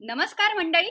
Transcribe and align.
नमस्कार 0.00 0.54
मंडळी. 0.54 0.90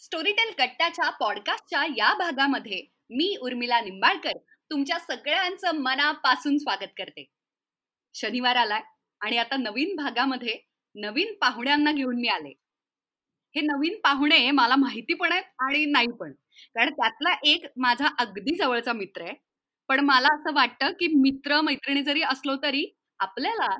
स्टोरीटेल 0.00 0.50
कट्ट्याच्या 0.58 1.08
पॉडकास्टच्या 1.10 1.84
या 1.96 2.12
भागामध्ये 2.14 2.80
मी 3.10 3.36
उर्मिला 3.42 3.80
निंबाळकर 3.80 4.36
तुमच्या 4.70 4.98
सगळ्यांचं 4.98 5.74
मनापासून 5.74 6.58
स्वागत 6.58 6.92
करते. 6.98 7.24
शनिवार 8.14 8.56
आलाय 8.56 8.82
आणि 9.20 9.36
आता 9.36 9.56
नवीन 9.56 9.94
भागामध्ये 9.96 10.58
नवीन 10.94 11.34
पाहुण्यांना 11.40 11.92
घेऊन 11.92 12.20
मी 12.20 12.28
आले. 12.28 12.52
हे 13.54 13.60
नवीन 13.60 13.98
पाहुणे 14.04 14.50
मला 14.50 14.76
माहिती 14.76 15.14
पण 15.14 15.32
आहेत 15.32 15.44
आणि 15.58 15.84
नाही 15.84 16.12
पण. 16.20 16.32
कारण 16.74 16.92
त्यातला 16.92 17.34
एक 17.44 17.64
माझा 17.76 18.08
अगदी 18.18 18.56
जवळचा 18.56 18.92
मित्र 18.92 19.22
आहे. 19.22 19.34
पण 19.88 20.00
मला 20.00 20.34
असं 20.34 20.54
वाटतं 20.54 20.92
की 20.92 21.06
मित्र 21.16 21.60
मैत्रिणी 21.60 22.02
जरी 22.02 22.22
असलो 22.22 22.56
तरी 22.56 22.84
आपल्याला 23.18 23.76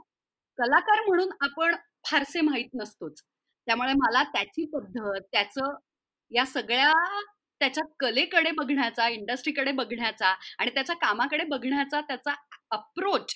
कलाकार 0.59 1.05
म्हणून 1.07 1.29
आपण 1.41 1.75
फारसे 2.07 2.41
माहीत 2.41 2.69
नसतोच. 2.75 3.23
त्यामुळे 3.71 3.93
मला 3.93 4.23
त्याची 4.25 4.65
पद्धत 4.67 5.21
त्याचं 5.33 5.75
या 6.33 6.45
सगळ्या 6.47 6.93
त्याच्या 7.61 7.85
कलेकडे 8.01 8.51
बघण्याचा 8.51 9.09
इंडस्ट्रीकडे 9.09 9.73
बघण्याचा 9.73 10.29
आणि 10.59 10.71
त्याच्या 10.71 10.97
कामाकडे 10.97 11.45
बघण्याचा 11.45 12.01
त्याचा 12.01 12.35
अप्रोच 12.71 13.35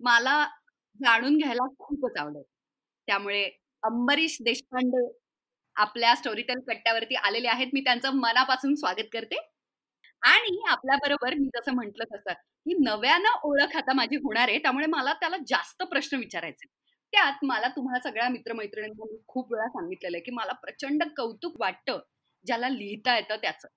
मला 0.00 0.36
जाणून 1.00 1.36
घ्यायला 1.38 1.66
खूपच 1.78 2.18
आवडेल. 2.18 2.42
त्यामुळे 3.08 3.44
अंबरीश 3.82 4.36
देशपांडे 4.42 5.06
आपल्या 5.76 6.14
स्टोरीटेल 6.14 6.60
कट्ट्यावरती 6.68 7.14
आलेले 7.16 7.48
आहेत. 7.48 7.68
मी 7.72 7.80
त्यांचं 7.80 8.16
मनापासून 8.16 8.74
स्वागत 8.74 9.08
करते. 9.12 9.36
आणि 10.22 10.56
आपल्या 10.68 10.96
बरोबर 10.98 11.34
मी 11.34 11.48
जसं 11.56 11.74
म्हंटल 11.74 12.04
तसं 12.14 12.32
की 12.32 12.74
नव्यानं 12.80 13.38
ओळख 13.44 13.76
आता 13.76 13.92
माझी 13.92 14.16
होणार 14.16 14.48
आहे. 14.48 14.58
त्यामुळे 14.58 14.86
मला 14.88 15.12
त्याला 15.14 15.36
जास्त 15.48 15.82
प्रश्न 15.84 16.18
विचारायचे 16.18 16.66
त्यात 17.14 17.44
मला 17.44 17.68
तुम्हाला 17.68 18.00
सगळ्या 18.00 18.28
मित्रमैत्रिणींना 18.28 19.04
मी 19.04 19.18
खूप 19.28 19.52
वेळा 19.52 19.66
सांगितलेलं 19.68 20.16
आहे 20.16 20.22
की 20.24 20.30
मला 20.32 20.52
प्रचंड 20.62 21.02
कौतुक 21.16 21.60
वाटतं 21.60 21.98
ज्याला 22.46 22.68
लिहिता 22.68 23.16
येतं 23.16 23.36
त्याचं. 23.42 23.68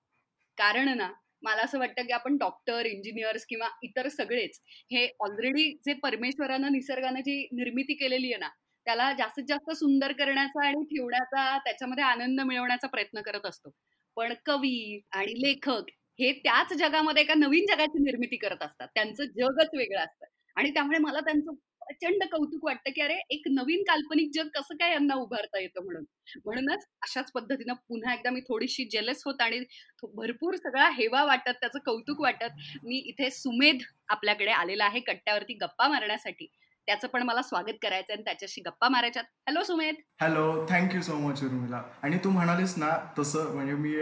कारण 0.58 0.88
ना 0.98 1.08
मला 1.42 1.62
असं 1.62 1.78
वाटतं 1.78 2.02
की 2.02 2.12
आपण 2.12 2.36
डॉक्टर 2.38 2.86
इंजिनियर्स 2.86 3.44
किंवा 3.46 3.68
इतर 3.82 4.08
सगळेच 4.08 4.60
हे 4.90 5.06
ऑलरेडी 5.20 5.70
जे 5.86 5.92
परमेश्वरानं 6.02 6.72
निसर्गानं 6.72 7.20
जी 7.20 7.36
निर्मिती 7.52 7.94
केलेली 7.94 8.32
आहे 8.32 8.40
ना 8.40 8.48
त्याला 8.86 9.12
जास्तीत 9.12 9.44
जास्त 9.48 9.70
सुंदर 9.76 10.12
करण्याचा 10.12 10.66
आणि 10.66 10.84
ठेवण्याचा 10.86 11.56
त्याच्यामध्ये 11.58 12.04
आनंद 12.04 12.40
मिळवण्याचा 12.42 12.86
प्रयत्न 12.88 13.20
करत 13.22 13.46
असतो. 13.46 13.70
पण 14.16 14.34
कवी 14.46 15.00
आणि 15.12 15.32
लेखक 15.42 15.90
हे 16.18 16.32
त्याच 16.40 16.72
जगामध्ये 16.74 17.22
एका 17.22 17.34
नवीन 17.34 17.66
जगाची 17.68 18.02
निर्मिती 18.04 18.36
करत 18.36 18.62
असतात. 18.62 18.88
त्यांचं 18.94 19.24
जगच 19.36 19.70
वेगळं 19.74 20.00
असतं. 20.00 20.26
आणि 20.56 20.70
त्यामुळे 20.70 20.98
मला 20.98 21.20
त्यांचं 21.20 21.54
प्रचंड 21.88 22.24
कौतुक 22.30 22.64
वाटतं 22.64 22.90
की 22.90 23.00
अरे 23.00 23.14
एक 23.30 23.42
नवीन 23.50 23.82
काल्पनिक 23.82 24.30
जग 24.34 24.48
कसं 24.54 24.74
काय 24.74 24.92
यांना 24.92 25.14
उभारता 25.14 25.60
येतं 25.60 25.84
म्हणून. 25.84 26.04
म्हणूनच 26.44 26.84
अशाच 27.02 27.30
पद्धतीनं 27.32 27.74
पुन्हा 27.88 28.14
एकदा 28.14 28.30
मी 28.30 28.40
थोडीशी 28.40 28.84
जेलस 28.84 29.22
होत 29.26 29.40
आणि 29.40 29.60
भरपूर 30.14 30.56
सगळा 30.56 30.88
हेवा 30.90 31.24
वाटत 31.24 31.60
त्याचं 31.60 31.78
कौतुक 31.86 32.20
वाटत 32.20 32.60
मी 32.84 32.96
इथे 33.06 33.30
सुमेध 33.30 33.82
आपल्याकडे 34.08 34.50
आलेला 34.50 34.84
आहे 34.84 35.00
कट्ट्यावरती 35.00 35.54
गप्पा 35.62 35.88
मारण्यासाठी. 35.88 36.46
त्याचं 36.88 37.08
पण 37.08 37.22
मला 37.22 37.42
स्वागत 37.42 37.78
करायचं 37.82 38.12
आणि 38.12 38.22
त्याच्याशी 38.24 38.60
गप्पा 38.66 38.88
मारायच्यात. 38.88 39.24
Hello 39.48 39.62
Sumedh. 39.62 39.94
Hello 40.20 40.66
thank you 40.68 41.00
so 41.02 41.16
much 41.18 41.42
Urmila. 41.44 41.82
आणि 42.02 42.18
तू 42.24 42.30
म्हणालीस 42.30 42.76
ना 42.78 42.88
तसं 43.18 43.54
म्हणजे 43.54 43.74
मी 43.74 43.94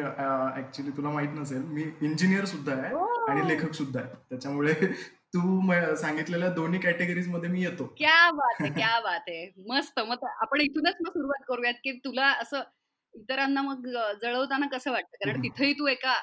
ऍक्च्युली 0.58 0.90
तुला 0.96 1.10
माहीत 1.10 1.34
नसेल 1.34 1.62
मी 1.68 1.84
इंजिनियर 2.02 2.44
सुद्धा 2.44 2.72
आहे 2.72 2.94
आणि 3.30 3.48
लेखक 3.48 3.72
सुद्धा 3.74 4.00
आहे. 4.00 4.14
त्याच्यामुळे 4.30 4.74
तू 5.34 5.94
सांगितलेल्या 5.96 6.48
दोन्ही 6.48 6.80
कॅटेगरीजमध्ये 6.80 7.50
मी 7.50 7.62
येतो. 7.62 7.84
क्या 7.98 8.30
बात 8.30 8.60
आहे 8.60 8.70
क्या 8.70 9.00
बात 9.00 9.20
आहे. 9.28 9.50
मस्त 9.68 10.00
मग 10.00 10.24
आपण 10.24 10.60
इथूनच 10.60 10.94
मग 11.00 11.10
सुरुवात 11.10 11.44
करूयात 11.48 11.74
की 11.74 11.92
तुला 11.92 12.26
असं 12.26 12.62
इतरांना 13.14 13.62
मग 13.62 13.86
जळवताना 14.22 14.66
कसं 14.66 14.92
वाटतं? 14.92 15.16
कारण 15.24 15.42
तिथेही 15.42 15.72
तू 15.72 15.86
एका 15.86 16.14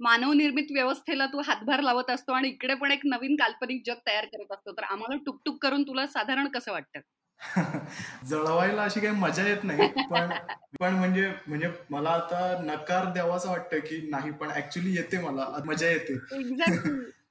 मानवनिर्मित 0.00 0.66
व्यवस्थेला 0.72 1.26
तू 1.26 1.40
हातभार 1.46 1.80
लावत 1.80 2.10
असतो 2.10 2.32
आणि 2.32 2.48
इकडे 2.48 2.74
पण 2.74 2.90
एक 2.90 3.00
नवीन 3.04 3.36
काल्पनिक 3.36 3.82
जग 3.86 3.94
तयार 4.06 4.24
करत 4.24 4.52
असतो. 4.52 4.72
तर 4.72 4.82
आम्हाला 4.82 5.16
टुकटुक 5.26 5.62
करून 5.62 5.82
तुला 5.82 6.06
साधारण 6.06 6.48
कसं 6.48 6.72
वाटतं? 6.72 7.00
जळवायला 8.24 8.82
अशी 8.82 9.00
काही 9.00 9.14
मजा 9.16 9.46
येत 9.48 9.64
नाही 9.64 9.86
पण 10.10 10.32
पण 10.80 10.94
म्हणजे 10.94 11.32
म्हणजे 11.46 11.68
मला 11.90 12.10
आता 12.10 12.62
नकार 12.62 13.04
द्यावाचं 13.04 13.50
वाटतं 13.50 13.78
की 13.78 14.08
नाही 14.10 14.30
पण 14.30 14.50
ऍक्च्युली 14.50 14.94
येते 14.94 15.18
मला 15.18 15.46
मजा 15.64 15.88
येते. 15.88 16.18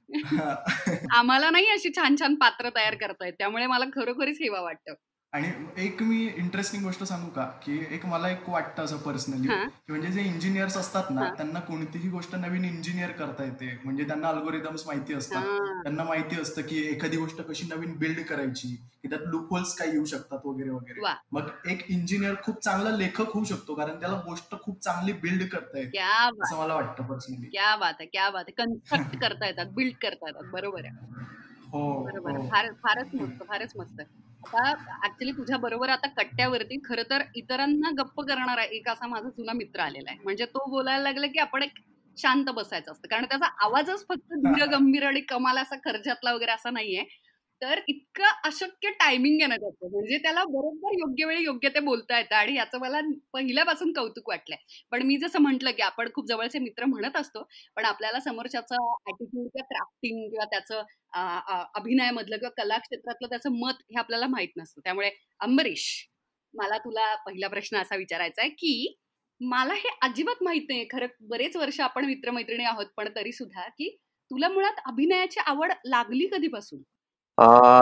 आम्हाला 1.14 1.50
नाही 1.50 1.70
अशी 1.70 1.90
छान 1.96 2.16
छान 2.20 2.36
पात्र 2.36 2.70
तयार 2.70 2.96
करतायत 2.96 3.34
त्यामुळे 3.34 3.66
मला 3.68 3.86
खरोखरीच 3.96 4.38
हेवा 4.42 4.62
वाटतं. 4.62 4.94
आणि 5.34 5.50
एक 5.78 6.01
मी 6.03 6.17
इंटरेस्टिंग 6.28 6.84
गोष्ट 6.84 7.03
सांगू 7.03 7.29
का? 7.29 7.44
की 7.63 7.78
एक 7.95 8.06
मला 8.06 8.29
एक 8.29 8.47
वाटतं 8.50 8.84
असं 8.84 8.97
पर्सनली 8.97 9.47
की 9.47 9.91
म्हणजे 9.91 10.12
जे 10.12 10.22
इंजिनियर्स 10.22 10.78
असतात 10.78 11.09
ना 11.09 11.29
त्यांना 11.38 11.59
कोणतीही 11.59 12.09
गोष्ट 12.09 12.35
नवीन 12.35 12.66
इंजिनियर 12.66 13.12
करता 13.12 13.44
येते. 13.44 13.69
म्हणजे 13.84 14.03
त्यांना 14.03 14.29
अल्गोरिदम्स 14.29 14.85
माहिती 14.88 15.13
असतात. 15.13 15.44
त्यांना 15.84 16.03
माहिती 16.03 16.41
असतं 16.41 16.62
की 16.62 16.81
एखादी 16.88 17.18
गोष्ट 17.18 17.41
कशी 17.41 17.68
नवीन 17.68 17.94
बिल्ड 17.97 18.22
करायची 18.25 18.75
की 19.03 19.09
त्यात 19.09 19.28
लुपहोल्स 19.28 19.75
काय 19.75 19.89
येऊ 19.89 20.06
शकतात 20.06 20.45
वगैरे 20.45 20.69
वगैरे. 20.69 21.13
मग 21.31 21.50
एक 21.69 21.85
इंजिनियर 21.89 22.35
खूप 22.44 22.63
चांगला 22.63 22.95
लेखक 22.97 23.34
होऊ 23.34 23.44
शकतो 23.44 23.75
कारण 23.75 24.00
त्याला 24.00 24.22
गोष्ट 24.25 24.56
खूप 24.62 24.81
चांगली 24.81 25.13
बिल्ड 25.13 25.50
करता 25.51 25.79
येते 25.79 25.97
असं 26.44 26.59
मला 26.59 26.73
वाटतं 26.73 27.03
पर्सनली 27.03 27.50
क्या 27.50 27.75
बात 27.75 27.94
आहे 28.00 28.07
क्या 28.07 28.29
बात 28.29 28.44
आहे. 28.47 28.63
कन्स्ट्रक्ट 28.63 29.19
करता 29.22 29.47
येतात 29.47 29.66
बिल्ड 29.66 29.94
करता 30.01 30.28
येतात. 30.28 30.51
बरोबर 30.51 30.85
आहे. 30.85 31.38
हो 31.74 31.81
बरोबर. 32.03 32.31
हो. 32.31 32.47
फार 32.47 32.72
फारच 32.84 33.09
मस्त 33.16 33.44
फारच 33.44 33.74
मस्त. 33.75 34.02
आता 34.44 34.69
ऍक्च्युली 35.06 35.31
तुझ्या 35.31 35.57
बरोबर 35.57 35.90
आता 35.90 36.07
कट्ट्यावरती 36.18 36.78
खर 36.85 37.02
तर 37.03 37.24
इतरांना 37.35 37.90
गप्प 37.97 38.22
करणारा 38.22 38.63
एक 38.72 38.88
असा 38.90 39.07
माझा 39.07 39.30
जुना 39.30 39.53
मित्र 39.53 39.80
आलेला 39.80 40.12
आहे. 40.12 40.19
म्हणजे 40.24 40.46
तो 40.46 40.69
बोलायला 40.69 41.03
लागला 41.03 41.28
की 41.28 41.40
आपण 41.40 41.63
एक 41.63 41.80
शांत 42.18 42.46
बसायचं 42.50 42.91
असतं. 42.91 43.07
कारण 43.07 43.25
त्याचा 43.25 43.47
आवाजच 43.66 44.06
फक्त 44.07 44.34
धीर 44.40 44.66
गंभीर 44.69 45.03
आणि 45.03 45.22
कमाल 45.22 45.57
असा 45.57 45.75
खर्जातला 45.85 46.34
वगैरे 46.34 46.52
असा 46.52 46.69
नाहीये. 46.69 47.03
तर 47.62 47.80
इतकं 47.88 48.25
अशक्य 48.46 48.90
टायमिंग 48.92 49.42
आहे 49.42 49.47
ना 49.47 49.56
त्याचं. 49.58 49.90
म्हणजे 49.90 50.18
त्याला 50.18 50.44
बरोबर 50.46 50.94
योग्य 50.96 51.25
वेळी 51.25 51.44
योग्य 51.44 51.70
ते 51.70 51.80
बोलता 51.81 52.18
येतं 52.18 52.36
आणि 52.36 52.56
याचं 52.56 52.80
मला 52.80 53.00
पहिल्यापासून 53.34 53.92
कौतुक 53.94 54.30
वाटलंय. 54.30 54.58
पण 54.92 55.02
मी 55.03 55.18
जसं 55.18 55.42
म्हटलं 55.42 55.72
की 55.72 55.81
आपण 55.84 56.09
खूप 56.16 56.28
जवळचे 56.28 56.59
मित्र 56.59 56.86
म्हणत 56.86 57.18
असतो 57.18 57.44
पण 57.78 57.86
आपल्याला 57.86 58.19
समोरच्याचं 58.22 58.75
ऍटिट्यूड 59.08 59.48
किंवा 59.48 59.66
क्राफ्टिंग 59.68 60.30
किंवा 60.30 60.46
त्याचं 60.48 60.84
अभिनयामधलं 61.75 62.38
किंवा 62.38 62.52
कला 62.58 62.78
क्षेत्रातलं 62.80 63.30
त्याचं 63.30 63.59
मत 63.59 63.81
हे 63.86 64.00
आपल्याला 64.00 64.28
माहीत 64.28 64.50
नसतं. 64.58 64.81
त्यामुळे 64.84 65.09
अंबरीश 65.42 65.86
मला 66.53 66.78
तुला 66.80 67.14
पहिला 67.25 67.48
प्रश्न 67.50 67.78
असा 67.78 67.96
विचारायचा 67.96 68.42
आहे 68.42 68.50
की 68.52 68.96
मला 69.42 69.74
हे 69.75 69.90
अजिबात 70.02 70.44
माहीत 70.44 70.62
नाही 70.69 70.86
खरं 70.92 71.08
बरेच 71.30 71.56
वर्ष 71.56 71.80
आपण 71.81 72.06
मित्रमैत्रिणी 72.06 72.64
आहोत 72.66 72.86
पण 72.98 73.08
तरी 73.16 73.31
सुद्धा 73.34 73.68
की 73.69 73.90
तुला 74.31 74.50
मुळात 74.50 74.80
अभिनयाची 74.86 75.40
आवड 75.42 75.72
लागली 75.86 76.28
कधीपासून? 76.28 76.81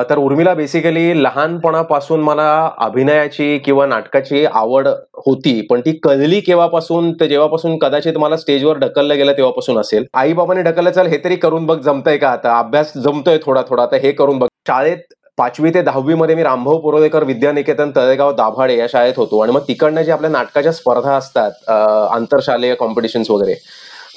तर 0.10 0.18
उर्मिला 0.18 0.54
बेसिकली 0.54 1.24
लहानपणापासून 1.24 2.22
मला 2.24 2.48
अभिनयाची 2.80 3.58
किंवा 3.66 3.86
नाटकाची 3.86 4.44
आवड 4.46 4.88
होती 5.26 5.60
पण 5.70 5.80
ती 5.86 5.92
कळली 6.04 6.40
केव्हापासून 6.40 7.12
तर 7.20 7.26
जेव्हापासून 7.26 7.78
कदाचित 7.80 8.18
मला 8.18 8.38
स्टेजवर 8.38 8.78
ढकललं 8.80 9.16
गेलं 9.18 9.34
तेव्हापासून 9.38 9.78
असेल. 9.80 10.06
आई 10.14 10.34
बाबांनी 10.34 10.64
ढकललं 10.64 10.92
चल 10.92 11.08
हे 11.08 11.18
तरी 11.24 11.36
करून 11.36 11.66
बघ 11.66 11.80
जमतंय 11.82 12.18
का 12.18 12.30
आता? 12.30 12.58
अभ्यास 12.60 12.94
जमतोय 12.98 13.38
थोडा 13.46 13.62
थोडा 13.70 13.84
आता 13.84 13.96
हे 14.04 14.12
करून 14.12 14.40
बघ. 14.40 14.48
शाळेत 14.68 15.14
पाचवी 15.38 15.70
ते 15.74 15.82
दहावीमध्ये 15.82 16.36
मी 16.36 16.44
रामभाऊ 16.44 16.78
पुरोदेकर 16.82 17.24
विद्यानिकेतन 17.24 17.92
तळेगाव 17.96 18.32
दाभाडे 18.36 18.78
या 18.78 18.88
शाळेत 18.92 19.14
होतो. 19.18 19.40
आणि 19.40 19.52
मग 19.54 19.62
तिकडनं 19.68 20.02
जे 20.02 20.12
आपल्या 20.12 20.30
नाटकाच्या 20.32 20.72
स्पर्धा 20.72 21.16
असतात 21.16 21.70
आंतरशालेय 21.70 22.76
कॉम्पिटिशन्स 22.76 23.32
वगैरे 23.32 23.56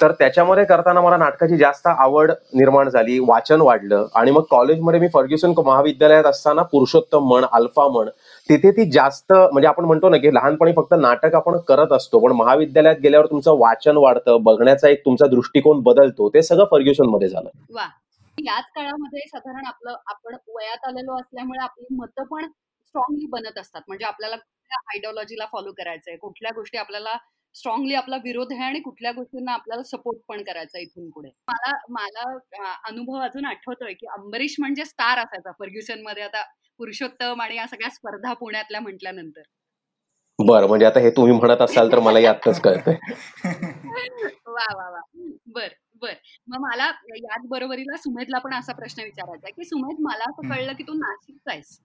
तर 0.01 0.11
त्याच्यामध्ये 0.11 0.63
करताना 0.65 1.01
मला 1.01 1.17
नाटकाची 1.17 1.57
जास्त 1.57 1.87
आवड 1.87 2.31
निर्माण 2.53 2.89
झाली 2.89 3.17
वाचन 3.19 3.61
वाढलं 3.61 4.05
आणि 4.15 4.31
मग 4.31 4.43
कॉलेजमध्ये 4.51 4.99
मी 4.99 5.07
फर्ग्युसन 5.13 5.53
महाविद्यालयात 5.57 6.25
असताना 6.25 6.61
पुरुषोत्तम 6.63 7.27
म्हण 7.27 7.45
अल्फा 7.51 7.87
म्हण 7.87 8.09
तिथे 8.49 8.71
ती 8.71 8.89
जास्त 8.91 9.33
म्हणजे 9.33 9.67
आपण 9.67 9.85
म्हणतो 9.85 10.09
ना 10.09 10.17
की 10.17 10.33
लहानपणी 10.33 10.73
फक्त 10.73 10.93
नाटक 10.99 11.35
आपण 11.35 11.57
करत 11.67 11.91
असतो 11.91 12.19
पण 12.19 12.31
महाविद्यालयात 12.31 12.95
गेल्यावर 12.95 13.25
तुमचं 13.25 13.57
वाचन 13.59 13.97
वाढतं 13.97 14.43
बघण्याचा 14.43 14.89
एक 14.89 15.05
तुमचा 15.05 15.27
दृष्टिकोन 15.27 15.81
बदलतो 15.81 16.29
ते 16.29 16.41
सगळं 16.41 16.65
फर्ग्युसनमध्ये 16.71 17.27
झालं 17.29 17.49
याच 18.37 18.63
काळामध्ये 18.75 19.21
साधारण 19.27 19.65
आपलं 19.67 19.95
आपण 20.07 20.35
वयात 20.47 20.87
आलेलो 20.87 21.19
असल्यामुळे 21.19 21.63
आपली 21.63 21.95
मतं 21.95 22.23
पण 22.23 22.45
स्ट्रॉंगली 22.45 23.25
बनत 23.31 23.57
असतात. 23.59 23.81
म्हणजे 23.87 24.05
आपल्याला 24.05 24.35
कुठल्या 24.35 24.77
आयडिओलॉजीला 24.87 25.45
फॉलो 25.51 25.71
करायचंय 25.71 26.15
कुठल्या 26.15 26.51
गोष्टी 26.55 26.77
आपल्याला 26.77 27.15
स्ट्रॉंगली 27.55 27.93
आपला 27.93 28.17
विरोध 28.17 28.51
आहे 28.51 28.63
आणि 28.63 28.79
कुठल्या 28.79 29.11
गोष्टींना 29.11 29.53
आपल्याला 29.53 29.83
सपोर्ट 29.83 30.19
पण 30.27 30.43
करायचा 30.43 30.79
इथून 30.79 31.09
पुढे. 31.09 31.29
मला 31.47 31.71
मला 31.89 32.73
अनुभव 32.87 33.19
अजून 33.19 33.45
आठवतोय 33.45 33.93
की 33.93 34.07
अंबरीश 34.07 34.55
म्हणजे 34.59 34.85
स्टार 34.85 35.17
असायचा 35.17 35.51
फर्ग्युसनमध्ये 35.51 36.23
आता 36.23 36.43
पुरुषोत्तम 36.79 37.41
आणि 37.41 37.55
या 37.55 37.67
सगळ्या 37.67 37.89
स्पर्धा 37.89 38.33
पुण्यातल्या 38.33 38.81
म्हटल्यानंतर. 38.81 39.41
बरं 40.39 40.67
म्हणजे 40.67 40.85
आता 40.85 40.99
हे 40.99 41.09
तुम्ही 41.09 41.33
म्हणत 41.33 41.61
असाल 41.61 41.91
तर 41.91 41.99
मला 41.99 42.19
यातच 42.19 42.61
कळतंय. 42.61 42.95
वा 44.47 44.65
वा 44.73 44.89
वा. 44.89 44.99
बर 45.45 45.67
बर. 46.01 46.13
मग 46.47 46.59
मला 46.59 46.85
याच 47.17 47.47
बरोबरीला 47.49 47.97
सुमेधला 47.97 48.37
पण 48.39 48.53
असा 48.53 48.73
प्रश्न 48.73 49.03
विचारायचा 49.03 49.49
की 49.49 49.65
सुमेध 49.65 49.97
मला 49.99 50.23
असं 50.23 50.49
कळलं 50.49 50.73
की 50.73 50.83
तू 50.83 50.93
नाशिकचा 50.93 51.51
आहेस. 51.51 51.79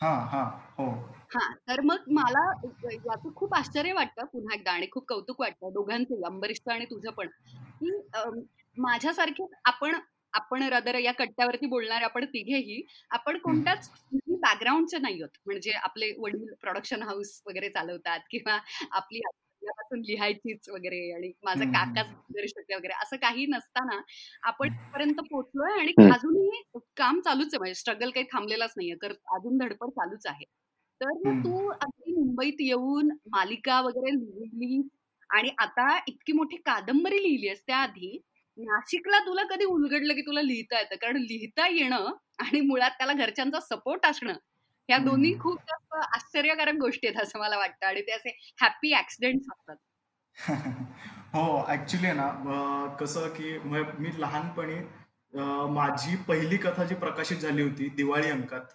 हा 0.00 0.14
हा 0.30 0.42
हो. 0.78 0.86
हा 1.30 1.48
तर 1.68 1.80
मग 1.80 2.04
मला 2.10 2.44
याचं 2.64 3.32
खूप 3.34 3.54
आश्चर्य 3.54 3.92
वाटतं 3.92 4.24
पुन्हा 4.24 4.54
एकदा 4.54 4.72
आणि 4.72 4.86
खूप 4.92 5.06
कौतुक 5.08 5.40
वाटतं 5.40 5.72
दोघांचे 5.72 6.20
अंबरीशचं 6.26 6.72
आणि 6.72 6.84
तुझं 6.84 7.10
पण 7.10 7.28
की 7.80 7.90
माझ्यासारखे 8.76 9.46
आपण 9.64 9.94
आपण 10.32 10.62
रदर 10.62 10.94
या 10.94 11.12
कट्ट्यावरती 11.12 11.66
बोलणारे 11.66 12.04
आपण 12.04 12.24
तिघेही 12.24 12.82
आपण 13.10 13.38
कोणत्याच 13.38 13.90
बॅकग्राऊंडचे 14.12 14.98
नाही 14.98 15.14
आहोत. 15.14 15.38
म्हणजे 15.46 15.72
आपले 15.74 16.12
वडील 16.18 16.52
प्रोडक्शन 16.60 17.02
हाऊस 17.02 17.40
वगैरे 17.46 17.68
चालवतात 17.68 18.20
किंवा 18.30 18.58
आपली 18.90 19.20
पासून 19.70 20.00
लिहायचीच 20.00 20.68
वगैरे 20.68 21.00
आणि 21.12 21.32
माझा 21.44 21.64
काकाच 21.66 22.06
वगैरे 22.70 22.92
असं 23.02 23.16
काही 23.16 23.46
नसताना 23.46 24.00
आपण 24.42 24.72
पर्यंत 24.94 25.20
पोहोचलोय 25.30 25.80
आणि 25.80 25.92
अजूनही 26.06 26.62
काम 26.96 27.20
चालूच 27.20 27.46
आहे 27.46 27.58
म्हणजे 27.58 27.74
स्ट्रगल 27.74 28.10
काही 28.10 28.26
थांबलेलाच 28.32 28.72
नाहीये 28.76 28.94
तर 29.02 29.12
अजून 29.36 29.58
धडपड 29.58 29.90
चालूच 29.90 30.26
आहे. 30.26 30.44
तर 31.00 31.32
तू 31.44 31.68
अगदी 31.70 32.12
मुंबईत 32.14 32.60
येऊन 32.60 33.10
मालिका 33.28 33.80
वगैरे 33.80 34.14
लिहिली 34.16 34.80
आणि 35.30 35.50
आता 35.58 35.88
इतकी 36.08 36.32
मोठी 36.32 36.56
कादंबरी 36.56 37.22
लिहिली 37.22 37.46
आहेस 37.48 37.62
त्याआधी 37.66 38.16
नाशिकला 38.58 39.18
तुला 39.20 39.42
कधी 39.50 39.64
उलगडलं 39.64 40.14
की 40.14 40.20
तुला 40.22 40.42
लिहिता 40.42 40.78
येतं? 40.78 40.96
कारण 40.96 41.16
लिहिता 41.20 41.66
येणं 41.68 42.12
आणि 42.40 42.60
मुळात 42.60 42.90
त्याला 42.98 43.12
घरच्यांचा 43.14 43.60
सपोर्ट 43.60 44.06
असणं 44.06 44.32
ह्या 44.88 44.98
दोन्ही 44.98 45.38
खूप 45.38 45.58
जास्त 45.60 45.94
आश्चर्यकारक 46.14 46.74
गोष्टी 46.74 47.06
आहेत 47.06 47.22
असं 47.22 47.38
मला 47.38 47.56
वाटतं 47.58 47.86
आणि 47.86 48.00
ते 48.00 48.12
असे 48.12 48.36
हॅपी 48.60 48.94
ऍक्सिडेंट 48.98 49.40
असतात. 49.52 49.76
हो 51.34 51.64
ऍक्च्युली 51.68 52.12
ना 52.12 52.28
कसं 53.00 53.28
की 53.28 53.58
मी 53.58 54.10
लहानपणी 54.20 54.76
माझी 55.70 56.16
पहिली 56.16 56.56
कथा 56.56 56.84
जी 56.84 56.94
प्रकाशित 56.94 57.36
झाली 57.36 57.62
होती 57.62 57.88
दिवाळी 57.88 58.30
अंकात 58.30 58.74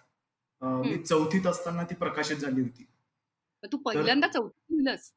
मी 0.62 0.96
चौथीत 0.96 1.46
असताना 1.46 1.82
ती 1.82 1.94
प्रकाशित 1.94 2.36
झाली 2.36 2.60
होती. 2.60 2.84
तू 3.72 3.76
पहिल्यांदा 3.78 4.26
लिहिलंस? 4.36 5.10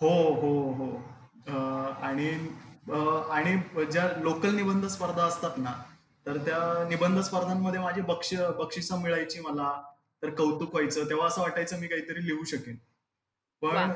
हो 0.00 0.08
हो 0.32 0.52
हो. 0.72 0.90
आणि 2.02 2.30
आणि 3.30 3.56
ज्या 3.84 4.08
लोकल 4.20 4.54
निबंध 4.54 4.86
स्पर्धा 4.86 5.24
असतात 5.24 5.58
ना 5.58 5.72
तर 6.26 6.36
त्या 6.36 6.88
निबंध 6.88 7.20
स्पर्धांमध्ये 7.20 7.80
माझी 7.80 8.00
बक्षी 8.00 8.36
बक्षिस 8.58 8.92
मिळायची 8.92 9.40
मला. 9.40 9.70
तर 10.22 10.30
कौतुक 10.34 10.74
व्हायचं 10.74 11.08
तेव्हा 11.08 11.26
असं 11.26 11.40
वाटायचं 11.42 11.80
मी 11.80 11.86
काहीतरी 11.88 12.26
लिहू 12.26 12.44
शकेन. 12.44 12.76
पण 13.62 13.92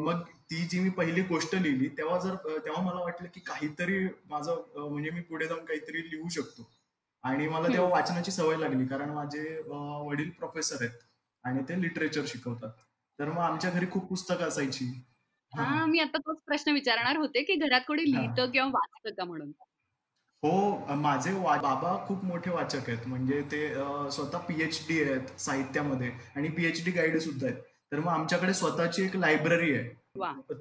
मग 0.00 0.22
ती 0.50 0.62
जी 0.68 0.80
मी 0.80 0.90
पहिली 0.90 1.22
गोष्ट 1.22 1.54
लिहिली 1.54 1.88
तेव्हा 1.98 2.18
जर 2.20 2.34
तेव्हा 2.64 2.82
मला 2.82 3.00
वाटलं 3.00 3.28
की 3.34 3.40
काहीतरी 3.40 3.98
माझं 4.30 4.62
म्हणजे 4.78 5.10
मी 5.10 5.20
पुढे 5.20 5.46
जाऊन 5.46 5.64
काहीतरी 5.64 6.02
लिहू 6.10 6.28
शकतो. 6.28 6.70
आणि 7.24 7.48
मला 7.48 7.68
तेव्हा 7.68 7.88
वाचनाची 7.90 8.30
सवय 8.30 8.56
लागली 8.56 8.86
कारण 8.86 9.10
माझे 9.10 9.44
वडील 9.68 10.30
प्रोफेसर 10.30 10.76
आहेत 10.80 10.98
आणि 11.44 11.62
ते 11.68 11.80
लिटरेचर 11.82 12.24
शिकवतात. 12.26 12.70
तर 13.18 13.28
मग 13.28 13.42
आमच्या 13.42 13.70
घरी 13.70 13.86
खूप 13.90 14.08
पुस्तकं 14.08 14.48
असायची. 14.48 14.84
हा 15.52 15.84
मी 15.86 15.98
आता 16.00 16.18
तोच 16.18 16.40
प्रश्न 16.46 16.72
विचारणार 16.72 17.16
होते 17.16 17.42
की 17.42 17.54
घरात 17.56 17.80
कोणी 17.88 18.10
लिहितं 18.12 18.50
किंवा 18.50 18.68
वाचतं 18.68 19.14
का 19.14 19.24
म्हणून? 19.24 19.50
हो 20.42 20.94
माझे 20.96 21.32
बाबा 21.34 21.96
खूप 22.06 22.24
मोठे 22.24 22.50
वाचक 22.50 22.88
आहेत. 22.88 23.06
म्हणजे 23.06 23.40
ते 23.52 23.68
स्वतः 24.12 24.38
पीएचडी 24.48 25.02
आहेत 25.02 25.38
साहित्यामध्ये 25.40 26.10
आणि 26.36 26.48
पीएचडी 26.48 26.90
गाईड 26.90 27.18
सुद्धा 27.18 27.46
आहेत. 27.46 27.62
तर 27.92 28.00
मग 28.00 28.08
आमच्याकडे 28.08 28.54
स्वतःची 28.54 29.02
एक 29.04 29.16
लायब्ररी 29.16 29.74
आहे. 29.76 29.88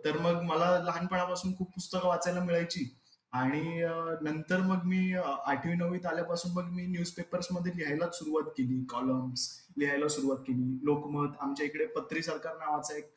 तर 0.06 0.18
मग 0.20 0.42
मला 0.44 0.78
लहानपणापासून 0.86 1.56
खूप 1.58 1.72
पुस्तकं 1.74 2.08
वाचायला 2.08 2.44
मिळायची. 2.44 2.90
आणि 3.34 3.82
नंतर 4.22 4.62
मग 4.62 4.84
मी 4.86 5.14
आठवी 5.16 5.74
नववीत 5.76 6.06
आल्यापासून 6.06 6.52
मग 6.54 6.70
मी 6.74 6.86
न्यूजपेपर्समध्ये 6.88 7.72
लिहायला 7.78 8.10
सुरुवात 8.14 8.52
केली. 8.58 8.84
कॉलम्स 8.90 9.48
लिहायला 9.78 10.08
सुरुवात 10.08 10.38
केली. 10.48 10.78
लोकमत 10.86 11.36
आमच्या 11.42 11.66
इकडे 11.66 11.86
पत्री 11.96 12.22
सरकार 12.24 12.56
नावाचं 12.58 12.94
एक 12.96 13.12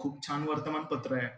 खूप 0.00 0.26
छान 0.26 0.42
वर्तमानपत्र 0.48 1.16
आहे. 1.16 1.28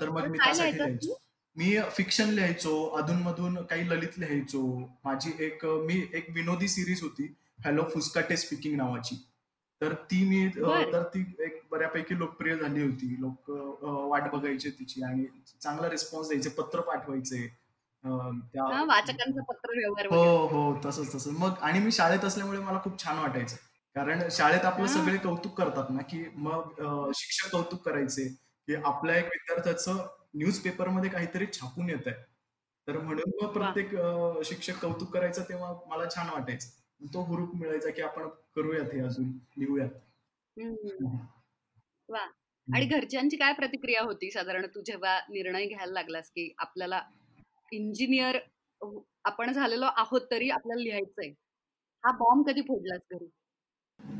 तर 0.00 0.08
मग 0.08 0.26
मी 0.26 0.38
त्यासाठी 0.38 0.76
लिहायचो 0.76 1.18
मी 1.60 1.70
फिक्शन 1.92 2.28
लिहायचो 2.34 2.74
अधूनमधून 2.98 3.62
काही 3.70 3.88
ललित 3.88 4.18
लिहायचो. 4.18 4.60
माझी 5.04 5.32
एक 5.44 5.64
मी 5.86 6.02
एक 6.14 6.26
विनोदी 6.34 6.68
सिरीज 6.68 7.02
होती 7.02 7.34
हॅलो 7.64 7.82
फुसकाटे 7.94 8.36
स्पीकिंग 8.36 8.76
नावाची. 8.76 9.16
तर 9.80 9.92
ती 10.10 10.24
मी 10.28 10.46
तर 10.92 11.02
ती 11.14 11.20
एक 11.44 11.60
बऱ्यापैकी 11.70 12.18
लोकप्रिय 12.18 12.56
झाली 12.56 12.82
होती. 12.82 13.14
लोक 13.20 13.50
वाट 14.10 14.30
बघायचे 14.32 14.70
तिची 14.78 15.02
आणि 15.04 15.24
चांगला 15.62 15.90
रिस्पॉन्स 15.90 16.28
द्यायचे 16.28 16.48
पत्र 16.58 16.80
पाठवायचे. 16.80 17.46
पत्र 19.48 20.06
हो 20.10 20.46
हो 20.46 20.62
तसंच 20.84 21.14
तसं 21.14 21.32
मग 21.38 21.58
आणि 21.62 21.78
मी 21.78 21.92
शाळेत 21.92 22.24
असल्यामुळे 22.24 22.58
मला 22.58 22.78
खूप 22.84 23.02
छान 23.02 23.18
वाटायचं. 23.18 23.56
कारण 23.96 24.22
शाळेत 24.30 24.64
आपले 24.64 24.88
सगळे 24.88 25.16
कौतुक 25.18 25.56
करतात 25.58 25.90
ना 25.90 26.02
की 26.10 26.24
मग 26.36 27.12
शिक्षक 27.14 27.50
कौतुक 27.52 27.82
करायचे 27.84 28.26
की 28.68 28.74
आपल्या 28.74 29.16
एक 29.16 29.24
विद्यार्थ्याचं 29.24 30.06
न्यूजपेपरमध्ये 30.34 31.10
काहीतरी 31.10 31.46
छापून 31.52 31.88
येत 31.90 32.06
आहे 32.06 32.16
तर 32.86 32.98
म्हणून 32.98 33.30
मग 33.42 33.52
प्रत्येक 33.52 33.90
शिक्षक 34.44 34.80
कौतुक 34.82 35.12
करायचं 35.14 35.42
तेव्हा 35.48 35.72
मला 35.86 36.04
छान 36.10 36.28
वाटायचं. 36.30 36.68
तो 37.12 37.22
हुरूप 37.24 37.54
मिळायचा 37.56 37.90
की 37.90 38.02
आपण 38.02 38.28
करूयात 38.56 38.92
हे 38.94 39.00
अजून 39.00 39.30
लिहूयात. 39.58 39.90
वा. 42.08 42.26
आणि 42.68 42.86
घरच्यांची 42.86 43.36
काय 43.36 43.52
प्रतिक्रिया 43.52 44.02
होती? 44.02 44.30
साधारण 44.30 44.66
तू 44.74 44.80
जेव्हा 44.86 45.18
निर्णय 45.30 45.66
घ्यायला 45.66 45.92
लागलास 45.92 46.30
की 46.30 46.52
आपल्याला 46.58 47.00
इंजिनियर 47.72 48.38
आपण 49.24 49.52
झालेलो 49.52 49.86
आहोत 49.96 50.20
तरी 50.30 50.50
आपल्याला 50.50 50.82
लिहायचंय. 50.82 51.30
हा 52.04 52.10
बॉम्ब 52.18 52.48
कधी 52.48 52.62
फोडलास 52.62 53.00
घरी? 53.12 53.30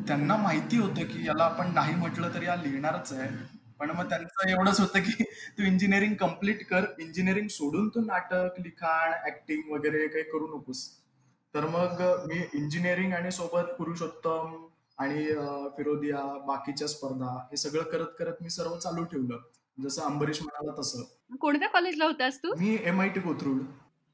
त्यांना 0.07 0.37
माहिती 0.37 0.77
होतं 0.77 1.05
की 1.05 1.27
याला 1.27 1.45
आपण 1.45 1.73
नाही 1.75 1.95
म्हटलं 1.95 2.35
तरी 2.35 2.47
या 2.47 2.57
लिहिणारच 2.57 3.13
आहे. 3.13 3.29
पण 3.81 3.91
मग 3.91 4.09
त्यांचं 4.09 4.49
एवढंच 4.49 4.81
होतं 4.81 5.01
की 5.01 5.23
तू 5.59 5.63
इंजिनिअरिंग 5.63 6.15
कंप्लीट 6.15 6.67
कर 6.67 6.85
इंजिनिअरिंग 6.99 7.47
सोडून 7.49 7.89
तू 7.89 8.01
नाटक 8.01 8.61
लिखाण 8.61 9.13
ऍक्टिंग 9.27 9.71
वगैरे 9.73 10.07
काही 10.09 10.25
करू 10.25 10.47
नकोस. 10.47 10.89
तर 11.55 11.67
मग 11.67 12.03
मी 12.27 12.43
इंजिनिअरिंग 12.55 13.13
आणि 13.13 13.31
सोबत 13.31 13.73
पुरुषोत्तम 13.79 14.67
आणि 14.99 15.25
फिरोदिया 15.77 16.19
बाकीच्या 16.47 16.89
स्पर्धा 16.89 17.33
हे 17.51 17.57
सगळं 17.57 17.83
करत 17.83 18.13
करत 18.19 18.43
मी 18.43 18.51
सर्व 18.51 18.77
चालू 18.77 19.05
ठेवलं. 19.05 19.39
जसं 19.83 20.03
अंबरीश 20.03 20.43
म्हणाला 20.43 20.81
तसं. 20.81 21.03
कोणत्या 21.41 21.69
कॉलेजला 21.69 22.05
होतास 22.05 22.39
तू? 22.39 22.55
मी 22.59 22.77
एम 22.85 23.01
आय 23.01 23.09
टी 23.09 23.21
कोथरूड. 23.21 23.63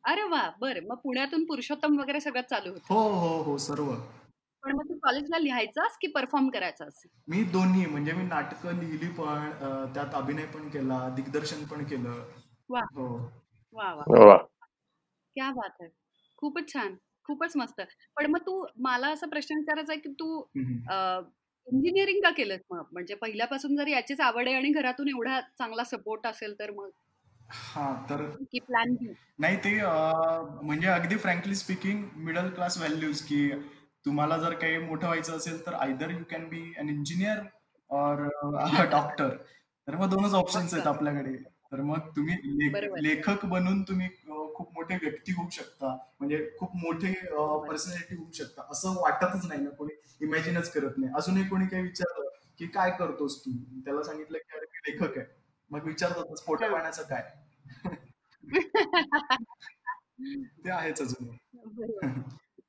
अरे 0.05 0.23
वा 0.23 0.51
बर. 0.61 0.81
मग 0.81 0.97
पुण्यातून 0.97 1.45
पुरुषोत्तम 1.45 1.99
वगैरे 1.99 2.21
सगळं 2.21 2.41
चालू 2.51 2.73
होतं. 2.73 2.95
हो 2.95 3.09
हो 3.11 3.43
हो 3.43 3.57
सर्व. 3.59 3.95
पण 4.67 4.73
मग 4.73 4.89
तू 4.89 4.95
कॉलेजला 5.03 5.39
लिहायचास 5.39 5.97
की 6.01 6.07
परफॉर्म 6.07 6.49
करायचास 6.51 7.03
मी 7.29 7.43
दोन्ही 7.53 7.85
म्हणजे 7.87 8.13
मी 8.13 8.23
नाटकं 8.25 8.79
लिहिली 8.79 9.09
पण 9.09 9.51
त्यात 9.95 10.15
अभिनय 10.15 10.47
पण 10.47 10.69
केला 10.69 10.99
दिग्दर्शन 11.17 11.65
पण 11.65 11.85
केलं. 11.85 12.23
वा. 12.71 12.81
हो. 12.95 13.07
वा 13.77 13.93
वा. 13.95 14.37
क्या 15.37 15.51
बात 15.51 15.81
आहे 15.81 15.89
खूपच 16.39 16.73
छान. 16.73 16.95
खूपच 17.25 17.57
मस्त. 17.57 17.81
पण 18.17 18.27
मग 18.27 18.39
तू 18.39 18.65
मला 18.79 19.09
असा 19.09 19.27
प्रश्न 19.27 19.57
विचारायचा 19.57 19.93
आहे 19.93 20.01
की 20.01 20.13
तू 20.13 20.43
इंजिनिअरिंग 21.67 22.23
का 22.23 22.31
केलं 22.31 22.57
मग? 22.71 22.83
म्हणजे 22.93 23.15
पहिल्यापासून 23.15 23.77
जर 23.77 23.87
याचीच 23.87 24.21
आवड 24.21 24.49
आहे 24.49 24.57
आणि 24.57 24.71
घरातून 24.71 25.09
एवढा 25.09 25.41
चांगला 25.59 25.85
सपोर्ट 25.85 26.27
असेल 26.27 26.59
तर 26.61 26.71
मग? 26.71 26.91
हा 27.51 27.93
तर 28.11 28.25
प्लॅन 28.59 28.97
नाही 29.39 29.57
ते 29.57 29.71
म्हणजे 29.83 30.87
अगदी 30.89 31.17
frankly 31.17 31.55
speaking 31.55 32.03
middle 32.17 32.49
class 32.51 32.79
values 32.79 33.21
की 33.23 33.51
तुम्हाला 34.07 34.39
जर 34.39 34.55
काही 34.55 34.79
मोठं 34.79 35.07
व्हायचं 35.07 35.37
असेल 35.37 35.67
तर 35.67 35.73
either 35.73 36.11
you 36.11 36.19
can 36.31 36.49
be 36.49 36.75
an 36.79 36.89
engineer 36.89 37.39
or 37.91 38.23
doctor 38.91 39.29
तर 39.89 39.97
मग 39.97 40.11
दोनच 40.11 40.35
ऑप्शन्स 40.35 40.75
आहेत 40.75 40.87
आपल्याकडे. 40.87 41.33
तर 41.73 41.81
मग 41.81 41.99
तुम्ही 41.99 42.37
लेखक 43.03 43.45
बनून 43.47 43.83
तुम्ही 43.83 44.09
खूप 44.55 44.73
मोठे 44.75 44.95
व्यक्ती 44.95 45.33
होऊ 45.33 45.49
शकता. 45.53 45.99
म्हणजे 46.21 46.51
खूप 46.59 46.77
मोठे 46.77 47.13
पर्सनॅलिटी 47.69 48.17
होऊ 48.17 48.31
शकता. 48.35 48.63
असं 48.71 48.95
वाटतच 49.01 49.47
नाही 49.47 49.61
ना 49.61 49.71
कोणी. 49.71 49.95
इमॅजिनच 50.21 50.71
करत 50.71 50.99
नाही. 50.99 51.13
अजूनही 51.17 51.49
कोणी 51.49 51.67
काही 51.67 51.83
विचारलं 51.83 52.29
की 52.59 52.67
काय 52.67 52.91
करतोस 52.91 53.41
तू? 53.41 53.51
त्याला 53.85 54.03
सांगितलं 54.03 54.39
की 54.39 54.57
अरे 54.57 54.67
मी 54.67 54.93
लेखक 54.93 55.19
आहे. 55.19 55.27
मग 55.71 55.85
विचारतात 55.85 56.45
फोटो 56.47 56.73
पाण्याचं 56.73 57.03
काय? 57.03 57.23
ते 60.65 60.71
आहेच 60.71 61.01
अजून 61.01 61.29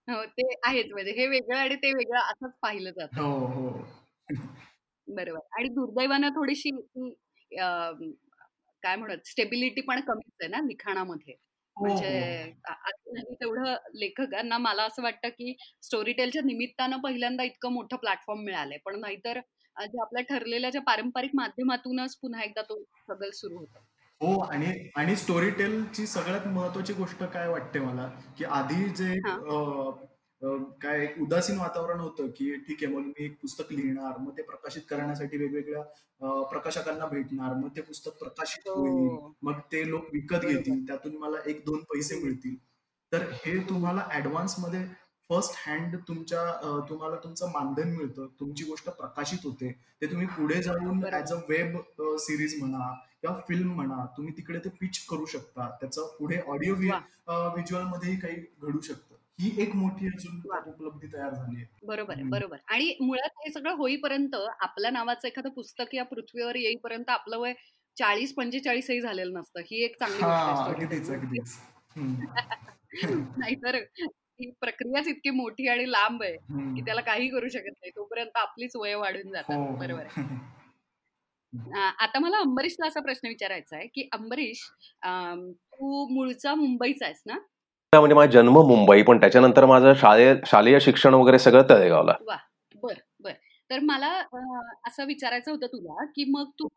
हो, 0.07 0.25
ते 0.25 0.53
आहेच 0.63 0.91
म्हणजे 0.91 1.11
हे 1.11 1.27
वेगळं 1.27 1.57
आणि 1.57 1.75
ते 1.75 1.91
वेगळं 1.93 2.19
असंच 2.19 2.51
पाहिलं 2.61 2.91
जातं. 2.91 3.21
हो, 3.21 3.45
हो. 3.45 3.85
बरोबर 5.07 5.39
आणि 5.57 5.69
दुर्दैवानं 5.69 6.29
थोडीशी 6.29 6.69
काय 8.83 8.95
म्हणत 8.95 9.27
स्टेबिलिटी 9.27 9.81
पण 9.81 9.99
कमीच 9.99 10.33
आहे 10.41 10.47
ना 10.47 10.57
लिखाणामध्ये. 10.57 11.33
हो, 11.77 11.85
म्हणजे 11.85 12.43
हो. 12.57 13.33
तेवढं 13.33 13.75
लेखकांना 13.93 14.57
मला 14.57 14.83
असं 14.83 15.03
वाटतं, 15.03 15.29
की 15.29 15.55
स्टोरी 15.81 16.13
टेलच्या 16.13 16.41
निमित्तानं 16.41 16.97
पहिल्यांदा 16.97 17.43
इतकं 17.43 17.71
मोठं 17.71 17.95
प्लॅटफॉर्म 17.95 18.41
मिळालंय. 18.41 18.77
पण 18.77 18.99
नाहीतर 18.99 19.39
जे 19.77 20.01
आपल्या 20.01 20.23
ठरलेल्या 20.23 20.69
ज्या 20.69 20.81
पारंपरिक 20.81 21.31
माध्यमातूनच 21.33 22.17
पुन्हा 22.17 22.43
एकदा 22.43 22.61
तो 22.61 22.83
स्ट्रगल 22.83 23.29
सुरू 23.29 23.57
होतो. 23.57 23.79
हो 24.21 24.37
आणि 24.43 24.67
आणि 24.95 25.15
स्टोरी 25.15 25.49
टेलची 25.49 26.05
सगळ्यात 26.07 26.47
महत्वाची 26.47 26.93
गोष्ट 26.93 27.23
काय 27.25 27.47
वाटते 27.47 27.79
मला, 27.79 28.07
की 28.37 28.43
आधी 28.45 28.87
जे 28.91 29.19
काय 30.81 31.03
एक 31.03 31.19
उदासीन 31.21 31.57
वातावरण 31.59 31.99
होतं 31.99 32.27
की 32.29 32.51
ठीक 32.57 32.83
आहे 32.83 32.93
मग 32.93 33.03
मी 33.03 33.23
एक 33.25 33.35
पुस्तक 33.41 33.71
लिहिणार 33.71 34.17
मग 34.19 34.31
ते 34.37 34.41
प्रकाशित 34.43 34.81
करण्यासाठी 34.89 35.37
वेगवेगळ्या 35.37 36.41
प्रकाशकांना 36.51 37.05
भेटणार 37.05 37.53
मग 37.55 37.69
ते 37.75 37.81
पुस्तक 37.81 38.17
प्रकाशित 38.19 38.67
होईल 38.69 38.91
हो. 38.91 39.33
मग 39.41 39.59
ते 39.71 39.87
लोक 39.89 40.05
विकत 40.13 40.45
घेतील 40.45 40.85
त्यातून 40.87 41.17
मला 41.17 41.37
एक 41.45 41.63
दोन 41.65 41.83
पैसे 41.85 42.19
मिळतील. 42.23 42.55
तर 43.11 43.23
हे 43.35 43.57
तुम्हाला 43.69 44.07
ऍडव्हान्समध्ये 44.11 44.79
फर्स्ट 45.29 45.53
हँड 45.59 45.95
तुमच्या 46.07 46.43
तुम्हाला 46.89 47.15
तुमचं 47.15 47.49
मानधन 47.51 47.89
मिळतं 47.95 48.27
तुमची 48.39 48.63
गोष्ट 48.63 48.89
प्रकाशित 48.89 49.39
होते 49.43 49.71
ते 50.01 50.11
तुम्ही 50.11 50.27
पुढे 50.27 50.61
जाऊन 50.61 51.03
ऍज 51.05 51.31
अ 51.33 51.37
वेब 51.49 51.77
सिरीज 52.19 52.55
म्हणा 52.59 52.93
किंवा 53.21 53.39
फिल्म 53.47 53.73
म्हणा 53.73 54.05
तुम्ही 54.17 54.33
तिकडे 54.37 54.59
ते 54.59 54.69
पिच 54.81 54.99
करू 55.05 55.25
शकता 55.25 55.69
त्याचं 55.81 56.07
पुढे 56.19 56.39
ऑडिओ 56.47 56.75
व्हिज्युअल 56.75 57.83
मध्येही 57.83 58.19
काही 58.19 58.35
घडू 58.61 58.79
शकतं. 58.79 59.15
ही 59.39 59.51
एक 59.61 59.75
मोठी 59.75 60.07
अजून 60.07 60.39
उपलब्धी 60.67 61.07
तयार 61.07 61.33
झाली 61.33 61.55
आहे. 61.55 61.65
बरोबर 61.87 62.21
बरोबर. 62.23 62.57
आणि 62.67 62.93
मुळात 63.01 63.37
हे 63.37 63.51
सगळं 63.53 63.75
होईपर्यंत 63.75 64.35
आपल्या 64.35 64.91
नावाचं 64.91 65.27
एखादं 65.27 65.49
पुस्तक 65.49 65.93
या 65.95 66.03
पृथ्वीवर 66.05 66.55
येईपर्यंत 66.55 67.09
आपलं 67.09 67.37
वय 67.37 67.53
चाळीस 67.97 68.33
पंचेचाळीसही 68.33 69.01
झालेलं 69.01 69.33
नसतं. 69.33 69.59
ही 69.61 69.83
एक 69.83 69.99
चांगली 69.99 71.39
नाहीतर 73.37 73.77
ही 74.39 74.49
प्रक्रियाच 74.61 75.07
इतकी 75.07 75.29
मोठी 75.29 75.67
आणि 75.67 75.91
लांब 75.91 76.23
आहे 76.23 76.35
की 76.75 76.81
त्याला 76.81 77.01
काही 77.01 77.27
करू 77.29 77.47
शकत 77.47 77.69
नाही. 77.69 77.89
तोपर्यंत 77.89 78.37
आपलीच 78.37 78.75
वय 78.75 78.95
वाढून 78.95 79.31
जातात. 79.31 79.55
हो, 79.55 79.63
हो. 79.63 79.75
बरोबर 79.75 80.05
आता 81.99 82.19
मला 82.19 82.37
अंबरीशला 82.37 82.87
असा 82.87 82.99
प्रश्न 82.99 83.27
विचारायचा 83.27 83.75
आहे 83.75 83.87
की 83.87 84.07
अंबरीश 84.11 84.59
तू 85.03 86.07
मूळचा 86.07 86.53
मुंबईचा 86.55 87.05
आहेस 87.05 87.21
ना? 87.25 87.37
म्हणजे 87.93 88.15
माझा 88.15 88.31
जन्म 88.31 88.57
मुंबई 88.67 89.01
पण 89.01 89.19
त्याच्यानंतर 89.19 89.65
माझं 89.65 89.93
शालेय 89.93 90.33
शालेय 90.45 90.79
शिक्षण 90.79 91.13
वगैरे 91.13 91.39
सगळं 91.39 91.63
तळेगावला. 91.69 92.13
वा 92.25 92.37
बर 92.83 92.93
बर. 93.19 93.31
तर 93.69 93.79
मला 93.79 94.11
असं 94.87 95.05
विचारायचं 95.05 95.51
होतं 95.51 95.67
तुला 95.67 96.05
की 96.05 96.25
मग 96.29 96.49
तू 96.59 96.67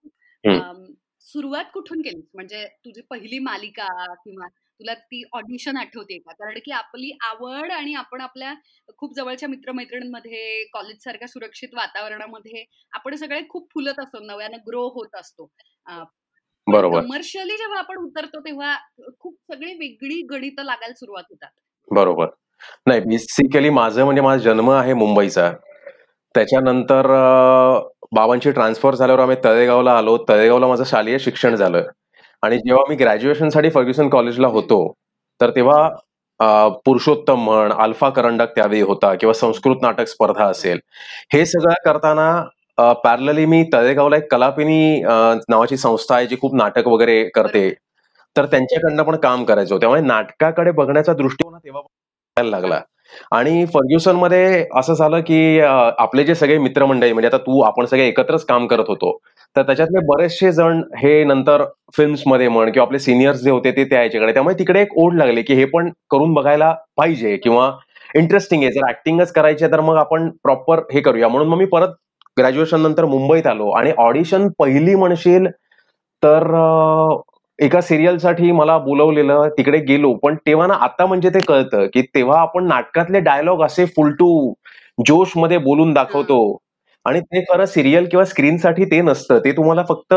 सुरुवात 1.20 1.64
कुठून 1.74 2.00
केलीस? 2.00 2.24
म्हणजे 2.34 2.66
तुझी 2.84 3.00
पहिली 3.00 3.38
मालिका 3.38 4.14
किंवा 4.14 4.46
तुला 4.80 4.94
ती 4.94 5.22
ऑडिशन 5.32 5.76
आठवते 5.76 6.18
का? 6.18 6.32
कारण 6.32 6.58
की 6.64 6.70
आपली 6.72 7.10
आवड 7.22 7.72
आणि 7.72 7.94
आपण 7.94 8.20
आपल्या 8.20 8.54
खूप 8.98 9.14
जवळच्या 9.16 9.48
मित्रमैत्रिणींमध्ये 9.48 10.64
कॉलेज 10.72 11.02
सारख्या 11.04 11.28
सुरक्षित 11.28 11.74
वातावरणामध्ये 11.74 12.64
आपण 12.92 13.14
सगळे 13.16 13.40
खूप 13.48 13.68
फुलत 13.74 14.00
असतो 14.00 14.24
नव्यानं 14.24 14.56
ग्रो 14.68 14.86
होत 14.88 15.16
असतो. 15.20 15.48
बरोबर. 16.66 17.00
कमर्शियली 17.00 17.56
जेव्हा 17.56 17.78
आपण 17.78 17.96
उतरतो 17.96 18.40
तेव्हा 18.40 18.76
खूप 19.18 19.34
सगळी 19.52 19.72
वेगळी 19.74 20.20
गणित 20.30 20.60
लागायला 20.60 20.94
सुरुवात 20.94 21.24
होतात. 21.30 21.50
बरोबर. 21.88 22.26
नाही 22.86 23.00
बेसिकली 23.00 23.70
माझं 23.70 24.04
म्हणजे 24.04 24.22
माझा 24.22 24.42
जन्म 24.42 24.70
आहे 24.70 24.94
मुंबईचा. 24.94 25.52
त्याच्यानंतर 26.34 27.06
बाबांची 28.12 28.50
ट्रान्सफर 28.50 28.94
झाल्यावर 28.94 29.22
आम्ही 29.22 29.36
तळेगावला 29.44 29.92
आलो. 29.92 30.16
तळेगावला 30.28 30.66
माझं 30.66 30.84
शालेय 30.84 31.18
शिक्षण 31.18 31.54
झालं. 31.54 31.82
आणि 32.42 32.56
जेव्हा 32.58 32.84
मी 32.88 32.96
ग्रॅज्युएशनसाठी 32.96 33.70
फर्ग्युसन 33.70 34.08
कॉलेजला 34.08 34.48
होतो 34.48 34.86
तर 35.40 35.50
तेव्हा 35.56 35.88
पुरुषोत्तम 36.84 37.40
म्हण 37.44 37.72
अल्फा 37.72 38.08
करंडक 38.10 38.54
त्यावेळी 38.54 38.80
होता 38.82 39.14
किंवा 39.14 39.32
संस्कृत 39.34 39.82
नाटक 39.82 40.06
स्पर्धा 40.08 40.44
असेल. 40.46 40.78
हे 41.32 41.44
सगळं 41.46 41.74
करताना 41.84 42.92
पॅरलली 43.04 43.44
मी 43.46 43.62
तळेगावला 43.72 44.16
एक 44.16 44.30
कलापिनी 44.30 45.00
नावाची 45.48 45.76
संस्था 45.76 46.14
आहे 46.16 46.26
जी 46.26 46.36
खूप 46.40 46.54
नाटक 46.56 46.88
वगैरे 46.88 47.22
करते. 47.34 47.68
तर 48.36 48.46
त्यांच्याकडनं 48.46 49.02
पण 49.02 49.16
काम 49.20 49.44
करायचो 49.44 49.78
त्यामुळे 49.78 50.00
नाटकाकडे 50.00 50.70
बघण्याचा 50.72 51.12
दृष्टिकोन 51.14 51.58
तेव्हा 51.58 52.42
लागला. 52.48 52.80
आणि 53.32 53.64
फर्ग्युसनमध्ये 53.74 54.64
असं 54.78 54.94
झालं 54.94 55.20
की 55.26 55.60
आपले 55.60 56.24
जे 56.24 56.34
सगळे 56.34 56.58
मित्रमंडळी 56.58 57.12
म्हणजे 57.12 57.28
आता 57.28 57.38
तू 57.46 57.60
आपण 57.66 57.84
सगळे 57.86 58.06
एकत्रच 58.08 58.44
काम 58.46 58.66
करत 58.66 58.84
होतो. 58.88 59.16
तर 59.56 59.62
त्याच्यातले 59.66 60.00
बरेचसे 60.06 60.50
जण 60.52 60.82
हे 60.98 61.22
नंतर 61.24 61.64
मध्ये 62.26 62.48
म्हण 62.48 62.70
किंवा 62.72 62.86
आपले 62.86 62.98
सिनियर्स 62.98 63.40
जे 63.42 63.50
होते 63.50 63.70
ते 63.76 63.84
त्या 63.90 64.02
याच्याकडे. 64.02 64.32
त्यामुळे 64.32 64.54
तिकडे 64.58 64.80
एक 64.82 64.96
ओढ 64.98 65.14
लागली 65.16 65.42
की 65.42 65.54
हे 65.54 65.64
पण 65.72 65.90
करून 66.10 66.34
बघायला 66.34 66.72
पाहिजे 66.96 67.36
किंवा 67.44 67.70
इंटरेस्टिंग 68.16 68.62
आहे. 68.62 68.72
जर 68.72 68.88
ऍक्टिंगच 68.88 69.32
करायची 69.32 69.66
तर 69.72 69.80
मग 69.80 69.96
आपण 69.96 70.28
प्रॉपर 70.42 70.80
हे 70.92 71.00
करूया. 71.00 71.28
म्हणून 71.28 71.48
मग 71.48 71.58
मी 71.58 71.64
परत 71.72 71.94
ग्रॅज्युएशन 72.36 72.80
नंतर 72.80 73.04
मुंबईत 73.04 73.46
आलो 73.46 73.68
आणि 73.78 73.92
ऑडिशन 73.98 74.48
पहिली 74.58 74.94
म्हणशील 74.94 75.46
तर 76.22 76.46
एका 77.58 77.80
सिरियलसाठी 77.80 78.50
मला 78.52 78.76
बोलवलेलं 78.78 79.48
तिकडे 79.58 79.78
गेलो. 79.88 80.12
पण 80.22 80.34
तेव्हा 80.46 80.66
ना 80.66 80.74
आता 80.84 81.06
म्हणजे 81.06 81.30
ते 81.30 81.38
कळतं 81.48 81.86
की 81.94 82.02
तेव्हा 82.14 82.40
आपण 82.40 82.66
नाटकातले 82.68 83.20
डायलॉग 83.20 83.62
असे 83.64 83.84
फुल 83.96 84.12
टू 84.18 84.52
जोशमध्ये 85.06 85.58
बोलून 85.58 85.92
दाखवतो. 85.92 86.40
आणि 87.06 87.20
ते 87.22 87.40
खरं 87.44 87.64
सिरियल 87.66 88.06
किंवा 88.10 88.24
स्क्रीनसाठी 88.26 88.84
ते 88.86 89.00
नसतं. 89.02 89.38
ते 89.44 89.52
तुम्हाला 89.52 89.82
फक्त 89.88 90.14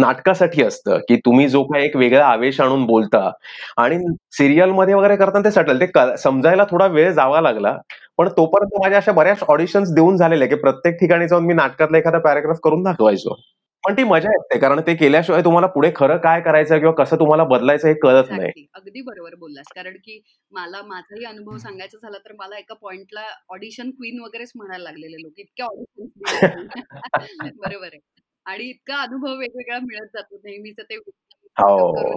नाटकासाठी 0.00 0.62
असतं 0.64 0.98
की 1.08 1.16
तुम्ही 1.26 1.48
जो 1.48 1.62
काही 1.64 1.84
एक 1.86 1.96
वेगळा 1.96 2.24
आवेश 2.26 2.60
आणून 2.60 2.84
बोलता. 2.86 3.30
आणि 3.78 3.98
सिरियलमध्ये 4.38 4.94
वगैरे 4.94 5.16
करताना 5.16 5.44
ते 5.44 5.50
सटल 5.52 5.80
ते 5.80 6.16
समजायला 6.18 6.64
थोडा 6.70 6.86
वेळ 6.88 7.10
जावा 7.12 7.40
लागला 7.40 7.76
पण 8.18 8.28
तोपर्यंत 8.36 8.80
माझ्या 8.82 8.98
अशा 8.98 9.12
बऱ्याच 9.12 9.42
ऑडिशन्स 9.48 9.92
देऊन 9.94 10.16
झालेल्या 10.16 10.48
की 10.48 10.54
प्रत्येक 10.56 10.98
ठिकाणी 11.00 11.28
जाऊन 11.28 11.44
मी 11.46 11.54
नाटकातला 11.54 11.98
एखादा 11.98 12.18
पॅराग्राफ 12.20 12.58
करून 12.64 12.82
दाखवायचो. 12.82 13.36
पण 13.84 13.94
ती 13.96 14.04
मजा 14.04 14.30
येते 14.30 14.58
कारण 14.58 14.80
ते 14.86 14.94
केल्याशिवाय 14.94 15.42
तुम्हाला 15.44 15.66
पुढे 15.66 15.90
खरं 15.96 16.16
काय 16.16 16.40
करायचं 16.40 16.78
किंवा 16.78 16.92
कसं 16.94 17.16
तुम्हाला 17.16 17.44
बदलायचं 17.44 17.88
हे 17.88 17.94
कळत 17.94 18.30
नाही. 18.30 18.66
अगदी 18.74 19.02
बरोबर 19.02 19.34
बोललास. 19.34 19.66
कारण 19.74 19.96
की 19.96 20.20
मला 20.52 20.82
माझाही 20.82 21.24
अनुभव 21.24 21.56
सांगायचा 21.56 21.98
झाला 21.98 22.18
तर 22.18 22.32
मला 22.38 22.58
एका 22.58 22.74
पॉइंटला 22.74 23.26
ऑडिशन 23.48 23.90
क्वीन 23.90 24.20
वगैरेच 24.20 24.52
म्हणायला 24.56 24.82
लागलेले 24.84 25.22
लोक. 25.22 25.38
इतक्या 25.38 25.66
ऑडिशन 25.66 26.10
बरोबर 27.56 27.86
आहे. 27.86 28.00
आणि 28.46 28.64
इतका 28.64 29.00
अनुभव 29.02 29.38
वेगवेगळा 29.38 29.78
मिळत 29.78 30.08
जातो. 30.14 30.36
नेहमीच 30.44 30.80
ते 30.80 30.98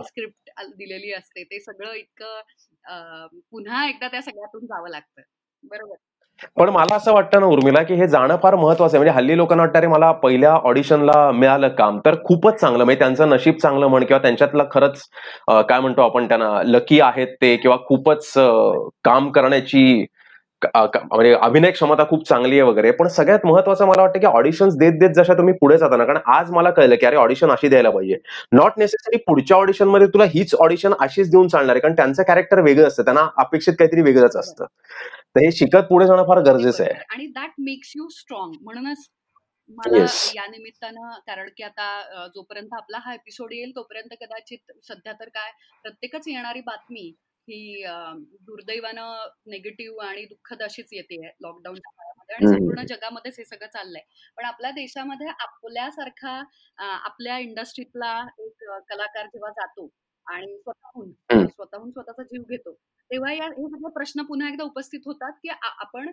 स्क्रिप्ट 0.04 0.50
हो. 0.60 0.72
दिलेली 0.78 1.12
असते. 1.14 1.44
ते 1.44 1.60
सगळं 1.60 1.94
इतकं 1.94 3.28
पुन्हा 3.52 3.88
एकदा 3.90 4.08
त्या 4.08 4.22
सगळ्यातून 4.22 4.66
जावं 4.66 4.90
लागतं. 4.90 5.22
बरोबर. 5.64 5.96
पण 6.58 6.70
मला 6.70 6.96
असं 6.96 7.14
वाटतं 7.14 7.40
ना 7.40 7.46
उर्मिला 7.46 7.82
की 7.84 7.94
हे 7.96 8.08
जाणं 8.08 8.36
फार 8.44 8.56
महत्वाचं 8.56 8.98
आहे. 8.98 9.04
म्हणजे 9.04 9.16
हल्ली 9.18 9.38
लोकांना 9.38 9.64
वाटतं 9.64 9.80
रे 9.80 9.88
मला 9.88 10.12
पहिल्या 10.24 10.52
ऑडिशनला 10.64 11.32
मिळालं 11.32 11.68
काम. 11.78 12.00
तर 12.06 12.16
खूपच 12.26 12.60
चांगलं 12.62 12.84
म्हणजे 12.84 13.00
त्यांचं 13.00 13.30
नशीब 13.30 13.56
चांगलं 13.62 13.88
म्हण 13.88 14.04
किंवा 14.06 14.22
त्यांच्यातलं 14.22 14.66
खरंच 14.72 15.04
काय 15.70 15.80
म्हणतो 15.80 16.02
आपण 16.02 16.28
त्यांना 16.28 16.62
लकी 16.66 17.00
आहेत 17.02 17.28
ते 17.42 17.56
किंवा 17.58 17.78
खूपच 17.88 18.32
काम 19.06 19.30
करण्याची 19.32 20.06
म्हणजे 20.62 21.34
अभिनय 21.36 21.72
क्षमता 21.72 22.04
खूप 22.10 22.28
चांगली 22.28 22.60
आहे 22.60 22.70
वगैरे. 22.70 22.92
पण 22.92 23.08
सगळ्यात 23.08 23.46
महत्वाचं 23.46 23.86
मला 23.88 24.02
वाटतं 24.02 24.20
की 24.20 24.26
ऑडिशन्स 24.28 24.76
देत 24.78 25.00
देत 25.00 25.10
जशा 25.16 25.34
तुम्ही 25.38 25.54
पुढे 25.62 25.78
जाता 25.78 25.98
ना 25.98 26.06
कारण 26.06 26.20
आज 26.36 26.52
मला 26.52 26.70
कळलं 26.70 26.96
की 27.00 27.06
अरे 27.06 27.16
ऑडिशन 27.18 27.52
अशी 27.52 27.68
द्यायला 27.70 27.90
पाहिजे. 27.90 28.18
नॉट 28.52 28.74
नेसेसरी 28.78 29.18
पुढच्या 29.28 29.58
ऑडिशनमध्ये 29.58 30.08
तुला 30.14 30.26
हीच 30.34 30.56
ऑडिशन 30.60 30.94
अशीच 31.02 31.32
देऊन 31.32 31.48
चालणार 31.48 31.76
आहे 31.76 31.82
कारण 31.82 31.96
त्यांचं 31.96 32.24
कॅरेक्टर 32.28 32.62
वेगळं 32.62 32.88
असतं 32.88 33.04
त्यांना 33.04 33.28
अपेक्षित 33.38 33.74
काहीतरी 33.80 34.02
वेगळंच 34.02 34.38
असतं. 34.38 34.66
तर 35.36 35.42
हे 35.42 35.52
शिकत 35.52 35.86
पुढे 35.90 36.06
जाणं 36.08 36.24
फार 36.24 36.40
गरजेचं 36.44 36.84
आहे. 36.84 36.94
आणि 37.12 37.26
दॅट 37.36 37.52
मेक्स 37.60 37.92
यू 37.96 38.08
स्ट्रॉंग 38.12 38.54
म्हणूनच 38.62 39.10
मला 39.70 39.98
या 40.36 40.46
निमित्तानं 40.48 41.20
कारण 41.28 41.50
की 41.58 41.64
आता 41.64 42.28
जोपर्यंत 42.36 42.74
आपला 42.78 42.98
हा 43.04 43.14
एपिसोड 43.14 43.54
येईल 43.54 43.72
तोपर्यंत 43.76 44.14
कदाचित 44.22 44.72
सध्या 44.84 45.14
तर 45.14 45.30
काय 45.30 45.52
प्रत्येकच 45.84 46.28
येणारी 46.28 46.62
बातमी 46.62 47.08
ही 47.48 47.84
दुर्दैवानं 48.42 49.30
निगेटिव्ह 49.52 50.04
आणि 50.06 50.26
दुःखद 50.26 50.62
अशीच 50.64 50.90
येते 50.94 51.16
लॉकडाऊनच्या 51.42 51.92
काळामध्ये 51.94 52.36
आणि 52.36 52.48
संपूर्ण 52.48 52.86
जगामध्येच 52.90 53.36
हे 53.40 53.46
सगळं 53.46 53.68
चाललंय. 53.68 54.02
पण 54.38 54.46
आपल्या 54.46 54.72
देशामध्ये 54.72 55.28
आपल्यासारखा 55.40 56.42
आपल्या 56.84 57.38
इंडस्ट्रीतला 57.40 58.14
एक 58.40 58.64
कलाकार 58.90 59.26
जेव्हा 59.26 59.52
जातो 59.52 59.88
आणि 60.28 60.58
स्वतःहून 60.58 61.12
स्वतःहून 61.48 61.92
स्वतःचा 61.92 62.24
जीव 62.24 62.42
घेतो. 62.50 62.74
तेव्हा 63.12 63.32
या 63.34 63.46
हे 63.48 63.68
सगळे 63.70 63.92
प्रश्न 63.94 64.24
पुन्हा 64.26 64.48
एकदा 64.50 64.64
उपस्थित 64.64 65.00
होतात 65.06 65.34
की 65.44 65.50
आपण 65.64 66.10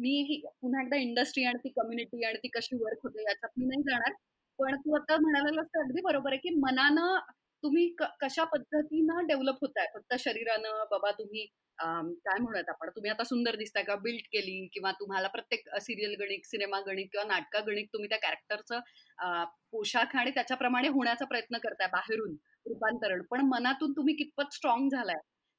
मी 0.00 0.10
ही 0.28 0.40
पुन्हा 0.62 0.82
एकदा 0.82 0.96
इंडस्ट्री 1.00 1.44
आणि 1.44 1.58
ती 1.64 1.68
कम्युनिटी 1.76 2.24
आणि 2.26 2.38
ती 2.42 2.48
कशी 2.54 2.76
वर्क 2.82 2.98
होते 3.04 3.22
याच्यात 3.22 3.58
मी 3.58 3.66
नाही 3.66 3.82
जाणार. 3.90 4.12
पण 4.58 4.76
तू 4.76 4.94
आता 4.96 5.16
म्हणायला 5.20 5.60
अगदी 5.80 6.00
बरोबर 6.04 6.32
आहे 6.32 6.38
की 6.40 6.54
मनानं 6.60 7.18
तुम्ही 7.62 7.88
कशा 8.20 8.44
पद्धतीनं 8.44 9.26
डेव्हलप 9.26 9.58
होत 9.62 9.78
आहे 9.78 9.86
फक्त 9.94 10.14
शरीरानं 10.20 10.84
बाबा 10.90 11.10
तुम्ही 11.18 11.46
काय 11.78 12.38
म्हणूयात 12.40 12.68
आपण? 12.68 12.88
तुम्ही 12.96 13.10
आता 13.10 13.24
सुंदर 13.24 13.56
दिसताय 13.56 13.82
का 13.82 13.94
बिल्ड 14.02 14.26
केली 14.32 14.66
किंवा 14.72 14.90
तुम्हाला 15.00 15.28
प्रत्येक 15.28 15.68
सिरियल 15.82 16.14
गणित 16.20 16.46
सिनेमा 16.46 16.80
गणित 16.86 17.06
किंवा 17.12 17.24
नाटका 17.26 17.60
गणित 17.66 17.86
तुम्ही 17.92 18.08
त्या 18.08 18.18
कॅरेक्टरचं 18.18 19.44
पोशाख 19.72 20.16
आणि 20.16 20.30
त्याच्याप्रमाणे 20.30 20.88
होण्याचा 20.88 21.24
प्रयत्न 21.24 21.58
करताय 21.58 21.88
बाहेरून. 21.92 22.34
रूपांतरण. 22.66 23.22
पण 23.30 23.40
मनातून 23.48 23.92
तुम्ही 23.96 24.14
कितपत 24.16 24.52
स्ट्रॉंग 24.54 24.88
झालाय 24.90 25.16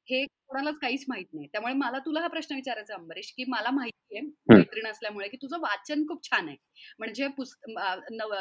हे 0.07 0.23
कोणालाच 0.25 0.75
काहीच 0.81 1.03
माहीत 1.09 1.25
नाही. 1.33 1.47
त्यामुळे 1.51 1.73
मला 1.73 1.99
तुला 2.05 2.21
हा 2.21 2.27
प्रश्न 2.27 2.55
विचारायचा 2.55 2.93
अंबरीश 2.95 3.31
की 3.37 3.43
मला 3.47 3.69
माहिती 3.71 4.17
आहे 4.17 4.25
मैत्रीण 4.49 4.87
असल्यामुळे 4.87 5.27
की 5.27 5.37
तुझं 5.41 5.59
वाचन 5.61 6.05
खूप 6.07 6.23
छान 6.23 6.47
आहे. 6.47 6.57
म्हणजे 6.99 7.27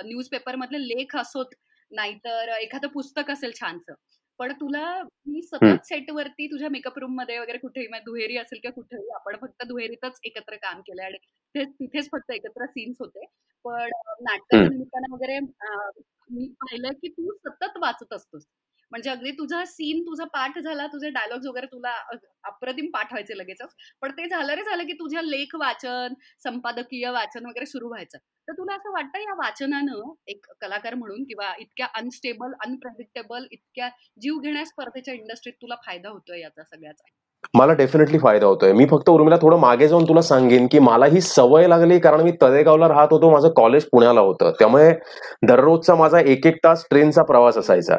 न्यूज 0.05 0.29
पेपर 0.29 0.57
मधले 0.57 0.79
लेख 0.89 1.17
असोत 1.17 1.55
नाहीतर 1.91 2.49
एखादं 2.59 2.89
पुस्तक 2.89 3.31
असेल 3.31 3.53
छानसं. 3.61 3.95
पण 4.39 4.53
तुला 4.53 4.85
मी 5.27 5.43
सतत 5.43 5.85
सेटवरती 5.85 6.47
तुझ्या 6.47 6.69
मेकअप 6.71 6.99
रूममध्ये 6.99 7.39
वगैरे 7.39 7.59
कुठेही 7.59 7.99
दुहेरी 8.05 8.37
असेल 8.37 8.59
किंवा 8.63 8.75
कुठेही 8.75 9.11
आपण 9.15 9.37
फक्त 9.41 9.65
दुहेरीतच 9.69 10.19
एकत्र 10.25 10.57
काम 10.57 10.81
केलं 10.81 11.03
आणि 11.03 11.65
तिथेच 11.65 12.09
फक्त 12.13 12.31
एकत्र 12.33 12.67
सीन्स 12.67 12.97
होते. 13.01 13.25
पण 13.65 13.91
नाटकाच्या 14.23 14.69
निमित्तानं 14.69 15.15
वगैरे 15.15 15.39
मी 16.29 16.47
पाहिलं 16.61 16.93
की 16.95 17.09
तू 17.11 17.33
सतत 17.39 17.77
वाचत 17.79 18.13
असतोस. 18.13 18.47
म्हणजे 18.93 19.11
अगदी 19.11 19.31
तुझा 19.33 19.65
सीन 19.67 20.01
तुझा 20.03 20.25
पाठ 20.33 20.59
झाला 20.59 20.87
तुझे 20.87 21.09
डायलॉग्स 21.11 21.47
वगैरे 21.47 21.67
तुला 21.67 21.93
अप्रतिम 22.45 22.91
पाठवायचे 22.93 23.37
लगेचच. 23.39 23.75
पण 24.03 24.11
ते 24.13 24.29
झालं 24.29 24.53
रे 24.55 24.63
झालं 24.65 24.85
की 24.87 24.93
तुझ्या 24.95 25.23
लेख 25.23 25.55
वाचन 25.57 26.15
संपादकीय 26.41 27.11
वाचन 27.11 27.47
वगैरे 27.47 27.67
सुरू 27.67 27.89
व्हायचं. 27.89 28.19
तर 28.49 28.53
तुला 28.55 28.75
असं 28.75 28.93
वाटतं 28.93 29.19
या 29.21 29.35
वाचनानं 29.37 30.13
एक 30.27 30.47
कलाकार 30.61 30.95
म्हणून 30.95 31.25
किंवा 31.25 31.53
इतक्या 31.59 31.87
अनस्टेबल 31.95 32.53
अनप्रेडिक्टेबल 32.61 33.47
इतक्या 33.51 33.89
जीव 34.19 34.39
घेण्या 34.41 34.65
स्पर्धेच्या 34.67 35.15
इंडस्ट्रीत 35.15 35.55
तुला 35.63 35.77
फायदा 35.87 36.09
होतोय 36.11 36.41
याचा 36.41 36.65
सगळ्याचा? 36.65 37.05
मला 37.55 37.73
डेफिनेटली 37.73 38.19
फायदा 38.19 38.47
होतोय. 38.47 38.73
मी 38.73 38.87
फक्त 38.87 39.09
उर्मिला 39.11 39.37
थोडं 39.43 39.59
मागे 39.59 39.89
जाऊन 39.89 40.05
तुला 40.05 40.21
सांगेन 40.23 40.67
की 40.67 40.79
मला 40.81 41.07
ही 41.07 41.21
सवय 41.21 41.67
लागली 41.69 41.99
कारण 41.99 42.21
मी 42.21 42.33
तळेगावला 42.43 42.89
राहत 42.89 43.09
होतो 43.13 43.31
माझं 43.31 43.49
कॉलेज 43.57 43.85
पुण्याला 43.93 44.21
होतं. 44.21 44.51
त्यामुळे 44.59 44.91
दररोजचा 45.49 45.95
माझा 45.95 46.21
एक 46.23 46.47
एक 46.47 46.57
तास 46.65 46.85
ट्रेनचा 46.91 47.23
प्रवास 47.25 47.59
असायचा. 47.59 47.97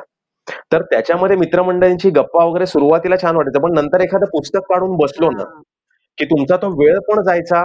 तर 0.72 0.82
त्याच्यामध्ये 0.84 1.36
मित्रमंडळींची 1.38 2.10
गप्पा 2.12 2.44
वगैरे 2.46 2.66
सुरुवातीला 2.66 3.16
छान 3.22 3.36
वाटायचं 3.36 3.62
पण 3.62 3.74
नंतर 3.76 4.02
एखादं 4.02 4.26
पुस्तक 4.32 4.62
काढून 4.70 4.96
बसलो 4.98 5.30
ना 5.32 5.44
की 6.18 6.26
तुमचा 6.26 6.58
तो 6.58 6.68
वेळ 6.80 7.00
पण 7.10 7.22
जायचा 7.24 7.64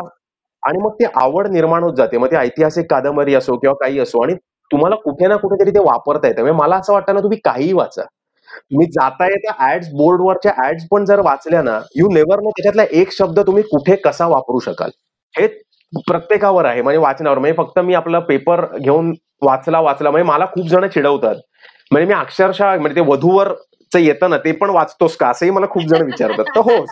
आणि 0.62 0.78
मग 0.78 0.92
ती 0.94 1.04
आवड 1.16 1.46
निर्माण 1.48 1.82
होत 1.84 1.94
जाते. 1.96 2.18
मग 2.18 2.30
ती 2.30 2.36
ऐतिहासिक 2.36 2.90
कादंबरी 2.90 3.34
असो 3.34 3.56
किंवा 3.58 3.74
काही 3.80 3.98
असो 4.00 4.22
आणि 4.24 4.34
तुम्हाला 4.70 4.96
कुठे 4.96 5.26
ना 5.28 5.36
कुठेतरी 5.36 5.70
ते 5.70 5.78
वापरता 5.80 6.28
येतं. 6.28 6.42
म्हणजे 6.42 6.58
मला 6.58 6.76
असं 6.76 6.92
वाटतं 6.92 7.14
ना 7.14 7.20
तुम्ही 7.20 7.38
काहीही 7.44 7.72
वाचा. 7.74 8.02
तुम्ही 8.50 8.86
जाता 8.86 9.26
येत्या 9.26 9.72
ऍड 9.72 9.84
बोर्डवरच्या 9.92 10.52
ऍड्स 10.66 10.86
पण 10.90 11.04
जर 11.04 11.20
वाचल्या 11.20 11.62
ना 11.62 11.78
यू 11.96 12.08
नेवर 12.12 12.40
नो 12.40 12.50
त्याच्यातला 12.50 12.84
एक 12.92 13.12
शब्द 13.12 13.40
तुम्ही 13.40 13.62
कुठे 13.62 13.96
कसा 13.96 14.26
वापरू 14.26 14.58
शकाल. 14.58 14.90
हे 15.34 15.46
प्रत्येकावर 16.08 16.64
आहे 16.64 16.82
म्हणजे 16.82 16.98
वाचण्यावर. 16.98 17.38
म्हणजे 17.38 17.56
फक्त 17.56 17.78
मी 17.78 17.94
आपला 17.94 18.18
पेपर 18.18 18.64
घेऊन 18.78 19.12
वाचला 19.42 19.80
वाचला 19.80 20.10
म्हणजे 20.10 20.28
मला 20.28 20.46
खूप 20.46 20.66
जण 20.66 20.86
चिडवतात. 20.86 21.34
म्हणजे 21.90 22.06
मी 22.06 22.14
अक्षरशः 22.14 22.76
म्हणजे 22.76 22.96
ते 22.96 23.06
वधूवरच 23.06 23.96
येतं 23.96 24.30
ना 24.30 24.36
ते 24.36 24.52
पण 24.52 24.70
वाचतोस 24.70 25.16
का? 25.16 25.28
असंही 25.28 25.50
मला 25.50 25.66
खूप 25.70 25.82
जण 25.82 26.02
विचारतात. 26.02 26.44
तर 26.56 26.60
हो. 26.60 26.84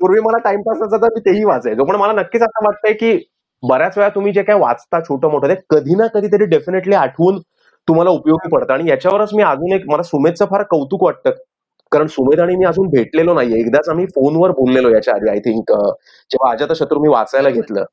पूर्वी 0.00 0.20
मला 0.20 0.38
टाइमपास 0.38 0.82
असायचा 0.82 1.06
मी 1.14 1.20
तेही 1.20 1.44
वाचायचो. 1.44 1.84
पण 1.84 1.96
मला 1.96 2.12
नक्कीच 2.12 2.42
असं 2.42 2.64
वाटतंय 2.66 2.92
की 2.92 3.18
बऱ्याच 3.62 3.96
वेळा 3.98 4.08
तुम्ही 4.08 4.32
जे 4.32 4.42
काय 4.42 4.56
वाचता 4.58 5.00
छोटं 5.00 5.30
मोठं 5.30 5.48
ते 5.48 5.54
कधी 5.70 5.94
ना 5.94 6.06
कधीतरी 6.14 6.44
डेफिनेटली 6.44 6.94
आठवून 6.94 7.40
तुम्हाला 7.88 8.10
उपयोगी 8.10 8.48
पडतं. 8.48 8.72
आणि 8.74 8.90
याच्यावरच 8.90 9.34
मी 9.34 9.42
अजून 9.42 9.72
एक 9.72 9.82
मला 9.86 10.02
सुमेधचं 10.02 10.46
फार 10.46 10.62
कौतुक 10.70 11.02
वाटतं. 11.04 11.30
कारण 11.92 12.06
सुमेध 12.06 12.40
आणि 12.40 12.56
मी 12.56 12.64
अजून 12.64 12.88
भेटलेलो 12.90 13.34
नाहीये. 13.34 13.60
एकदाच 13.60 13.88
आम्ही 13.88 14.06
फोनवर 14.06 14.50
बोललेलो 14.50 14.94
याच्या 14.94 15.14
आधी 15.14 15.30
आय 15.30 15.38
थिंक 15.38 15.72
जेव्हा 15.72 16.52
अजात 16.52 16.72
शत्रू 16.76 17.00
मी 17.00 17.08
वाचायला 17.08 17.50
घेतलं. 17.50 17.84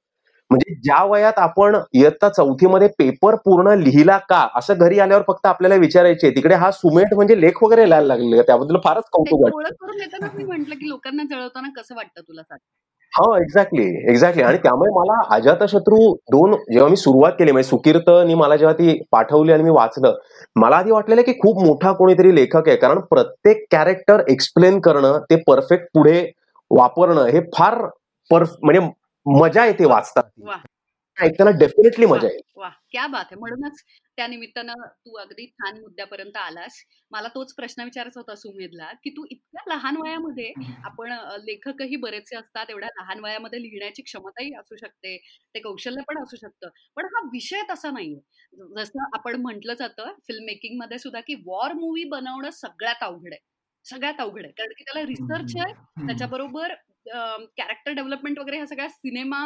म्हणजे 0.51 0.74
ज्या 0.75 1.03
वयात 1.05 1.38
आपण 1.39 1.75
इयत्ता 1.93 2.29
चौथीमध्ये 2.29 2.88
पेपर 3.00 3.36
पूर्ण 3.36 3.74
लिहिला 3.74 4.17
का? 4.29 4.48
असं 4.55 4.74
घरी 4.77 5.00
आल्यावर 5.00 5.24
फक्त 5.27 5.45
आपल्याला 5.45 5.75
विचारायचे. 5.75 6.29
तिकडे 6.29 6.55
हा 6.55 6.71
सुमेट 6.71 7.13
म्हणजे 7.13 7.39
लेख 7.41 7.63
वगैरे 7.63 7.86
लिहायला 7.89 8.07
लागले 8.07 8.41
त्याबद्दल 8.41 8.77
फारच 8.83 9.03
कौतुक 9.12 9.43
वाटतं. 9.43 10.45
म्हटलं 10.45 10.75
की 10.75 10.89
लोकांना 10.89 11.24
जळवताना 11.31 11.69
कसं 11.77 11.95
वाटतं 11.95 12.21
तुला 12.21 12.41
हा 13.13 13.23
एक्झॅक्टली 13.37 13.85
एक्झॅक्टली 14.09 14.43
आणि 14.43 14.57
त्यामुळे 14.57 14.91
मला 14.91 15.19
अजातशत्रू 15.35 15.97
दोन 16.31 16.53
जेव्हा 16.71 16.89
मी 16.89 16.95
सुरुवात 16.95 17.31
केली 17.31 17.51
म्हणजे 17.51 17.69
सुकीर्तनी 17.69 18.33
मला 18.33 18.55
जेव्हा 18.55 18.73
ती 18.73 18.97
पाठवली 19.11 19.51
आणि 19.51 19.63
मी 19.63 19.69
वाचलं 19.69 20.13
मला 20.55 20.75
आधी 20.75 20.91
वाटलेलं 20.91 21.21
की 21.21 21.33
खूप 21.33 21.61
मोठा 21.63 21.91
कोणीतरी 21.91 22.35
लेखक 22.35 22.67
आहे. 22.67 22.75
कारण 22.77 22.99
प्रत्येक 23.09 23.65
कॅरेक्टर 23.71 24.21
एक्सप्लेन 24.29 24.79
करणं 24.79 25.17
ते 25.29 25.35
परफेक्ट 25.47 25.85
पुढे 25.93 26.21
वापरणं 26.71 27.25
हे 27.25 27.39
फार 27.57 27.81
परफ 28.31 28.55
म्हणजे 28.63 28.87
मजा 29.25 29.65
येते 29.65 29.85
वाचतात 29.85 30.23
ऐकताना 31.21 31.51
डेफिनेटली 31.59 32.05
मजा 32.05 32.27
येईल. 32.27 32.41
वा. 32.57 32.69
क्या 32.91 33.05
बात 33.07 33.25
आहे 33.25 33.35
म्हणूनच 33.39 33.81
त्या 34.17 34.25
निमित्तानं 34.27 34.81
तू 35.05 35.17
अगदी 35.19 35.45
छान 35.47 35.79
मुद्द्यापर्यंत 35.81 36.37
आलास. 36.37 36.79
मला 37.11 37.27
तोच 37.35 37.53
प्रश्न 37.55 37.83
विचारायचा 37.83 38.19
होता 38.19 38.35
सुमेधला 38.35 38.91
की 39.03 39.09
तू 39.09 39.25
इतक्या 39.31 39.63
लहान 39.67 39.98
वयामध्ये 39.98 40.51
आपण 40.85 41.11
लेखकही 41.46 41.96
बरेचसे 41.98 42.35
असतात 42.37 42.69
एवढ्या 42.69 42.89
लहान 43.00 43.19
वयामध्ये 43.24 43.61
लिहिण्याची 43.61 44.01
क्षमताही 44.01 44.51
असू 44.59 44.75
शकते 44.77 45.17
ते 45.55 45.59
कौशल्य 45.59 46.01
पण 46.07 46.22
असू 46.24 46.37
शकतं. 46.37 46.69
पण 46.96 47.05
हा 47.15 47.22
विषय 47.33 47.61
तसा 47.69 47.91
नाहीये. 47.91 48.19
जसं 48.77 49.03
आपण 49.13 49.41
म्हटलं 49.41 49.74
जातं 49.79 50.13
फिल्म 50.27 50.46
मेकिंगमध्ये 50.46 51.00
सुद्धा 51.00 51.19
की 51.27 51.35
वॉर 51.46 51.74
मूवी 51.74 52.03
बनवणं 52.09 52.50
सगळ्यात 52.53 53.03
अवघड 53.03 53.33
आहे. 53.33 53.39
सगळ्यात 53.85 54.19
अवघड 54.19 54.43
आहे. 54.43 54.51
कारण 54.53 54.74
की 54.77 54.83
त्याला 54.83 55.05
रिसर्च 55.07 55.53
आहे 55.57 55.74
त्याच्याबरोबर 56.07 56.74
कॅरेक्टर 57.57 57.91
डेव्हलपमेंट 57.91 58.39
वगैरे 58.39 58.57
ह्या 58.57 58.65
सगळ्या 58.67 58.87
सिनेमा 58.89 59.39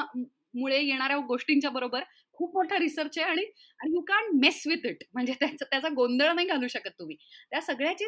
मुळे 0.56 0.82
येणाऱ्या 0.82 1.18
गोष्टींच्या 1.28 1.70
बरोबर 1.70 2.04
खूप 2.34 2.56
मोठा 2.56 2.80
रिसर्च 2.80 3.18
आहे 3.18 3.28
आणि 3.30 3.44
you 3.94 4.02
can 4.02 4.30
mess 4.40 4.62
with 4.68 4.86
it 4.86 5.04
म्हणजे 5.14 5.34
त्याचा 5.40 5.66
त्याचा 5.72 5.90
गोंधळ 5.90 6.32
नाही 6.34 6.48
घालू 6.48 6.68
शकत 6.68 7.00
तुम्ही. 7.00 7.16
त्या 7.52 7.62
सगळ्याची 7.62 8.06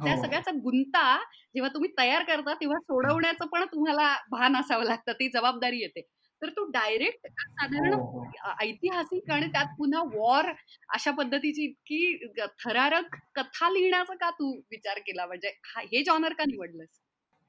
त्या 0.00 0.14
हो. 0.14 0.22
सगळ्याचा 0.22 0.50
गुंता 0.54 1.16
जेव्हा 1.54 1.68
तुम्ही 1.74 1.90
तयार 1.98 2.22
करता 2.22 2.54
तेव्हा 2.54 2.78
सोडवण्याचं 2.80 3.46
पण 3.46 3.64
तुम्हाला 3.64 4.14
भान 4.30 4.56
असावं 4.56 4.84
लागतं. 4.84 5.12
ती 5.12 5.28
जबाबदारी 5.28 5.80
येते. 5.80 6.00
तर 6.42 6.48
तू 6.48 6.64
डायरेक्ट 6.70 7.26
साधारण 7.28 7.92
हो, 7.94 8.00
हो. 8.12 8.24
ऐतिहासिक 8.60 9.30
आणि 9.30 9.46
त्यात 9.46 9.74
पुन्हा 9.78 10.02
वॉर 10.14 10.50
अशा 10.88 11.10
पद्धतीची 11.10 11.64
इतकी 11.64 12.46
थरारक 12.64 13.14
कथा 13.34 13.70
लिहिण्याचा 13.70 14.14
का 14.14 14.30
तू 14.30 14.52
विचार 14.70 14.98
केला? 14.98 15.26
म्हणजे 15.26 15.52
हे 15.92 16.02
जॉनर 16.04 16.32
का 16.32 16.44
निवडलंस? 16.44 17.01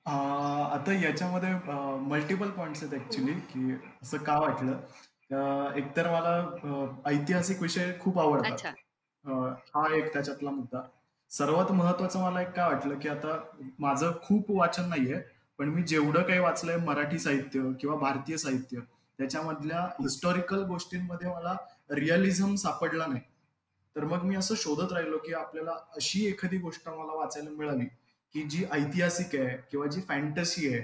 आता 0.06 0.94
याच्यामध्ये 0.94 1.50
मल्टिपल 2.08 2.50
पॉइंट्स 2.50 2.84
आहेत 2.84 2.94
ऍक्च्युली 2.96 3.34
की 3.50 3.74
असं 4.02 4.18
का 4.18 4.38
वाटलं? 4.40 4.80
एकतर 5.78 6.08
मला 6.12 7.00
ऐतिहासिक 7.06 7.62
विषय 7.62 7.92
खूप 8.00 8.20
आवडतात. 8.20 8.66
हा 9.26 9.86
एक 9.96 10.12
त्याच्यातला 10.14 10.50
मुद्दा. 10.50 10.82
सर्वात 11.32 11.72
महत्वाचं 11.72 12.20
मला 12.20 12.42
एक 12.42 12.50
काय 12.50 12.74
वाटलं 12.74 13.00
की 13.00 13.10
आता 13.10 13.38
माझं 13.80 14.12
खूप 14.24 14.52
वाचन 14.52 14.90
नाहीये 14.90 15.22
पण 15.60 15.70
मी 15.70 15.84
जेवढं 15.84 16.22
काही 16.22 16.40
वाचलंय 16.40 16.78
मराठी 16.78 17.20
साहित्य 17.20 17.62
किंवा 17.82 17.96
भारतीय 17.96 18.38
साहित्य 18.38 18.80
त्याच्यामधल्या 19.20 19.82
हिस्टॉरिकल 20.00 20.64
गोष्टींमध्ये 20.66 21.30
मला 21.30 21.56
रिअलिझम 21.92 22.56
सापडला 22.56 23.06
नाही. 23.08 23.22
तर 23.96 24.04
मग 24.04 24.24
मी 24.24 24.36
असं 24.36 24.56
शोधत 24.58 24.94
राहिलो 24.94 25.18
की 25.18 25.34
आपल्याला 25.34 25.72
अशी 25.96 26.26
एखादी 26.26 26.58
गोष्ट 26.58 26.90
मला 26.90 27.16
वाचायला 27.16 27.50
मिळाली 27.50 27.86
की 28.34 28.44
जी 28.44 28.66
ऐतिहासिक 28.72 29.36
आहे 29.36 29.58
किंवा 29.72 29.88
जी 29.88 30.02
फॅन्टसी 30.02 30.74
आहे 30.74 30.84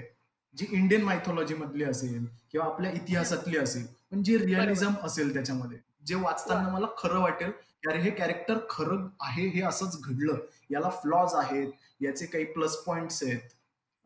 जी 0.56 0.66
इंडियन 0.70 1.02
मायथॉलॉजी 1.02 1.54
मधली 1.54 1.84
असेल 1.84 2.26
किंवा 2.52 2.66
आपल्या 2.66 2.90
इतिहासातली 2.90 3.58
असेल 3.58 3.86
पण 4.10 4.22
जी 4.22 4.38
रिअलिझम 4.38 4.94
असेल 5.02 5.32
त्याच्यामध्ये 5.32 5.78
जे 6.06 6.14
वाचताना 6.14 6.68
मला 6.68 6.86
खरं 6.98 7.20
वाटेल 7.20 7.50
अरे 7.88 7.98
हे 7.98 8.10
कॅरेक्टर 8.10 8.58
खरं 8.70 9.06
आहे 9.20 9.46
हे 9.48 9.60
असंच 9.62 10.00
घडलं. 10.02 10.36
याला 10.70 10.88
फ्लॉज 10.90 11.34
आहेत 11.34 11.68
याचे 12.00 12.26
काही 12.26 12.44
प्लस 12.44 12.76
पॉइंट्स 12.76 13.22
आहेत 13.22 13.40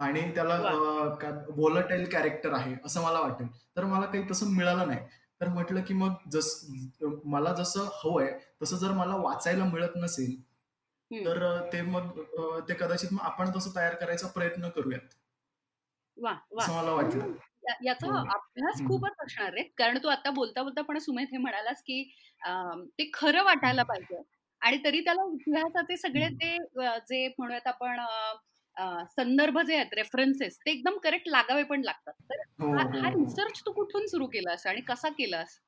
आणि 0.00 0.20
त्याला 0.35 0.57
वॉलटाईल 1.57 2.04
कॅरेक्टर 2.04 2.52
आहे 2.52 2.74
असं 2.85 3.02
मला 3.02 3.20
वाटेल. 3.20 3.46
तर 3.76 3.85
मला 3.85 4.07
काही 4.07 4.24
तसं 4.30 4.46
मिळालं 4.46 4.87
नाही. 4.87 5.00
तर 5.40 5.48
म्हटलं 5.48 5.83
की 5.83 5.94
मग 5.94 6.12
जस 6.33 6.66
मला 7.24 7.52
जसं 7.54 7.88
हवंय 8.04 8.38
तसं 8.62 8.76
जर 8.76 8.92
मला 8.92 9.16
वाचायला 9.16 9.64
मिळत 9.64 9.96
नसेल 9.96 10.35
तर 11.11 11.43
ते 11.73 11.83
मग 11.83 12.19
ते 12.69 12.75
कदाचित 12.75 13.12
मग 13.12 13.21
आपण 13.23 13.51
तसं 13.57 13.77
तयार 13.77 13.95
करायचा 13.95 14.29
प्रयत्न 14.29 14.69
करूयात. 14.69 15.14
असं 16.17 16.75
मला 16.75 16.93
वाटलं. 16.93 17.33
याचा 17.85 18.07
हो. 18.07 18.19
अभ्यास 18.31 18.81
खूपच 18.87 19.12
असणार 19.25 19.53
आहे. 19.55 19.62
कारण 19.79 19.99
तू 20.03 20.09
आता 20.09 20.31
बोलता 20.31 20.62
बोलता 20.62 20.83
पण 20.83 20.99
सुमेध 20.99 21.29
हे 21.33 21.38
म्हणालास 21.38 21.83
की 21.83 22.03
ते 22.99 23.11
खरं 23.14 23.45
वाटायला 23.45 23.83
पाहिजे. 23.83 24.23
आणि 24.62 24.79
तरी 24.85 25.01
त्याला 25.01 25.23
इतिहासाचे 25.35 25.97
सगळे 25.97 26.29
ते 26.35 26.57
जे 27.09 27.27
म्हणूयात 27.38 27.67
आपण 27.67 28.01
संदर्भ 29.11 29.59
जे 29.61 29.75
आहेत 29.77 29.95
रेफरन्सेस 29.95 30.59
ते 30.59 30.71
एकदम 30.71 30.97
करेक्ट 30.99 31.29
लागावे 31.29 31.62
पण 31.62 31.83
लागतात. 31.85 32.12
तर 32.31 32.40
हो, 32.61 32.73
हा 32.95 33.09
रिसर्च 33.11 33.59
हो, 33.59 33.67
तू 33.67 33.73
कुठून 33.73 34.07
सुरू 34.07 34.27
केलास 34.27 34.67
आणि 34.67 34.81
कसा 34.81 35.09
केलास? 35.09 35.59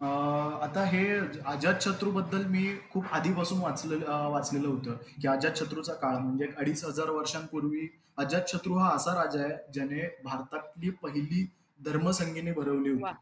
आता 0.00 0.84
हे 0.84 1.00
अजात 1.46 1.80
शत्रू 1.82 2.10
बद्दल 2.12 2.44
मी 2.50 2.62
खूप 2.92 3.06
आधीपासून 3.12 3.58
वाचलेलं 3.60 4.28
वाचलेलं 4.32 4.68
होतं 4.68 4.96
की 5.20 5.28
अजात 5.28 5.58
शत्रूचा 5.58 5.94
काळ 5.94 6.16
म्हणजे 6.18 6.46
अडीच 6.58 6.84
हजार 6.84 7.10
वर्षांपूर्वी 7.10 7.86
अजात 8.18 8.48
शत्रू 8.48 8.74
हा 8.74 8.88
असा 8.94 9.14
राजा 9.14 9.42
आहे 9.42 9.56
ज्याने 9.74 10.06
भारतातली 10.24 10.90
पहिली 11.02 11.46
धर्मसंगीनी 11.80 12.52
भरवली 12.52 12.90
होती. 12.90 13.12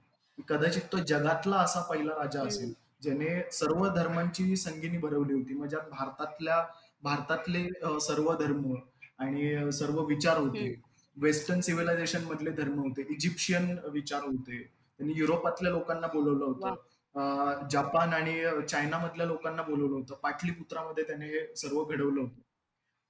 कदाचित 0.48 0.82
तो 0.92 0.98
जगातला 1.08 1.56
असा 1.56 1.80
पहिला 1.90 2.14
राजा 2.20 2.46
असेल 2.46 2.72
ज्याने 3.02 3.40
सर्व 3.52 3.86
धर्मांची 3.94 4.56
संगीनी 4.56 4.98
भरवली 4.98 5.34
होती. 5.34 5.54
म्हणजे 5.54 5.76
भारतातल्या 5.90 6.64
भारतातले 7.02 7.66
सर्व 8.00 8.34
धर्म 8.36 8.74
आणि 9.18 9.72
सर्व 9.72 10.00
विचार 10.06 10.36
होते. 10.38 10.74
वेस्टर्न 11.16 11.60
सिव्हिलायझेशन 11.60 12.24
मधले 12.24 12.50
धर्म 12.52 12.78
होते. 12.80 13.06
इजिप्शियन 13.10 13.76
विचार 13.92 14.22
होते. 14.24 14.66
त्यांनी 14.98 15.14
युरोपातल्या 15.16 15.72
लोकांना 15.72 16.06
बोलवलं 16.06 16.44
होतं. 16.44 17.66
जपान 17.70 18.12
आणि 18.12 18.42
चायना 18.68 18.98
मधल्या 18.98 19.26
लोकांना 19.26 19.62
बोलवलं 19.62 19.94
होतं. 19.94 20.14
पाटलीपुत्रामध्ये 20.14 21.04
त्याने 21.04 21.26
हे 21.26 21.46
सर्व 21.56 21.82
घडवलं 21.84 22.20
होतं. 22.20 22.40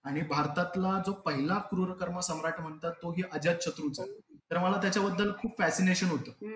आणि 0.05 0.20
भारतातला 0.20 1.03
जो 1.07 1.12
पहिला 1.27 1.59
क्रूरकर्म 1.70 2.18
सम्राट 2.20 2.61
म्हणतात 2.61 2.92
तो 3.03 3.11
ही 3.12 3.22
अजात 3.33 3.57
शत्रूचा. 3.62 4.05
तर 4.51 4.59
मला 4.59 4.81
त्याच्याबद्दल 4.81 5.33
खूप 5.40 5.59
फॅसिनेशन 5.59 6.07
होतं. 6.07 6.46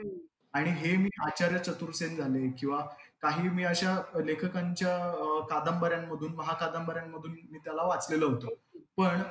आणि 0.53 0.71
हे 0.71 0.97
मी 0.97 1.09
आचार्य 1.27 1.59
चतुर्सेन 1.59 2.17
झाले 2.17 2.49
किंवा 2.51 2.81
काही 3.23 3.49
मी 3.49 3.65
अशा 3.65 3.95
लेखकांच्या 4.25 4.97
कादंबऱ्यांमधून 5.51 6.35
महाकादंबऱ्यांमधून 6.35 7.37
मी 7.51 7.59
त्याला 7.59 7.83
वाचलेलं 7.83 8.27
होतं. 8.27 8.49
पण 8.97 9.23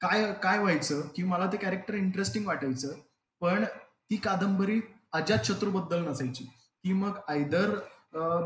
काय 0.00 0.32
काय 0.42 0.58
व्हायचं 0.58 1.00
की 1.16 1.22
मला 1.22 1.46
ते 1.46 1.56
कॅरेक्टर 1.56 1.94
इंटरेस्टिंग 1.94 2.46
वाटायचं. 2.46 2.94
पण 3.40 3.64
ती 4.10 4.16
कादंबरी 4.16 4.80
अजात 5.14 5.44
शत्रूबद्दल 5.44 6.04
नसायची. 6.08 6.44
ती 6.84 6.92
मग 6.92 7.18
आयदर 7.28 7.74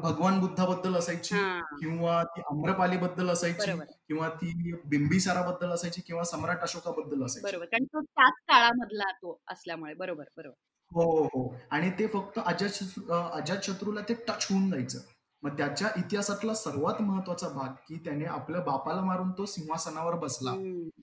भगवान 0.03 0.39
बुद्धाबद्दल 0.41 0.95
असायची 0.97 1.35
किंवा 1.81 2.23
ती 2.25 2.41
आम्रपाली 2.51 2.97
बद्दल 2.97 3.31
असायची 3.31 3.71
किंवा 4.09 4.29
ती 4.29 4.73
बिंबिसाराबद्दल 4.87 5.71
असायची 5.71 6.01
किंवा 6.07 6.23
सम्राट 6.25 6.63
अशोकाबद्दल 6.63 7.25
असायची. 7.25 7.47
बरोबर. 7.47 7.67
कारण 7.67 7.85
तो 7.85 8.01
त्याच 8.01 8.33
काळामधला 8.49 9.11
तो 9.13 9.39
असल्यामुळे. 9.49 9.95
बरोबर 9.95 10.25
बरोबर. 10.37 10.55
हो 10.93 11.03
हो. 11.11 11.25
हो 11.35 11.55
आणि 11.71 11.91
ते 11.91 12.07
फक्त 12.07 12.39
अजात 12.45 13.01
अजात 13.11 13.63
शत्रूला 13.63 14.01
ते 14.09 14.15
टच 14.29 14.47
होऊन 14.51 14.71
जायचं. 14.71 14.99
मग 15.43 15.57
त्याच्या 15.57 15.89
इतिहासातला 15.97 16.55
सर्वात 16.55 17.03
महत्त्वाचा 17.03 17.49
भाग 17.49 17.73
की 17.89 17.97
त्याने 18.05 18.25
आपल्या 18.25 18.61
बापाला 18.61 19.01
मारून 19.01 19.31
तो 19.31 19.47
सिंहासनावर 19.47 20.15
बसला. 20.15 20.55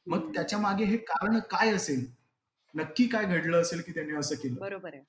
मग 0.07 0.33
त्याच्यामागे 0.35 0.85
हे 0.85 0.97
कारण 0.97 1.39
काय 1.51 1.73
असेल? 1.75 2.05
नक्की 2.73 3.07
काय 3.07 3.25
घडलं 3.25 3.61
असेल 3.61 3.81
की 3.81 3.91
त्याने 3.91 4.15
असं 4.15 4.35
केलं? 4.35 4.59
बरोबर 4.59 4.93
आहे. 4.93 5.03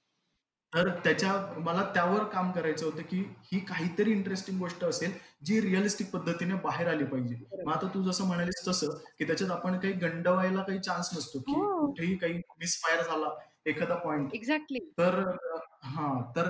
तर 0.77 0.89
त्याच्या 1.05 1.33
मला 1.59 1.83
त्यावर 1.95 2.25
काम 2.25 2.51
करायचं 2.53 2.85
होतं 2.87 3.03
की 3.03 3.19
ही 3.45 3.59
काहीतरी 3.61 4.11
इंटरेस्टिंग 4.13 4.59
गोष्ट 4.59 4.85
असेल 4.85 5.13
जी 5.43 5.61
रिअलिस्टिक 5.61 6.11
पद्धतीने 6.11 6.55
बाहेर 6.65 6.89
आली 6.89 7.05
पाहिजे. 7.05 7.37
मग 7.65 7.73
आता 7.73 7.87
तू 7.95 8.03
जसं 8.03 8.27
म्हणालीस 8.27 8.67
तसं 8.69 8.97
की 9.19 9.25
त्याच्यात 9.25 9.51
आपण 9.51 9.79
काही 9.79 9.93
गंडवायला 9.99 10.63
काही 10.63 10.79
चान्स 10.79 11.11
नसतो 11.15 11.39
की 11.39 11.53
हो. 11.53 11.87
कुठेही 11.87 12.17
काही 12.17 12.35
मिसफायर 12.61 13.03
झाला 13.03 13.31
एखादा 13.67 13.95
पॉइंट 13.95 14.35
एक्झॅक्टली 14.35 14.79
तर 14.99 15.21
हा 15.85 16.13
तर 16.37 16.49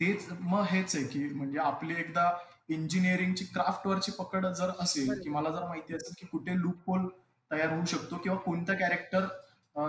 तेच 0.00 0.26
मग 0.32 0.62
हेच 0.62 0.94
आहे 0.96 1.04
की 1.04 1.28
म्हणजे 1.28 1.58
आपली 1.58 1.94
एकदा 1.94 2.30
इंजिनिअरिंगची 2.68 3.44
क्राफ्टवरची 3.44 4.12
पकड 4.12 4.46
जर 4.46 4.70
असेल 4.80 5.20
की 5.22 5.30
मला 5.30 5.50
जर 5.50 5.64
माहिती 5.64 5.94
असेल 5.94 6.14
की 6.18 6.26
कुठे 6.26 6.56
लूप 6.58 6.90
होल 6.90 7.06
तयार 7.50 7.72
होऊ 7.72 7.84
शकतो 7.84 8.16
किंवा 8.16 8.38
कोणता 8.38 8.74
कॅरेक्टर 8.74 9.26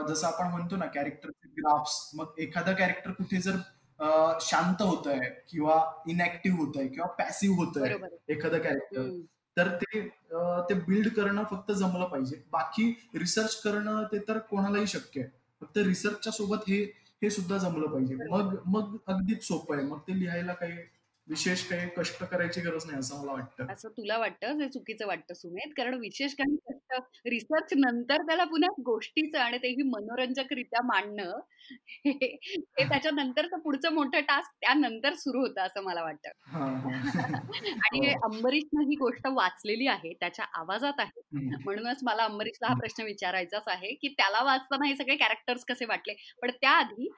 जसं 0.09 0.27
आपण 0.27 0.47
म्हणतो 0.51 0.75
ना 0.75 0.85
कॅरेक्टरचे 0.85 1.47
ग्राफ्स 1.57 1.99
मग 2.15 2.39
एखादा 2.39 2.71
कॅरेक्टर 2.73 3.11
कुठे 3.11 3.37
जर 3.41 3.55
शांत 4.41 4.81
होत 4.81 5.07
आहे 5.07 5.29
किंवा 5.49 5.79
इनॅक्टिव्ह 6.09 6.57
होत 6.57 6.77
आहे 6.77 6.87
किंवा 6.87 7.07
पॅसिव्ह 7.17 7.55
होत 7.57 7.77
आहे. 7.77 7.95
एखादं 8.33 8.59
कॅरेक्टर 8.59 9.09
तर 9.57 9.67
ते 9.75 10.01
ते 10.69 10.73
बिल्ड 10.81 11.07
करणं 11.13 11.43
फक्त 11.51 11.71
जमलं 11.71 12.05
पाहिजे. 12.05 12.35
बाकी 12.51 12.89
रिसर्च 13.15 13.55
करणं 13.61 14.03
ते 14.11 14.19
तर 14.27 14.37
कोणालाही 14.49 14.87
शक्य 14.87 15.21
आहे. 15.21 15.29
फक्त 15.61 15.77
रिसर्चच्या 15.77 16.33
सोबत 16.33 16.69
हे 16.69 16.81
हे 17.21 17.29
सुद्धा 17.29 17.57
जमलं 17.57 17.87
पाहिजे. 17.91 18.15
मग 18.29 18.55
मग 18.67 18.95
अगदीच 19.07 19.43
सोपं 19.47 19.75
आहे. 19.75 19.85
मग 19.85 19.99
ते 20.07 20.19
लिहायला 20.19 20.53
काही 20.53 20.77
विशेष 21.27 21.63
काही 21.69 21.89
कष्ट 21.97 22.23
करायची 22.23 22.61
गरज 22.61 22.85
नाही 22.85 22.99
असं 22.99 23.21
मला 23.21 23.31
वाटतं. 23.31 23.71
असं 23.73 23.89
तुला 23.89 24.17
वाटतं? 24.17 24.61
हे 24.61 24.67
चुकीचं 24.69 25.07
वाटतं 25.07 25.33
सुमेध 25.33 25.73
कारण 25.77 25.99
विशेष 25.99 26.33
काही 26.33 26.55
रिसर्च 27.25 27.73
नंतर 27.77 28.21
त्याला 28.21 28.43
पुन्हा 28.43 28.69
गोष्टीचं 28.81 29.39
आणि 29.39 29.57
तेही 29.57 29.83
मनोरंजकरित्या 29.85 30.81
मांडणं 30.85 31.39
हे 32.05 32.35
त्याच्यानंतरचं 32.79 33.59
पुढचं 33.59 33.93
मोठं 33.93 34.19
टास्क 34.19 34.51
त्यानंतर 34.61 35.13
सुरू 35.15 35.39
होतं 35.41 35.61
असं 35.61 35.83
मला 35.83 36.03
वाटतं. 36.03 36.29
आणि 37.85 37.99
हो. 37.99 38.19
अंबरीशनं 38.23 38.83
ही 38.83 38.95
गोष्ट 38.95 39.27
वाचलेली 39.27 39.87
आहे 39.87 40.13
त्याच्या 40.13 40.45
आवाजात 40.53 40.99
आहे. 40.99 41.21
म्हणूनच 41.65 41.99
मला 42.03 42.23
अंबरीशला 42.23 42.67
हा 42.67 42.73
प्रश्न 42.73 43.03
विचारायचाच 43.03 43.67
आहे 43.67 43.93
की 43.95 44.07
त्याला 44.09 44.43
वाचताना 44.43 44.87
हे 44.87 44.95
सगळे 44.95 45.15
कॅरेक्टर्स 45.15 45.65
कसे 45.65 45.85
वाटले? 45.85 46.13
पण 46.41 46.51
त्याआधी 46.51 47.09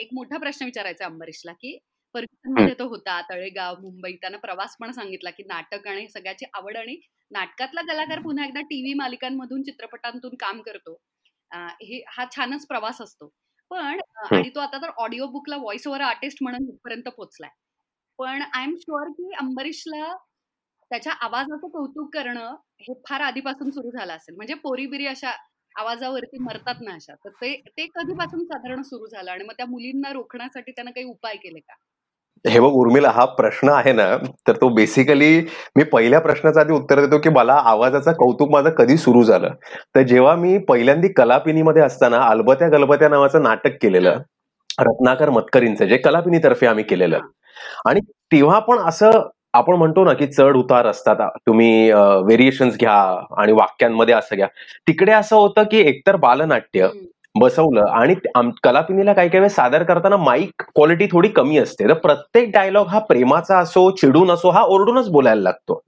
एक 0.00 0.08
मोठा 0.14 0.38
प्रश्न 0.38 0.64
विचारायचा 0.64 1.04
अंबरीशला 1.06 1.52
की 1.52 1.78
मध्ये 2.14 2.74
तो 2.78 2.86
होता 2.88 3.20
तळेगाव 3.30 3.74
मुंबई. 3.80 4.12
त्यानं 4.14 4.38
प्रवास 4.38 4.76
पण 4.80 4.90
सांगितला 4.92 5.30
की 5.30 5.42
नाटक 5.46 5.86
आणि 5.88 6.06
सगळ्याची 6.08 6.46
आवड 6.54 6.76
आणि 6.76 6.96
नाटकातला 7.30 7.80
कलाकार 7.82 8.20
पुन्हा 8.22 8.46
एकदा 8.46 8.60
टीव्ही 8.62 8.94
मालिकांमधून 8.94 9.62
चित्रपटांतून 9.62 10.34
काम 10.40 10.60
करतो. 10.62 10.96
हे 11.82 12.02
हा 12.08 12.24
छानच 12.36 12.66
प्रवास 12.66 13.00
असतो. 13.02 13.28
पण 13.70 13.98
आणि 14.32 14.48
तो 14.54 14.60
आता 14.60 14.78
तर 14.82 14.90
ऑडिओ 14.98 15.26
बुकला 15.28 15.56
व्हॉइस 15.56 15.86
ओव्हर 15.86 16.00
आर्टिस्ट 16.02 16.38
म्हणून 16.42 16.68
इथपर्यंत 16.68 17.08
पोहोचलाय. 17.08 17.50
पण 18.18 18.42
आय 18.44 18.64
एम 18.64 18.74
शुअर 18.78 19.08
की 19.10 19.30
अंबरीशला 19.40 20.12
त्याच्या 20.90 21.12
आवाजाचं 21.22 21.68
कौतुक 21.70 22.14
करणं 22.14 22.54
हे 22.80 22.94
फार 23.08 23.20
आधीपासून 23.22 23.70
सुरू 23.70 23.90
झालं 23.90 24.12
असेल. 24.14 24.34
म्हणजे 24.36 24.54
पोरीबिरी 24.64 25.06
अशा 25.06 25.30
आवाजावरती 25.74 26.38
मरतात 26.40 26.80
ना 26.82 26.94
अशा. 26.94 27.14
तर 27.16 27.30
ते 27.42 27.54
ते 27.68 27.86
कधीपासून 27.94 28.44
साधारण 28.46 28.82
सुरू 28.82 29.06
झालं 29.08 29.30
आणि 29.30 29.44
मग 29.44 29.54
त्या 29.58 29.66
मुलींना 29.66 30.12
रोखण्यासाठी 30.12 30.72
त्यानं 30.72 30.90
काही 30.90 31.06
उपाय 31.06 31.36
केले 31.38 31.60
का? 31.60 31.74
हे 32.44 32.60
बघ 32.60 32.68
उर्मिला 32.74 33.10
हा 33.10 33.24
प्रश्न 33.34 33.68
आहे 33.70 33.92
ना 33.92 34.04
तर 34.48 34.56
तो 34.60 34.68
बेसिकली 34.74 35.28
मी 35.76 35.84
पहिल्या 35.92 36.20
प्रश्नाचं 36.20 36.60
आधी 36.60 36.72
उत्तर 36.72 37.00
देतो 37.00 37.18
की 37.22 37.28
मला 37.30 37.54
आवाजाचं 37.64 38.12
कौतुक 38.18 38.50
माझं 38.52 38.70
कधी 38.78 38.96
सुरू 38.96 39.22
झालं. 39.24 39.48
तर 39.94 40.02
जेव्हा 40.02 40.34
मी 40.36 40.56
पहिल्यांदा 40.68 41.08
कलापिनीमध्ये 41.16 41.82
असताना 41.82 42.20
अलबत्या 42.28 42.68
गलबत्या 42.68 43.08
नावाचं 43.08 43.42
नाटक 43.42 43.76
केलेलं 43.82 44.18
रत्नाकर 44.78 45.30
मतकरींचं 45.30 45.84
जे 45.86 45.96
कलापिनीतर्फे 45.96 46.66
आम्ही 46.66 46.84
केलेलं. 46.84 47.20
आणि 47.86 48.00
तेव्हा 48.32 48.58
पण 48.58 48.78
असं 48.88 49.20
आपण 49.54 49.76
म्हणतो 49.76 50.04
ना 50.04 50.12
की 50.12 50.26
चढ 50.26 50.56
उतार 50.56 50.86
असतात. 50.86 51.16
तुम्ही 51.46 51.90
व्हेरिएशन्स 51.92 52.76
घ्या 52.78 52.94
आणि 53.40 53.52
वाक्यांमध्ये 53.52 54.14
असं 54.14 54.36
घ्या. 54.36 54.46
तिकडे 54.88 55.12
असं 55.12 55.36
होतं 55.36 55.62
की 55.70 55.80
एकतर 55.88 56.16
बालनाट्य 56.16 56.88
बसवलं. 57.34 57.84
आणि 57.90 58.14
कलापिनीला 58.62 59.12
काही 59.12 59.28
काही 59.28 59.48
सादर 59.48 59.82
करताना 59.82 60.16
माईक 60.16 60.62
क्वालिटी 60.74 61.06
थोडी 61.12 61.28
कमी 61.28 61.58
असते. 61.58 61.88
तर 61.88 61.94
प्रत्येक 61.94 62.50
डायलॉग 62.52 62.86
हा 62.86 62.98
प्रेमाचा 62.98 63.58
असो 63.58 63.90
चिडून 63.90 64.30
असो 64.30 64.50
हा 64.50 64.62
ओरडूनच 64.62 65.08
बोलायला 65.08 65.42
लागतो. 65.42 65.80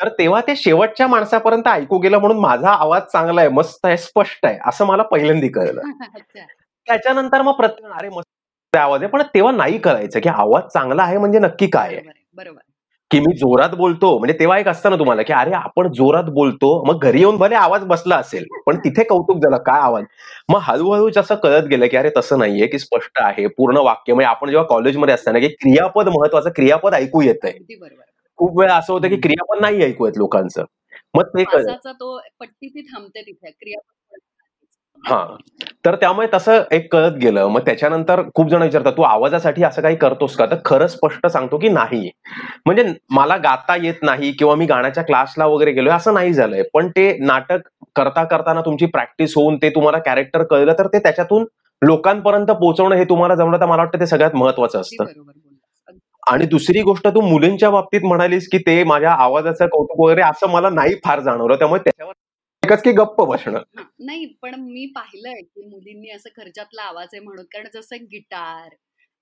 तर 0.00 0.08
तेव्हा 0.08 0.40
ते 0.40 0.56
शेवटच्या 0.56 1.06
माणसापर्यंत 1.06 1.68
ऐकू 1.68 1.98
गेलं 1.98 2.18
म्हणून 2.18 2.38
माझा 2.38 2.70
आवाज 2.70 3.02
चांगला 3.02 3.40
आहे 3.40 3.50
मस्त 3.50 3.86
आहे 3.86 3.96
स्पष्ट 3.96 4.46
आहे 4.46 4.58
असं 4.66 4.86
मला 4.86 5.02
पहिल्यांदा 5.02 5.46
कळलं. 5.54 5.80
त्याच्यानंतर 6.88 7.42
मग 7.42 7.52
प्रत्येक 7.52 7.92
अरे 7.92 8.08
मस्त 8.08 8.76
आवाज 8.76 9.02
आहे 9.02 9.10
पण 9.10 9.22
तेव्हा 9.34 9.52
नाही 9.52 9.78
करायचं 9.78 10.20
की 10.20 10.28
आवाज 10.28 10.62
चांगला 10.62 11.02
आहे 11.02 11.18
म्हणजे 11.18 11.38
नक्की 11.38 11.66
काय 11.66 11.94
आहे. 11.94 12.10
बरोबर 12.34 12.60
की 13.10 13.18
मी 13.20 13.32
जोरात 13.36 13.74
बोलतो 13.74 14.18
म्हणजे 14.18 14.38
तेव्हा 14.38 14.58
एक 14.58 14.68
असतं 14.68 14.90
ना 14.90 14.96
तुम्हाला 14.96 15.22
की 15.22 15.32
अरे 15.32 15.52
आपण 15.54 15.92
जोरात 15.92 16.30
बोलतो 16.30 16.70
मग 16.84 17.02
घरी 17.02 17.18
येऊन 17.18 17.36
भले 17.36 17.54
आवाज 17.54 17.84
बसला 17.84 18.16
असेल 18.16 18.44
पण 18.66 18.78
तिथे 18.78 19.04
कौतुक 19.04 19.42
झालं 19.42 19.56
काय 19.56 19.80
आवाज? 19.80 20.04
मग 20.48 20.58
हळूहळू 20.62 21.08
जसं 21.10 21.34
कळत 21.34 21.66
गेलं 21.66 21.86
की 21.86 21.96
अरे 21.96 22.10
तसं 22.16 22.38
नाहीये 22.38 22.66
की 22.66 22.78
स्पष्ट 22.78 23.20
आहे 23.20 23.46
पूर्ण 23.46 23.78
वाक्य 23.78 24.12
म्हणजे 24.12 24.28
आपण 24.28 24.50
जेव्हा 24.50 24.66
कॉलेजमध्ये 24.66 25.14
असताना 25.14 25.38
की 25.38 25.48
क्रियापद 25.48 26.08
महत्वाचं 26.08 26.50
क्रियापद 26.50 26.94
ऐकू 26.94 27.22
येत 27.22 27.44
आहे 27.44 27.76
खूप 28.38 28.58
वेळा 28.60 28.74
असं 28.74 28.92
होतं 28.92 29.08
की 29.08 29.16
क्रियापद 29.16 29.60
नाही 29.60 29.82
ऐकू 29.82 30.06
येत 30.06 30.18
लोकांचं. 30.18 30.64
मग 31.14 31.22
ते 31.22 31.44
तो 31.44 32.18
पट्टी 32.40 32.80
थांबते 32.82 33.20
तिथे 33.22 33.50
क्रियापद 33.50 33.95
हा. 35.04 35.24
तर 35.84 35.94
त्यामुळे 35.94 36.26
तसं 36.34 36.62
एक 36.70 36.92
कळत 36.92 37.12
गेलं. 37.12 37.46
मग 37.48 37.60
त्याच्यानंतर 37.60 38.22
खूप 38.34 38.48
जण 38.48 38.62
विचारतात 38.62 38.92
तू 38.92 39.02
आवाजासाठी 39.02 39.62
असं 39.64 39.82
काही 39.82 39.96
करतोस 39.96 40.36
का? 40.36 40.46
तर 40.46 40.56
खरं 40.64 40.86
स्पष्ट 40.86 41.26
सांगतो 41.26 41.58
की 41.58 41.68
नाही. 41.68 42.10
म्हणजे 42.66 42.84
मला 43.10 43.36
गाता 43.36 43.76
येत 43.76 44.02
नाही 44.02 44.32
किंवा 44.32 44.54
मी 44.54 44.66
गाण्याच्या 44.66 45.04
क्लासला 45.04 45.46
वगैरे 45.46 45.72
गेलोय 45.72 45.92
असं 45.92 46.14
नाही 46.14 46.32
झालंय. 46.32 46.62
पण 46.74 46.88
ते 46.88 47.12
नाटक 47.20 47.68
करता 47.96 48.24
करताना 48.24 48.60
तुमची 48.60 48.86
प्रॅक्टिस 48.86 49.32
होऊन 49.36 49.56
ते 49.56 49.70
तुम्हाला 49.70 49.98
कॅरेक्टर 49.98 50.42
कळलं 50.42 50.72
तर 50.78 50.86
ते 50.86 50.98
त्याच्यातून 50.98 51.44
लोकांपर्यंत 51.82 52.46
पोहोचवणं 52.50 52.94
हे 52.96 53.04
तुम्हाला 53.04 53.34
जमलं 53.34 53.60
तर 53.60 53.66
मला 53.66 53.82
वाटतं 53.82 54.00
ते 54.00 54.06
सगळ्यात 54.06 54.34
महत्वाचं 54.34 54.80
असतं. 54.80 55.04
आणि 56.22 56.46
दुसरी 56.46 56.80
गोष्ट 56.82 57.06
तू 57.08 57.20
मुलींच्या 57.20 57.70
बाबतीत 57.70 58.00
म्हणालीस 58.04 58.48
की 58.48 58.58
ते 58.58 58.82
माझ्या 58.84 59.12
आवाजाचं 59.14 59.66
कौतुक 59.66 60.00
वगैरे 60.00 60.22
असं 60.22 60.50
मला 60.50 60.70
नाही 60.70 60.94
फार 61.04 61.20
जाणवलं. 61.20 61.56
त्यामुळे 61.56 61.80
त्याच्यावर 61.80 62.12
एकच 62.66 62.82
की 62.82 62.92
गप्प 62.92 63.20
बसणं? 63.20 63.62
नाही 63.98 64.26
पण 64.42 64.54
मी 64.60 64.86
पाहिलंय 64.86 65.40
की 65.42 65.66
मुलींनी 65.66 66.10
असं 66.10 66.30
खर्चातला 66.36 66.82
आवाज 66.82 67.08
आहे 67.12 67.20
म्हणून 67.20 67.44
कारण 67.44 67.68
जसं 67.74 67.96
गिटार 68.02 68.74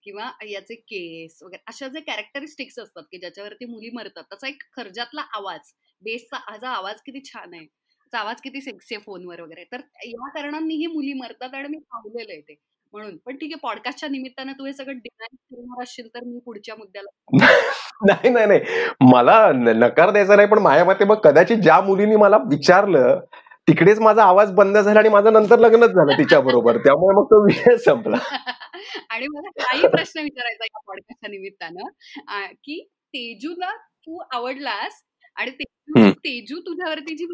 किंवा 0.02 0.30
याचे 0.48 0.74
केस 0.74 1.38
वगैरे 1.42 1.62
अशा 1.66 1.88
जे 1.88 2.00
कॅरेक्टरिस्टिक्स 2.00 2.78
असतात 2.78 3.02
की 3.02 3.18
ज्याच्यावरती 3.18 3.64
मुली 3.64 3.90
मरतात 3.90 4.24
तसा 4.32 4.48
एक 4.48 4.62
खर्जातला 4.72 5.22
आवाज 5.34 5.72
बेसचा 6.02 6.36
हा 6.36 6.68
आवाज 6.68 7.00
किती 7.06 7.20
छान 7.24 7.54
आहे. 7.54 7.64
त्याचा 7.64 8.18
आवाज 8.18 8.40
किती 8.40 8.60
सेक्सी 8.60 8.96
फोनवर 8.96 9.40
वगैरे. 9.40 9.64
तर 9.64 9.80
या 10.04 10.28
कारणांनीही 10.28 10.86
मुली 10.86 11.12
मरतात 11.12 11.54
आणि 11.54 11.68
मी 11.68 11.78
पाहिलेलं 11.78 12.32
आहे 12.32 12.40
ते. 12.40 12.54
म्हणून. 12.94 13.16
पण 13.26 13.36
ठीक 13.36 13.52
आहे 13.52 13.58
पॉडकास्टच्या 13.62 14.08
निमित्तानं 14.08 14.52
तू 14.52 14.64
हे 14.66 14.72
सगळं 14.72 14.96
डिझाईन 14.96 15.36
करणार 15.50 15.82
असशील 15.82 16.06
तर 16.08 16.24
मी 16.24 16.38
पुढच्या 16.44 16.74
मुद्द्याला 16.76 17.10
नाही 18.06 18.30
नाही 18.30 18.46
नाही. 18.46 18.60
मला 19.04 19.36
नकार 19.74 20.10
द्यायचा 20.10 20.36
नाही 20.36 20.48
पण 20.48 20.58
माझ्या 20.60 20.84
मते 20.84 21.04
मग 21.04 21.20
कदाचित 21.24 21.56
ज्या 21.58 21.80
मुलींनी 21.82 22.16
मला 22.16 22.36
विचारलं 22.50 23.20
तिकडेच 23.68 24.00
माझा 24.00 24.22
आवाज 24.24 24.50
बंद 24.54 24.76
झाला 24.78 24.98
आणि 25.00 25.08
माझं 25.08 25.32
नंतर 25.32 25.58
लग्नच 25.58 25.90
झालं 25.90 26.18
तिच्या 26.18 26.40
बरोबर. 26.40 26.76
त्यामुळे 26.78 27.14
मग 27.16 27.24
तो 27.26 27.44
विषय 27.44 27.76
संपला. 27.84 28.16
आणि 29.10 29.26
मला 29.28 29.50
काही 29.58 29.86
प्रश्न 29.88 30.20
विचारायचा 30.20 30.64
या 30.64 30.80
पॉडकास्टच्या 30.86 31.30
निमित्तानं 31.30 32.52
की 32.64 32.80
तेजूला 33.14 33.70
तू 33.76 34.18
आवडलास 34.32 35.02
आणि 35.36 35.50
तेजू 35.52 36.10
तेजू 36.18 36.58
तुझ्यावरती 36.60 37.14
जी 37.16 37.26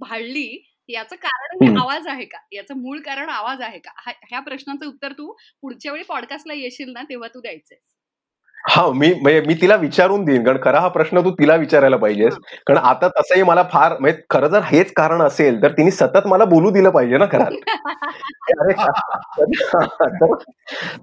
भाळली 0.00 0.46
याचं 0.90 1.16
कारण 1.16 1.76
आवाज 1.78 2.06
आहे 2.08 2.24
का? 2.24 2.38
याचं 2.52 2.76
मूळ 2.76 3.00
कारण 3.00 3.28
आवाज 3.28 3.60
आहे 3.60 3.78
का? 3.78 3.90
ह्या 4.06 4.40
प्रश्नाचं 4.40 4.86
उत्तर 4.86 5.12
तू 5.12 5.32
पुढच्या 5.62 5.92
वेळी 5.92 6.04
पॉडकास्टला 6.04 6.54
येशील 6.54 6.92
ना 6.92 7.02
तेव्हा 7.02 7.28
तू 7.28 7.40
द्यायचंय 7.40 7.76
हा 8.64 8.86
मी 8.92 9.12
म्हणजे 9.14 9.40
मी 9.40 9.54
तिला 9.54 9.74
विचारून 9.76 10.24
देईन 10.24 10.42
कारण 10.44 10.58
खरा 10.62 10.80
हा 10.80 10.88
प्रश्न 10.88 11.20
तू 11.20 11.30
तिला 11.30 11.54
विचारायला 11.56 11.96
पाहिजेस. 11.96 12.34
कारण 12.66 12.78
आता 12.80 13.08
तसंही 13.18 13.42
मला 13.42 13.62
फार 13.72 13.96
म्हणजे 13.98 14.20
खरं 14.30 14.48
जर 14.48 14.60
हेच 14.64 14.92
कारण 14.92 15.22
असेल 15.22 15.62
तर 15.62 15.72
तिने 15.72 15.90
सतत 15.90 16.26
मला 16.26 16.44
बोलू 16.44 16.70
दिलं 16.70 16.90
पाहिजे 16.90 17.18
ना 17.18 17.26
खरं 17.26 17.56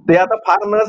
ते 0.08 0.18
आता 0.18 0.36
फार 0.48 0.66
न 0.68 0.82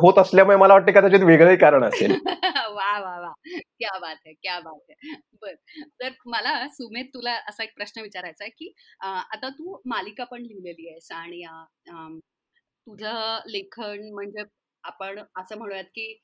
होत 0.00 0.18
असल्यामुळे 0.18 0.56
मला 0.56 0.74
वाटतं 0.74 0.92
कदाचित 0.92 1.22
वेगळंही 1.24 1.56
कारण 1.56 1.84
असेल. 1.84 2.12
वा 2.14 2.98
वा 3.00 3.18
वा. 3.20 3.32
क्या 3.78 3.98
बात 3.98 4.16
आहे 4.16 4.32
क्या 4.32 4.58
बात 4.60 4.90
आहे 4.90 5.14
बर. 5.42 5.54
तर 6.00 6.08
मला 6.26 6.66
सुमेध 6.68 7.06
तुला 7.14 7.32
असा 7.48 7.62
एक 7.64 7.72
प्रश्न 7.76 8.00
विचारायचा 8.02 8.44
आहे 8.44 8.50
की 8.50 8.72
आता 9.02 9.48
तू 9.48 9.76
मालिका 9.86 10.24
पण 10.24 10.42
लिहिलेली 10.42 10.88
आहेस 10.88 11.10
आणि 11.12 11.42
तुझं 12.86 13.38
लेखन 13.46 14.10
म्हणजे 14.14 14.42
आपण 14.84 15.18
असं 15.36 15.58
म्हणूयात 15.58 15.84
की 15.94 16.14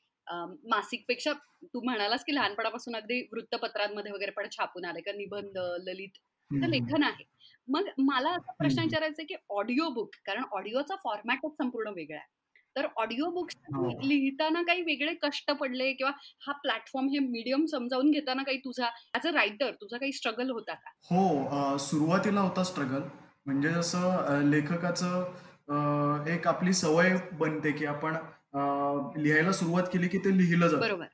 मासिकपेक्षा 0.70 1.32
तू 1.64 1.80
म्हणालास 1.84 2.24
की 2.24 2.34
लहानपणापासून 2.34 2.96
अगदी 2.96 3.20
वृत्तपत्रांमध्ये 3.32 4.12
वगैरे 4.12 4.30
पण 4.30 4.46
छापून 4.50 4.84
आले 4.84 5.00
का 5.00 5.12
निबंध 5.12 5.58
ललित 5.84 6.18
लेखन 6.50 7.02
आहे. 7.02 7.24
मग 7.68 7.88
मला 8.00 8.30
असा 8.30 8.52
प्रश्न 8.52 8.82
विचारायचा 8.82 9.22
की 9.22 9.34
ऑडिओ 9.50 9.88
बुक 9.88 10.14
कारण 10.26 10.44
ऑडिओचा 10.52 10.94
फॉर्मॅटच 11.04 11.52
संपूर्ण 11.52 11.92
वेगळा 11.94 12.18
आहे. 12.18 12.28
तर 12.76 12.86
ऑडिओ 12.96 13.30
बुक्स 13.30 13.56
हो. 13.74 13.88
लिहिताना 14.02 14.62
काही 14.62 14.82
वेगळे 14.82 15.14
कष्ट 15.22 15.50
पडले 15.52 15.92
किंवा 15.92 16.12
हा 16.46 16.52
प्लॅटफॉर्म 16.62 17.08
हे 17.08 17.18
मीडियम 17.20 17.64
समजावून 17.66 18.10
घेताना 18.10 18.42
काही 18.42 18.58
तुझा 18.58 18.88
ऍज 19.14 19.26
अ 19.26 19.32
रायटर 19.32 19.70
तुझा 19.80 19.96
काही 19.98 20.12
स्ट्रगल 20.12 20.50
होता 20.50 20.74
का? 20.74 20.90
हो 21.10 21.78
सुरुवातीला 21.78 22.40
होता 22.40 22.62
स्ट्रगल 22.64 23.02
म्हणजे 23.46 23.68
जसं 23.70 24.42
लेखकाचं 24.50 26.24
एक 26.28 26.46
आपली 26.48 26.72
सवय 26.74 27.16
बनते 27.32 27.72
की 27.72 27.86
आपण 27.86 28.16
लिहायला 28.54 29.52
सुरुवात 29.52 29.84
केली 29.92 30.08
की 30.08 30.18
ते 30.18 30.36
लिहिलं 30.38 30.68
जातं. 30.68 31.04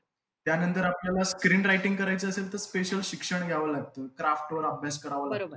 त्यानंतर 0.46 0.84
आपल्याला 0.84 1.24
स्क्रीन 1.24 1.64
रायटिंग 1.66 1.96
करायचं 1.96 2.28
असेल 2.28 2.52
तर 2.52 2.58
स्पेशल 2.58 3.00
शिक्षण 3.04 3.46
घ्यावं 3.46 3.72
लागतं. 3.72 4.06
क्राफ्टवर 4.18 4.64
अभ्यास 4.64 4.98
करावा 5.02 5.28
लागतो. 5.28 5.56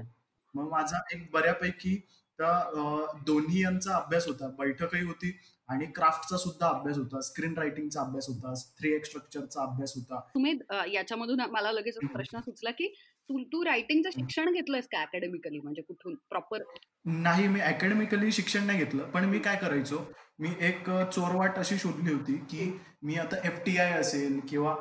मग 0.54 0.70
माझा 0.72 1.00
एक 1.14 1.30
बऱ्यापैकी 1.34 1.96
त्या 2.40 3.14
दोन्ही 3.26 3.62
यांचा 3.64 3.96
अभ्यास 3.96 4.28
होता. 4.28 4.48
बैठकही 4.58 5.04
होती 5.06 5.38
आणि 5.70 5.86
क्राफ्टचा 5.96 6.38
सुद्धा 6.38 6.68
अभ्यास 6.68 6.98
होता. 6.98 7.22
स्क्रीन 7.22 7.54
रायटिंगचा 7.58 8.02
अभ्यास 8.02 8.28
होता. 8.28 8.54
थ्री 8.80 8.94
एक्स 8.94 9.10
स्ट्रक्चरचा 9.10 9.62
अभ्यास 9.62 9.94
होता. 9.96 10.20
तुम्ही 10.34 10.54
याच्यामधून 10.94 11.42
मला 11.52 11.72
लगेच 11.72 11.98
प्रश्न 12.14 12.40
सुचला 12.40 12.72
की 12.72 12.94
तू 13.30 13.40
तू 13.44 13.64
रायटिंगचं 13.66 14.10
शिक्षण 14.10 14.52
घेतलंयस 14.52 14.88
का 14.92 15.02
अकॅडमिकली 15.02 15.60
म्हणजे 15.60 15.82
कुठून? 15.82 16.16
प्रॉपर 16.30 16.64
नाही 17.06 17.48
मी 17.48 17.60
अकॅडमिकली 17.60 18.32
शिक्षण 18.32 18.66
नाही 18.66 18.80
घेतलं. 18.80 19.04
पण 19.12 19.26
मी 19.26 19.40
काय 19.40 19.56
करायचो? 19.56 19.98
मी 20.40 20.50
एक 20.62 20.90
चोरवाट 21.14 21.58
अशी 21.60 21.78
शोधली 21.78 22.14
होती 22.14 22.34
की 22.50 22.72
मी 23.04 23.16
आता 23.16 23.38
एफ 23.48 23.60
टी 23.66 23.78
आय 23.78 23.92
असेल 23.92 24.40
किंवा 24.50 24.76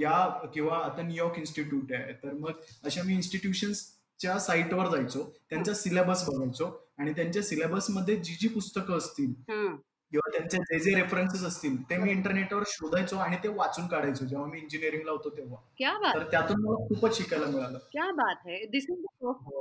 या 0.00 0.26
किंवा 0.54 0.78
आता 0.78 1.02
न्यूयॉर्क 1.02 1.38
इन्स्टिट्यूट 1.38 1.92
आहे. 1.92 2.12
तर 2.12 2.32
मग 2.32 2.60
अशा 2.84 3.02
मी 3.02 3.14
इन्स्टिट्यूशन्सच्या 3.14 4.38
साईटवर 4.38 4.96
जायचो. 4.96 5.22
त्यांचा 5.50 5.74
सिलेबस 5.74 6.24
बघायचो. 6.28 6.70
आणि 6.98 7.12
त्यांच्या 7.12 7.42
सिलेबसमध्ये 7.42 8.16
जी 8.16 8.34
जी 8.34 8.48
पुस्तकं 8.48 8.96
असतील 8.98 9.32
किंवा 10.12 10.30
त्यांचे 10.38 10.58
जे 10.58 10.78
जे 10.78 10.94
रेफरन्सेस 10.96 11.44
असतील 11.44 11.82
ते 11.82 11.96
मी 11.96 12.10
इंटरनेटवर 12.10 12.62
शोधायचो 12.66 13.16
आणि 13.16 13.36
ते 13.36 13.48
वाचून 13.48 13.86
काढायचो 13.86 14.24
जेव्हा 14.24 14.46
मी 14.48 14.58
इंजिनिअरिंगला 14.58 15.12
होतो 15.12 15.30
तेव्हा. 15.30 15.56
तर 16.14 16.30
त्यातून 16.30 16.60
मला 16.60 16.86
खूपच 16.88 17.16
शिकायला 17.18 17.46
मिळालं. 17.46 17.78
क्या 17.92 18.10
बात 18.12 18.46
आहे 18.46 18.64
this 18.66 18.86
is 18.90 19.04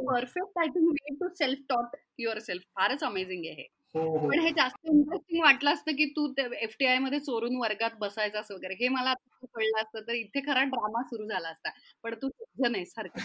perfect 0.06 0.60
I 0.60 0.68
think 0.68 0.90
way 0.92 1.16
to 1.16 1.28
self 1.36 1.60
taught 1.70 1.96
yourself 2.40 2.64
फारच 2.76 3.04
अमेझिंग 3.04 3.46
आहे 3.46 3.62
हो, 3.62 3.64
हो. 3.64 3.77
पण 3.96 4.40
हे 4.40 4.50
जास्त 4.50 4.88
इंटरेस्टिंग 4.88 5.44
वाटलं 5.44 5.74
असतं 5.74 5.92
की 5.92 6.06
तू 6.06 6.28
एफटीआयमध्ये 6.38 7.20
चोरून 7.20 7.56
वर्गात 7.56 7.92
बसायचास 8.00 8.52
वगैरे. 8.52 8.74
हे 8.74 8.88
मला 8.88 9.14
कळलं 9.14 9.82
असतं 9.82 10.08
तर 10.08 10.14
इथे 10.14 10.40
खरा 10.42 10.64
ड्रामा 10.64 11.02
सुरू 11.04 11.28
झाला 11.28 11.50
असता. 11.50 11.70
पण 12.04 12.14
तू 12.14 12.30
नाही. 12.70 12.86
सारखं 12.86 13.20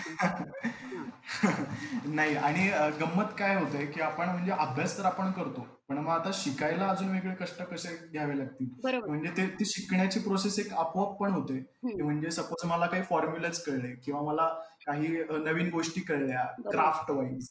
नाही 2.06 2.36
आणि 2.36 2.68
गंमत 3.00 3.34
काय 3.38 3.54
होते 3.56 3.84
की 3.86 4.00
आपण 4.00 4.28
म्हणजे 4.28 4.52
अभ्यास 4.52 4.98
तर 4.98 5.04
आपण 5.04 5.30
करतो 5.32 5.66
पण 5.88 5.98
मग 5.98 6.10
आता 6.10 6.30
शिकायला 6.34 6.88
अजून 6.88 7.08
वेगळे 7.08 7.34
कष्ट 7.40 7.62
कसे 7.62 7.96
घ्यावे 8.12 8.38
लागतील? 8.38 8.68
म्हणजे 9.06 9.30
ते 9.30 9.46
ती 9.46 9.64
शिकण्याची 9.64 10.20
प्रोसेस 10.20 10.58
एक 10.58 10.72
आपोआप 10.72 11.16
पण 11.20 11.32
होते. 11.32 11.58
म्हणजे 12.02 12.30
सपोज 12.30 12.66
मला 12.66 12.86
काही 12.86 13.02
फॉर्म्युलाच 13.02 13.64
कळले 13.64 13.94
किंवा 13.94 14.22
मला 14.22 14.48
काही 14.86 15.08
नवीन 15.30 15.70
गोष्टी 15.70 16.00
कळल्या 16.00 16.44
क्राफ्ट 16.70 17.10
वाईज 17.10 17.48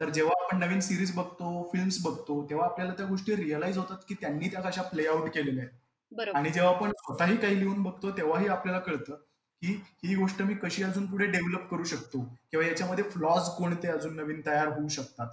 तर 0.00 0.08
जेव्हा 0.08 0.44
आपण 0.44 0.58
नवीन 0.58 0.80
सिरीज 0.80 1.14
बघतो 1.16 1.68
फिल्म्स 1.72 2.02
बघतो 2.02 2.46
तेव्हा 2.50 2.66
आपल्याला 2.66 2.92
त्या 2.92 3.06
गोष्टी 3.06 3.36
रिअलाइज 3.36 3.78
होतात 3.78 4.04
की 4.08 4.14
त्यांनी 4.14 4.48
त्या 4.48 4.60
कशा 4.60 4.82
प्ले 4.82 5.06
आउट 5.06 5.28
केलेल्या 5.28 5.64
आहेत. 5.64 6.28
आणि 6.34 6.50
जेव्हा 6.50 6.74
आपण 6.74 6.90
स्वतःही 6.90 7.36
काही 7.36 7.58
लिहून 7.60 7.82
बघतो 7.82 8.10
तेव्हाही 8.10 8.48
आपल्याला 8.48 8.80
कळतं 8.80 9.14
की 9.62 9.72
ही 10.04 10.14
गोष्ट 10.14 10.42
मी 10.42 10.54
कशी 10.54 10.82
अजून 10.82 11.06
पुढे 11.06 11.26
डेव्हलप 11.26 11.68
करू 11.70 11.84
शकतो 11.84 12.18
किंवा 12.50 12.66
याच्यामध्ये 12.66 13.04
फ्लॉज 13.04 13.48
कोणते 13.48 13.88
अजून 13.88 14.16
नवीन 14.16 14.40
तयार 14.46 14.68
होऊ 14.68 14.88
शकतात. 14.88 15.26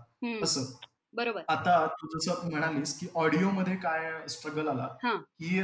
असं. 0.43 0.65
बरोबर. 1.13 1.41
आता 1.47 1.85
तू 1.93 2.07
जसं 2.17 2.49
म्हणालीस 2.49 2.99
की 2.99 3.07
ऑडिओ 3.15 3.49
मध्ये 3.49 3.75
काय 3.75 4.27
स्ट्रगल 4.29 4.67
आला 4.67 4.87
की 5.05 5.61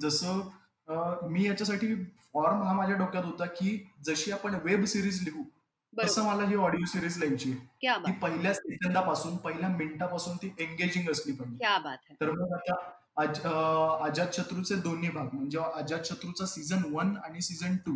जसं 0.00 0.40
मी 0.88 1.46
याच्यासाठी 1.46 1.94
फॉर्म 2.34 2.62
हा 2.62 2.72
माझ्या 2.72 2.96
डोक्यात 2.96 3.24
होता 3.24 3.44
की 3.46 3.76
जशी 4.06 4.30
आपण 4.32 4.54
वेब 4.64 4.84
सिरीज 4.84 5.22
लिहू 5.22 5.42
तसं 5.92 6.24
मला 6.24 6.44
ही 6.44 6.54
ऑडिओ 6.56 6.84
सिरीज 6.84 7.18
लिहायची 7.18 7.52
ती 8.06 8.12
पहिल्या 8.12 8.52
सेकंदापासून 8.54 9.36
पहिल्या 9.36 9.68
मिनिटापासून 9.68 10.36
ती 10.36 10.50
एंगेजिंग 10.58 11.10
असली 11.10 11.32
पाहिजे. 11.32 11.64
तर 12.20 12.30
मग 12.30 12.52
आता 12.54 14.04
अजात 14.04 14.26
शत्रूचे 14.32 14.74
दोन्ही 14.74 15.08
भाग 15.10 15.28
म्हणजे 15.32 15.58
अजात 15.74 16.04
शत्रूचा 16.04 16.46
सीझन 16.46 16.82
वन 16.92 17.16
आणि 17.24 17.40
सीझन 17.40 17.76
टू 17.76 17.92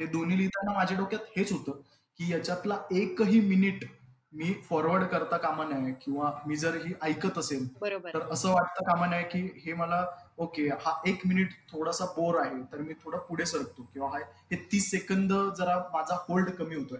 हे 0.00 0.06
दोन्ही 0.06 0.36
लिहिताना 0.38 0.72
माझ्या 0.74 0.98
डोक्यात 0.98 1.20
हेच 1.36 1.52
होतं 1.52 1.80
की 2.18 2.30
याच्यातला 2.32 2.76
एकही 2.90 3.40
मिनिट 3.40 3.84
मी 4.32 4.52
फॉरवर्ड 4.70 5.04
करता 5.04 5.36
कामा 5.36 5.64
नये 5.64 5.92
किंवा 6.02 6.32
मी 6.46 6.56
जर 6.56 6.74
ही 6.76 6.92
ऐकत 7.02 7.38
असेल 7.38 7.66
तर 8.14 8.28
असं 8.30 8.52
वाटतं 8.52 8.84
कामा 8.84 9.06
नये 9.06 9.22
की 9.22 9.40
हे 9.66 9.72
मला 9.72 10.04
ओके 10.38 10.62
हा 10.82 10.92
एक 11.06 11.26
मिनिट 11.26 11.52
थोडासा 11.72 12.04
बोर 12.16 12.40
आहे 12.40 12.62
तर 12.72 12.78
मी 12.78 12.94
थोडा 12.94 13.18
पुढे 13.18 13.44
सरकतो. 13.46 13.82
किंवा 13.92 14.08
हे 14.18 14.56
तीस 14.72 14.90
सेकंद 14.90 15.32
जरा 15.58 15.76
माझा 15.92 16.16
होल्ड 16.28 16.50
कमी 16.50 16.74
होतोय. 16.74 16.98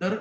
तर 0.00 0.16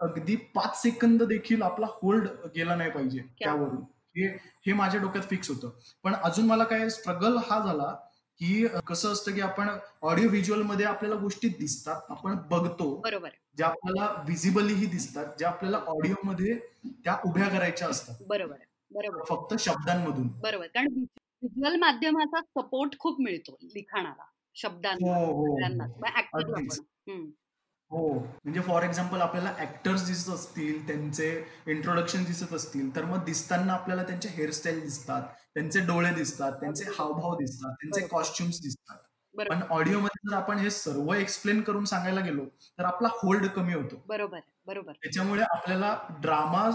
अगदी 0.00 0.36
पाच 0.54 0.80
सेकंद 0.82 1.22
देखील 1.22 1.62
आपला 1.62 1.86
होल्ड 1.92 2.28
गेला 2.54 2.74
नाही 2.74 2.90
पाहिजे 2.90 3.18
त्यावरून. 3.40 3.82
हे 4.16 4.26
हे 4.66 4.72
माझ्या 4.72 5.00
डोक्यात 5.00 5.24
फिक्स 5.24 5.48
होतं. 5.50 5.70
पण 6.04 6.14
अजून 6.14 6.46
मला 6.46 6.64
काय 6.64 6.88
स्ट्रगल 6.90 7.36
हा 7.50 7.58
झाला 7.66 7.94
की 8.40 8.66
कसं 8.86 9.12
असतं 9.12 9.32
की 9.32 9.40
आपण 9.40 9.68
ऑडिओ 10.02 10.28
व्हिज्युअलमध्ये 10.28 10.86
आपल्याला 10.86 11.16
गोष्टी 11.16 11.48
दिसतात 11.48 12.10
आपण 12.10 12.36
बघतो. 12.50 12.94
बरोबर. 13.00 13.28
ज्या 13.56 13.66
आपल्याला 13.66 14.10
व्हिजिबलीही 14.24 14.86
दिसतात 14.86 15.26
ज्या 15.38 15.48
आपल्याला 15.48 15.78
ऑडिओ 15.86 16.14
मध्ये 16.24 16.58
त्या 17.04 17.16
उभ्या 17.26 17.48
करायच्या 17.48 17.88
असतात. 17.88 18.14
बरोबर 18.28 18.56
बरोबर. 18.90 19.22
फक्त 19.28 19.54
शब्दांमधून. 19.58 20.28
बरोबर. 20.40 20.66
कारण 20.66 21.04
व्हिज्युअल 21.44 21.76
माध्यमाचा 21.76 22.40
सपोर्ट 22.40 22.98
खूप 22.98 23.20
मिळतो 23.20 23.58
लिखाणाला 23.62 24.24
शब्दांना 24.54 25.16
हो, 25.16 25.24
हो. 25.32 25.56
हो. 27.90 28.18
म्हणजे 28.18 28.60
फॉर 28.60 28.82
एक्झाम्पल 28.82 29.20
आपल्याला 29.20 29.54
ऍक्टर्स 29.58 30.06
दिसत 30.06 30.30
असतील 30.30 30.86
त्यांचे 30.86 31.44
इंट्रोडक्शन 31.66 32.24
दिसत 32.24 32.52
असतील 32.52 32.96
तर 32.96 33.04
मग 33.04 33.24
दिसताना 33.24 33.72
आपल्याला 33.72 34.02
त्यांचे 34.02 34.28
हेअरस्टाईल 34.28 34.80
दिसतात 34.80 35.22
त्यांचे 35.54 35.80
डोळे 35.80 36.14
दिसतात 36.14 36.52
त्यांचे 36.52 36.84
हावभाव 36.84 37.34
दिसतात 37.34 37.74
त्यांचे 37.74 38.06
कॉस्ट्युम्स 38.06 38.60
दिसतात. 38.60 38.96
पण 39.34 39.62
ऑडिओ 39.70 39.98
मध्ये 39.98 40.30
जर 40.30 40.36
आपण 40.36 40.58
हे 40.58 40.70
सर्व 40.70 41.12
एक्सप्लेन 41.14 41.60
करून 41.60 41.84
सांगायला 41.84 42.20
गेलो 42.20 42.44
तर 42.78 42.84
आपला 42.84 43.08
होल्ड 43.12 43.46
कमी 43.46 43.74
होतो. 43.74 44.02
बरोबर 44.06 44.40
बरोबर. 44.66 44.92
त्याच्यामुळे 44.92 45.42
आपल्याला 45.42 45.96
ड्रामा 46.10 46.70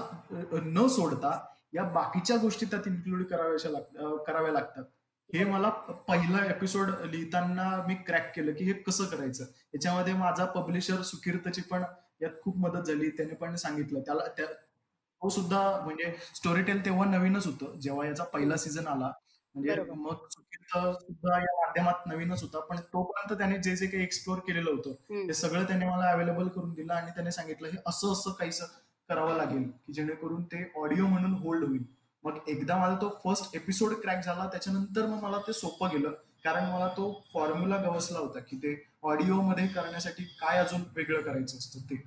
न 0.52 0.88
सोडता 0.88 1.46
या 1.74 1.84
बाकीच्या 1.84 2.38
गोष्टी 2.38 2.66
त्यात 2.66 2.88
इन्क्लूड 2.88 3.24
कराव्या 3.26 4.16
कराव्या 4.28 4.52
लागतात. 4.52 4.84
हे 5.30 5.44
मला 5.46 5.70
पहिला 6.08 6.46
एपिसोड 6.46 6.90
लिहिताना 7.06 7.70
मी 7.88 7.96
क्रॅक 7.96 8.32
केलं 8.36 8.54
की 8.54 8.66
हे 8.66 8.74
कसं 8.74 9.06
करायचं? 9.06 9.44
याच्यामध्ये 9.74 10.14
माझा 10.14 10.46
पब्लिशर 10.46 11.02
सुकीर्तची 11.02 11.62
पण 11.62 11.84
यात 12.22 12.42
खूप 12.44 12.58
मदत 12.58 12.88
झाली. 12.88 13.10
त्याने 13.10 13.36
पण 13.36 13.56
सांगितलं. 13.56 14.00
त्याला 14.00 14.28
त्या 14.38 14.46
तो 14.46 15.30
सुद्धा 15.30 15.60
म्हणजे 15.86 16.14
स्टोरी 16.36 16.62
टेल 16.62 16.86
तेव्हा 16.86 17.06
नवीनच 17.06 17.46
होतं. 17.46 17.80
जेव्हा 17.80 18.08
याचा 18.08 18.24
पहिला 18.24 18.58
सीझन 18.58 18.88
आला. 18.88 19.12
म्हणजे 19.56 19.76
मग 19.90 20.26
सुकीर्त 20.30 20.78
सुद्धा 20.96 21.38
या 21.38 21.56
माध्यमात 21.60 22.08
नवीनच 22.08 22.42
होता. 22.42 22.60
पण 22.60 22.78
तोपर्यंत 22.94 23.38
त्याने 23.38 23.58
जे 23.58 23.76
जे 23.76 23.88
काही 23.88 24.04
एक्सप्लोर 24.04 24.40
केलेलं 24.40 24.72
होतं 24.72 25.28
ते 25.28 25.34
सगळं 25.34 25.64
त्याने 25.64 25.86
मला 25.86 26.12
अवेलेबल 26.12 26.48
करून 26.48 26.74
दिलं 26.74 26.94
आणि 26.94 27.12
त्याने 27.12 27.32
सांगितलं 27.32 27.68
हे 27.68 27.78
असं 27.88 28.12
असं 28.14 28.32
काहीच 28.32 28.62
करावं 29.10 29.38
लागेल 29.38 29.64
की 29.88 29.94
जेणेकरून 29.94 30.44
ते 30.44 30.72
ऑडिओ 30.76 31.06
म्हणून 31.06 31.34
होल्ड 31.34 31.64
होईल. 31.64 31.84
मग 32.24 32.38
एकदा 32.48 32.78
माझा 32.78 32.96
तो 32.96 33.20
फर्स्ट 33.24 33.56
एपिसोड 33.56 33.94
क्रॅक 33.94 34.24
झाला 34.26 34.48
त्याच्यानंतर 34.48 35.06
मग 35.06 35.24
मला 35.24 35.38
ते 35.38 35.54
सोपं 35.54 35.90
गेलं. 35.92 36.12
कारण 36.44 36.64
मला 36.64 36.88
तो 36.88 37.24
फॉर्म्युला 37.34 37.78
गवसला 37.78 38.20
होता 38.20 38.40
की 38.40 38.58
ते 38.58 38.88
ऑडिओ 39.04 39.42
मध्ये 39.42 39.68
करण्यासाठी 39.68 40.24
काय 40.24 40.58
अजून 40.58 40.82
वेगळं 40.96 41.22
करायचं 41.22 41.58
असतं 41.58 41.80
ते. 41.80 42.04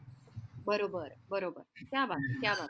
बरोबर 0.66 1.08
बरोबर. 1.30 1.60
त्या 1.90 2.04
बात 2.04 2.18
त्या 2.42 2.52
बात. 2.52 2.68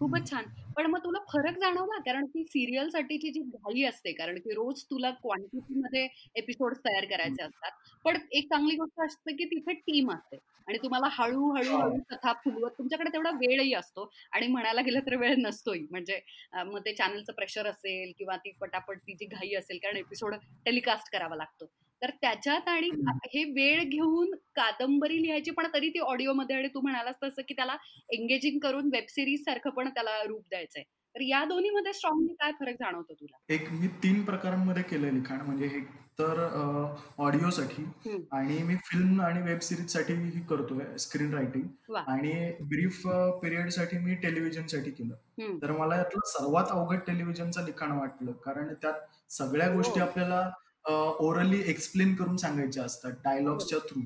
खूपच 0.00 0.30
छान. 0.30 0.44
पण 0.76 0.86
मग 0.86 0.98
तुला 0.98 1.18
फरक 1.32 1.58
जाणवला? 1.58 1.98
कारण 1.98 2.26
ती 2.26 2.44
सिरियल 2.44 2.88
साठीची 2.88 3.30
जी 3.30 3.40
घाई 3.40 3.82
असते 3.82 4.12
कारण 4.12 4.38
की 4.38 4.50
रोज 4.50 4.82
तुला 4.82 5.10
क्वांटिटी 5.10 5.74
मध्ये 5.74 6.08
एपिसोड 6.36 6.74
तयार 6.74 7.04
करायचे 7.04 7.42
असतात. 7.42 7.70
पण 8.04 8.18
एक 8.32 8.48
चांगली 8.48 8.76
गोष्ट 8.76 9.00
असते 9.00 9.36
की 9.36 9.44
तिथे 9.44 9.72
टीम 9.72 10.12
असते. 10.12 10.36
आणि 10.68 10.78
तुम्हाला 10.78 11.06
हळूहळू 11.10 11.70
हो. 11.70 11.78
हळू 11.78 11.98
कथा 12.10 12.32
फुलवत 12.32 12.70
तुमच्याकडे 12.78 13.10
तेवढा 13.12 13.30
वेळही 13.30 13.74
असतो. 13.74 14.10
आणि 14.32 14.46
म्हणायला 14.46 14.80
गेलं 14.80 15.00
तर 15.00 15.16
वेळ 15.16 15.34
नसतोही. 15.38 15.86
म्हणजे 15.90 16.20
मग 16.54 16.78
ते 16.78 16.92
चॅनलचं 16.92 17.32
प्रेशर 17.32 17.66
असेल 17.66 18.12
किंवा 18.18 18.36
ती 18.36 18.50
पटापट 18.50 18.98
ती 18.98 19.14
जी 19.14 19.26
घाई 19.26 19.54
असेल 19.54 19.78
कारण 19.78 19.96
एपिसोड 19.96 20.34
टेलिकास्ट 20.64 21.12
करावा 21.12 21.36
लागतो. 21.36 21.66
तर 22.02 22.10
त्याच्यात 22.22 22.68
आणि 22.68 22.88
हे 23.34 23.44
वेळ 23.52 23.82
घेऊन 23.82 24.34
कादंबरी 24.56 25.20
लिहायची 25.22 25.50
पण 25.50 25.66
तरी 25.74 25.88
ती 25.88 25.98
ऑडिओमध्ये 26.00 26.56
आणि 26.56 26.68
तू 26.68 26.80
म्हणालास 26.80 27.14
तसं 27.22 27.42
की 27.48 27.54
त्याला 27.54 27.76
एंगेजिंग 28.10 28.58
करून 28.58 28.90
वेब 28.92 29.04
सिरीज 29.08 29.44
सारखं 29.44 29.70
पण 29.70 29.88
त्याला 29.88 30.22
रूप 30.22 30.42
द्यायचंय. 30.50 30.82
तर 31.14 31.20
या 31.22 31.44
दोन्ही 31.44 31.70
मध्ये 31.70 31.92
स्ट्रॉंगली 31.92 32.34
काय 32.34 32.50
फरक 32.52 32.74
जाणवतो 32.80 33.14
तुला? 33.14 33.36
एक 33.48 33.70
मी 33.72 33.86
तीन 34.02 34.22
प्रकारांमध्ये 34.24 34.82
केलंय 34.82 35.10
लिखाण 35.10 35.40
म्हणजे 35.40 35.66
हे 35.66 35.80
तर 36.18 36.38
ऑडिओसाठी 37.18 37.84
आणि 38.32 38.62
मी 38.62 38.74
फिल्म 38.84 39.20
आणि 39.22 39.40
वेब 39.42 39.58
सिरीजसाठी 39.60 40.40
करतोय 40.50 40.96
स्क्रीन 40.98 41.32
रायटिंग. 41.34 41.94
आणि 41.96 42.32
ब्रीफ 42.62 43.00
पिरियडसाठी 43.42 43.98
मी 43.98 44.14
टेलिव्हिजनसाठी 44.14 44.90
केलं 44.90 45.58
तर 45.62 45.72
मला 45.72 45.96
यातलं 45.96 46.28
सर्वात 46.28 46.70
अवघड 46.70 46.98
टेलिव्हिजनचं 47.06 47.64
लिखाण 47.64 47.92
वाटलं 47.92 48.32
कारण 48.44 48.72
त्यात 48.74 49.32
सगळ्या 49.32 49.68
गोष्टी 49.74 50.00
हो. 50.00 50.06
आपल्याला 50.06 50.48
ओरली 50.86 51.62
एक्सप्लेन 51.66 52.14
करून 52.14 52.36
सांगायच्या 52.36 52.84
असतात 52.84 53.12
डायलॉग्सच्या 53.24 53.78
थ्रू 53.78 54.00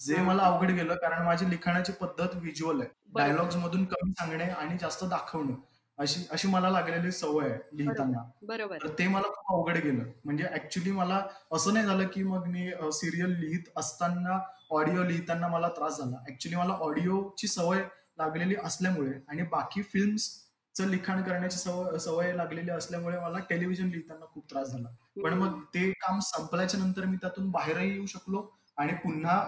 जे 0.00 0.16
मला 0.16 0.42
अवघड 0.42 0.70
गेलं 0.70 0.94
कारण 0.94 1.24
माझी 1.24 1.50
लिखाणाची 1.50 1.92
पद्धत 1.92 2.34
व्हिज्युअल 2.34 2.80
आहे. 2.80 2.88
डायलॉग्स 3.14 3.56
मधून 3.56 3.84
कमी 3.84 4.12
सांगणे 4.12 4.44
आणि 4.44 4.76
जास्त 4.80 5.04
दाखवणं 5.04 5.54
अशी 5.98 6.20
अशी 6.30 6.48
मला 6.48 6.70
लागलेली 6.70 7.12
सवय 7.12 7.48
आहे 7.50 7.76
लिहिताना. 7.76 8.22
बरोबर. 8.42 8.86
ते 8.98 9.06
मला 9.08 9.28
खूप 9.28 9.54
अवघड 9.56 9.76
गेलं. 9.84 10.04
म्हणजे 10.24 10.44
ऍक्च्युली 10.54 10.90
मला 10.90 11.22
असं 11.52 11.74
नाही 11.74 11.86
झालं 11.86 12.06
की 12.06 12.22
मग 12.22 12.46
मी 12.46 12.70
सिरियल 12.92 13.38
लिहित 13.40 13.68
असताना 13.76 14.38
ऑडिओ 14.70 15.02
लिहिताना 15.02 15.48
मला 15.48 15.68
त्रास 15.68 15.98
झाला. 15.98 16.24
ऍक्च्युली 16.28 16.56
मला 16.56 16.72
ऑडिओची 16.80 17.46
सवय 17.46 17.82
लागलेली 18.18 18.54
असल्यामुळे 18.64 19.12
आणि 19.28 19.42
बाकी 19.42 19.82
फिल्म्सचं 19.82 20.88
लिखाण 20.88 21.22
करण्याची 21.22 21.58
सवय 21.58 21.98
सवय 21.98 22.32
लागलेली 22.32 22.70
असल्यामुळे 22.70 23.18
मला 23.18 23.38
टेलिव्हिजन 23.38 23.88
लिहिताना 23.88 24.26
खूप 24.26 24.50
त्रास 24.50 24.68
झाला. 24.68 24.88
पण 25.16 25.34
मग 25.34 25.60
ते 25.74 25.90
काम 26.00 26.18
संपल्याच्या 26.22 26.80
नंतर 26.80 27.04
मी 27.04 27.16
त्यातून 27.16 27.50
बाहेरही 27.50 27.90
येऊ 27.90 28.06
शकलो 28.06 28.48
आणि 28.76 28.92
पुन्हा 28.94 29.38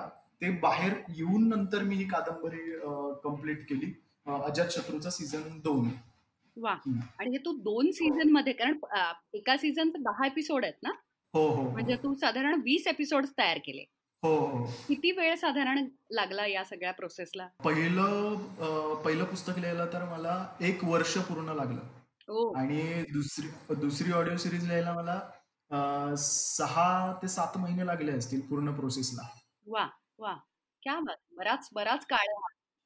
ते 0.43 0.51
बाहेर 0.61 0.93
येऊन 1.09 1.49
नंतर 1.49 1.83
मी 1.83 1.97
ही 1.97 2.05
कादंबरी 2.09 2.59
कंप्लीट 3.25 3.69
केली. 3.69 3.93
अजात 4.27 4.69
शत्रूचा 4.71 5.11
सीझन 5.11 5.59
दोन. 5.65 5.89
वा. 6.57 6.75
आणि 7.19 7.31
हे 7.31 7.39
तू 7.39 7.53
दोन 7.57 7.91
सीझनमध्ये 7.91 8.53
कारण 8.53 8.79
एका 9.35 9.57
सीझनचे 9.57 9.99
दहा 9.99 10.27
एपिसोड 10.27 10.65
आहेत 10.65 10.83
ना? 10.83 10.91
हो 11.35 11.47
हो 11.49 11.71
म्हणजे 11.71 11.97
तू 11.97 12.15
साधारण 12.15 12.61
वीस 12.65 12.87
एपिसोड 12.87 13.27
तयार 13.39 13.59
केले. 13.59 13.85
हो 14.23 14.35
हो. 14.37 14.65
किती 14.89 15.11
वेळ 15.11 15.35
साधारण 15.35 15.85
लागला 16.11 16.47
या 16.47 16.65
सगळ्या 16.65 16.93
प्रोसेसला 16.93 17.49
पहिलं 17.65 18.35
पहिलं 19.05 19.25
पुस्तक 19.25 19.59
लिहायला 19.59 19.87
तर 19.87 20.05
मला 20.05 20.45
एक 20.61 20.85
वर्ष 20.85 21.17
पूर्ण 21.19 21.55
लागलं. 21.57 21.81
आणि 22.59 23.03
दुसरी 23.13 23.75
दुसरी 23.75 24.13
ऑडिओ 24.13 24.37
सिरीज 24.37 24.67
लिहायला 24.67 24.93
मला 24.93 25.21
सहा 25.71 26.89
ते 27.23 27.29
सात 27.29 27.57
महिने 27.57 27.87
लागले 27.87 28.13
असतील 28.13 28.41
पूर्ण 28.41 28.75
प्रोसेसला 28.77 29.29
वा 29.67 29.87
वा. 30.19 30.35
क्या 30.83 30.99
बराच 31.01 31.69
बराच 31.73 32.05
काळ 32.07 32.27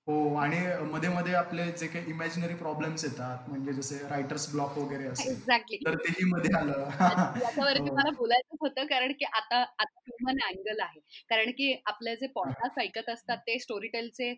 हो 0.06 0.34
आणि 0.36 0.58
मध्ये 0.84 1.08
मध्ये 1.08 1.34
आपले 1.34 1.64
जे 1.72 1.86
काही 1.86 2.10
इमॅजिनरी 2.10 2.54
प्रॉब्लेम्स 2.54 3.04
येतात 3.04 3.48
म्हणजे 3.48 3.72
जसे 3.72 3.98
रायटर्स 4.08 4.48
ब्लॉक 4.52 4.78
वगैरे 4.78 5.06
असेल 5.06 5.32
एक्झॅक्टली 5.32 5.78
तर 5.86 5.94
तेही 5.96 6.24
मध्ये 6.30 6.56
आलं. 6.58 6.72
याच्यावरती 7.42 7.88
हो. 7.88 7.94
मला 7.96 8.10
बोलायचं 8.10 8.56
होतं 8.60 8.86
कारण 8.86 9.12
की 9.12 9.24
आता 9.24 9.60
आता 9.60 10.00
ह्युमन 10.00 10.38
अँगल 10.46 10.80
आहे. 10.80 11.00
कारण 11.30 11.50
की 11.50 11.72
आपले 11.86 12.16
जे 12.16 12.26
पॉडकास्ट 12.34 12.80
ऐकत 12.80 13.10
असतात 13.10 13.38
ते 13.46 13.58
स्टोरी 13.58 13.88
टेलचे 13.88 14.32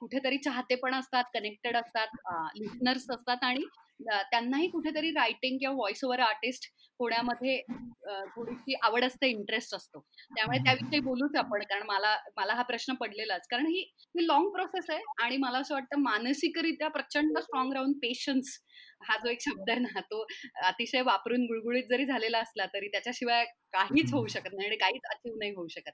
कुठेतरी 0.00 0.38
चाहते 0.38 0.74
पण 0.74 0.94
असतात 0.94 1.24
कनेक्टेड 1.34 1.76
असतात 1.76 2.16
लिस्नर्स 2.56 3.10
असतात 3.10 3.44
आणि 3.44 3.64
त्यांनाही 4.00 4.68
कुठेतरी 4.68 5.10
रायटिंग 5.10 5.58
किंवा 5.58 5.74
व्हॉइस 5.74 6.04
ओव्हर 6.04 6.20
आर्टिस्ट 6.20 6.64
होण्यामध्ये 7.00 7.60
थोडीशी 8.34 8.74
आवड 8.82 9.04
असते 9.04 9.28
इंटरेस्ट 9.28 9.74
असतो. 9.74 10.00
त्यामुळे 10.36 10.58
त्याविषयी 10.58 11.00
बोलूच 11.00 11.36
आपण 11.36 11.62
कारण 11.62 11.82
मला 11.86 12.16
मला 12.36 12.54
हा 12.54 12.62
प्रश्न 12.62 12.94
पडलेलाच. 12.94 13.46
कारण 13.50 13.66
ही 13.66 13.80
ही 14.14 14.26
लॉंग 14.26 14.48
प्रोसेस 14.50 14.90
आहे 14.90 15.02
आणि 15.24 15.36
मला 15.36 15.58
असं 15.58 15.74
वाटतं 15.74 16.00
मानसिकरित्या 16.00 16.88
प्रचंड 16.88 17.38
स्ट्रॉंग 17.38 17.72
राहून 17.72 17.92
पेशन्स 17.98 18.58
हा 19.08 19.16
जो 19.16 19.30
एक 19.30 19.40
शब्द 19.42 19.70
आहे 19.70 19.78
ना 19.80 20.00
तो 20.02 20.24
अतिशय 20.64 21.02
वापरून 21.02 21.44
गुळगुळीत 21.46 21.84
जरी 21.88 22.04
झालेला 22.06 22.38
असला 22.38 22.66
तरी 22.66 22.88
त्याच्याशिवाय 22.88 23.44
काहीच 23.72 24.12
होऊ 24.12 24.26
शकत 24.26 24.54
नाही 24.54 24.66
आणि 24.68 24.76
काहीच 24.76 25.06
अचीव 25.10 25.34
नाही 25.38 25.52
होऊ 25.54 25.66
शकत. 25.68 25.90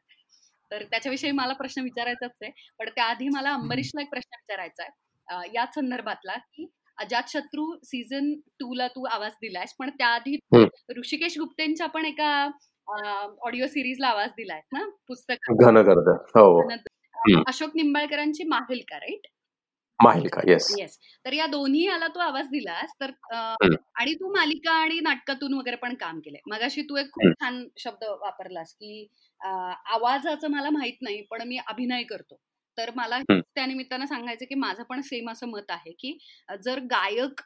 तर 0.73 0.83
त्याच्याविषयी 0.83 1.31
मला 1.31 1.53
प्रश्न 1.53 1.83
विचारायचाच 1.83 2.31
आहे. 2.43 2.51
पण 2.79 2.89
त्याआधी 2.89 3.29
मला 3.29 3.53
अंबरीशला 3.55 4.03
एक 4.03 4.11
प्रश्न 4.11 4.37
विचारायचा 4.37 4.83
आहे. 4.83 5.51
याच 5.55 5.75
संदर्भातला 5.75 6.37
की 6.55 6.67
अजातशत्रू 6.99 7.65
सीझन 7.85 8.33
टू 8.61 8.75
ला 8.75 8.87
तू 8.89 9.05
आवाज 9.11 9.33
दिलायस 9.33 9.75
पण 9.79 9.91
त्याआधी 9.91 10.37
ऋषिकेश 10.99 11.39
गुप्तेंच्या 11.39 11.87
पण 11.87 12.05
एका 12.05 12.33
ऑडिओ 13.47 13.67
सिरीजला 13.67 14.09
आवाज 14.09 14.31
दिलाय 14.31 14.61
ना? 14.73 14.85
पुस्तक 15.09 15.51
हो. 16.37 17.43
अशोक 17.49 17.71
निंबाळकरांची 17.75 18.45
माहिलका 18.45 18.97
राईट 18.97 19.27
माहिलका 20.01 20.41
येस 20.47 20.67
येस 20.71 20.99
तर 21.25 21.33
या 21.33 21.47
दोन्ही 21.47 21.85
याला 21.87 22.07
तू 22.09 22.21
आवाज 22.21 22.49
दिलास 22.51 22.95
तर 23.01 23.11
आणि 23.95 24.15
तू 24.15 24.31
मालिका 24.33 24.73
आणि 24.75 24.99
नाटकातून 25.01 25.55
वगैरे 25.55 25.77
पण 25.77 25.95
काम 25.97 26.19
केलंय. 26.21 26.41
मगाशी 26.47 26.83
तू 26.83 26.97
एक 26.97 27.11
खूप 27.13 27.25
छान 27.35 27.65
शब्द 27.79 28.05
वापरलास 28.21 28.73
की 28.75 29.07
आवाजाचं 29.41 30.51
मला 30.51 30.71
माहीत 30.71 31.03
नाही 31.03 31.21
पण 31.31 31.43
मी 31.49 31.59
अभिनय 31.67 32.03
करतो. 32.05 32.41
तर 32.79 32.91
मला 32.97 33.19
त्या 33.55 33.65
निमित्तानं 33.67 34.07
सांगायचं 34.07 34.45
की 34.49 34.55
माझं 34.57 34.83
पण 34.85 35.01
सेम 35.03 35.31
असं 35.31 35.49
मत 35.49 35.71
आहे 35.71 35.93
की 35.99 36.17
जर 36.63 36.79
गायक 36.91 37.41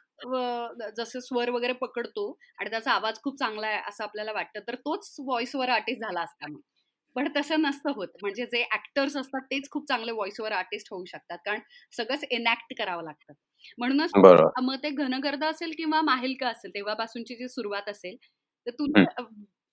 जसं 0.97 1.19
स्वर 1.19 1.49
वगैरे 1.49 1.73
पकडतो 1.81 2.29
आणि 2.59 2.69
त्याचा 2.69 2.91
आवाज 2.91 3.19
खूप 3.23 3.37
चांगला 3.39 3.67
आहे 3.67 3.81
असं 3.87 4.03
आपल्याला 4.03 4.31
वाटतं 4.33 4.59
तर 4.67 4.75
तोच 4.77 5.15
व्हॉइस 5.19 5.55
ओव्हर 5.55 5.69
आर्टिस्ट 5.69 6.01
झाला 6.01 6.21
असता 6.21 6.47
मग. 6.47 6.59
पण 7.17 7.27
तसं 7.35 7.61
नसतं 7.61 7.91
होत. 7.95 8.07
म्हणजे 8.21 8.45
जे 8.45 8.61
ऍक्टर्स 8.73 9.15
असतात 9.17 9.41
तेच 9.51 9.69
खूप 9.71 9.87
चांगले 9.87 10.11
व्हॉइस 10.11 10.39
ओव्हर 10.39 10.51
आर्टिस्ट 10.53 10.87
होऊ 10.91 11.05
शकतात. 11.05 11.37
कारण 11.45 11.59
सगळंच 11.93 12.25
एनॅक्ट 12.31 12.73
करावं 12.77 13.03
लागतं. 13.03 13.33
म्हणूनच 13.77 14.11
मग 14.63 14.75
ते 14.83 14.89
घनगर्द 14.91 15.43
असेल 15.43 15.71
किंवा 15.77 16.01
माहिलका 16.01 16.47
असेल 16.49 16.71
तेव्हापासूनची 16.75 17.35
जी 17.35 17.47
सुरुवात 17.49 17.89
असेल 17.89 18.15
तर 18.67 18.71
तुला 18.71 19.23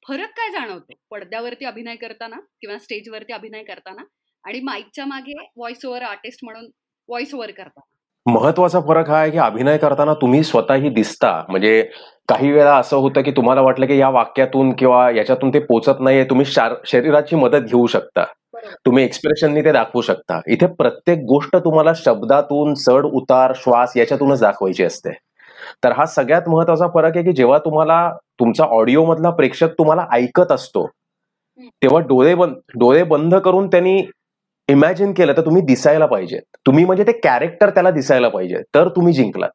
फरक 0.02 0.30
काय 0.36 0.50
जाणवतो? 0.50 0.94
पडद्यावरती 1.10 1.64
अभिनय 1.64 1.96
करताना 1.96 2.36
किंवा 2.60 2.78
स्टेजवरती 2.78 3.32
अभिनय 3.32 3.62
करताना 3.64 4.02
आणि 4.44 4.60
माईकच्या 4.60 5.04
मागे 5.06 5.34
व्हॉइस 5.56 5.84
ओव्हर 5.86 6.02
आर्टिस्ट 6.02 6.44
म्हणून 6.44 6.64
व्हॉइस 7.08 7.34
ओव्हर 7.34 7.50
करताना? 7.50 7.93
महत्त्वाचा 8.26 8.80
फरक 8.80 9.08
हा 9.10 9.16
आहे 9.18 9.30
की 9.30 9.38
अभिनय 9.38 9.76
करताना 9.78 10.12
तुम्ही 10.14 10.42
स्वतःही 10.44 10.88
दिसता. 10.90 11.32
म्हणजे 11.48 11.82
काही 12.28 12.50
वेळा 12.52 12.76
असं 12.76 12.96
होतं 12.96 13.22
की 13.22 13.30
तुम्हाला 13.30 13.60
वाटलं 13.60 13.86
की 13.86 13.98
या 13.98 14.08
वाक्यातून 14.10 14.72
किंवा 14.72 15.10
याच्यातून 15.10 15.50
ते 15.54 15.58
पोचत 15.60 16.00
नाहीये 16.00 16.24
तुम्ही 16.24 16.46
शरीराची 16.46 17.36
मदत 17.36 17.66
घेऊ 17.68 17.86
शकता. 17.86 18.24
तुम्ही 18.86 19.04
एक्सप्रेशननी 19.04 19.64
ते 19.64 19.72
दाखवू 19.72 20.00
शकता. 20.02 20.40
इथे 20.46 20.66
प्रत्येक 20.68 21.18
गोष्ट 21.26 21.56
तुम्हाला 21.56 21.92
शब्दातून 21.96 22.74
चढ 22.76 23.04
उतार 23.06 23.52
श्वास 23.56 23.96
याच्यातूनच 23.96 24.40
दाखवायची 24.40 24.84
असते. 24.84 25.12
तर 25.84 25.92
हा 25.92 26.06
सगळ्यात 26.06 26.48
महत्त्वाचा 26.48 26.86
फरक 26.94 27.16
आहे 27.16 27.24
की 27.24 27.32
जेव्हा 27.32 27.58
तुम्हाला 27.58 27.98
तुमचा 28.40 28.64
ऑडिओ 28.70 29.04
मधला 29.04 29.30
प्रेक्षक 29.30 29.72
तुम्हाला 29.78 30.06
ऐकत 30.12 30.52
असतो 30.52 30.86
तेव्हा 31.82 32.00
डोळे 32.00 32.34
बंद 32.34 32.54
डोळे 32.78 33.02
बंद 33.04 33.34
करून 33.34 33.66
त्यांनी 33.66 34.00
इमॅजिन 34.68 35.12
केलं 35.12 35.32
तर 35.36 35.44
तुम्ही 35.44 35.62
दिसायला 35.62 36.06
पाहिजे. 36.06 36.38
तुम्ही 36.66 36.84
म्हणजे 36.84 37.04
ते 37.06 37.12
कॅरेक्टर 37.12 37.70
त्याला 37.70 37.90
दिसायला 37.90 38.28
पाहिजे. 38.28 38.62
तर 38.74 38.88
तुम्ही 38.88 39.12
जिंकलात. 39.12 39.50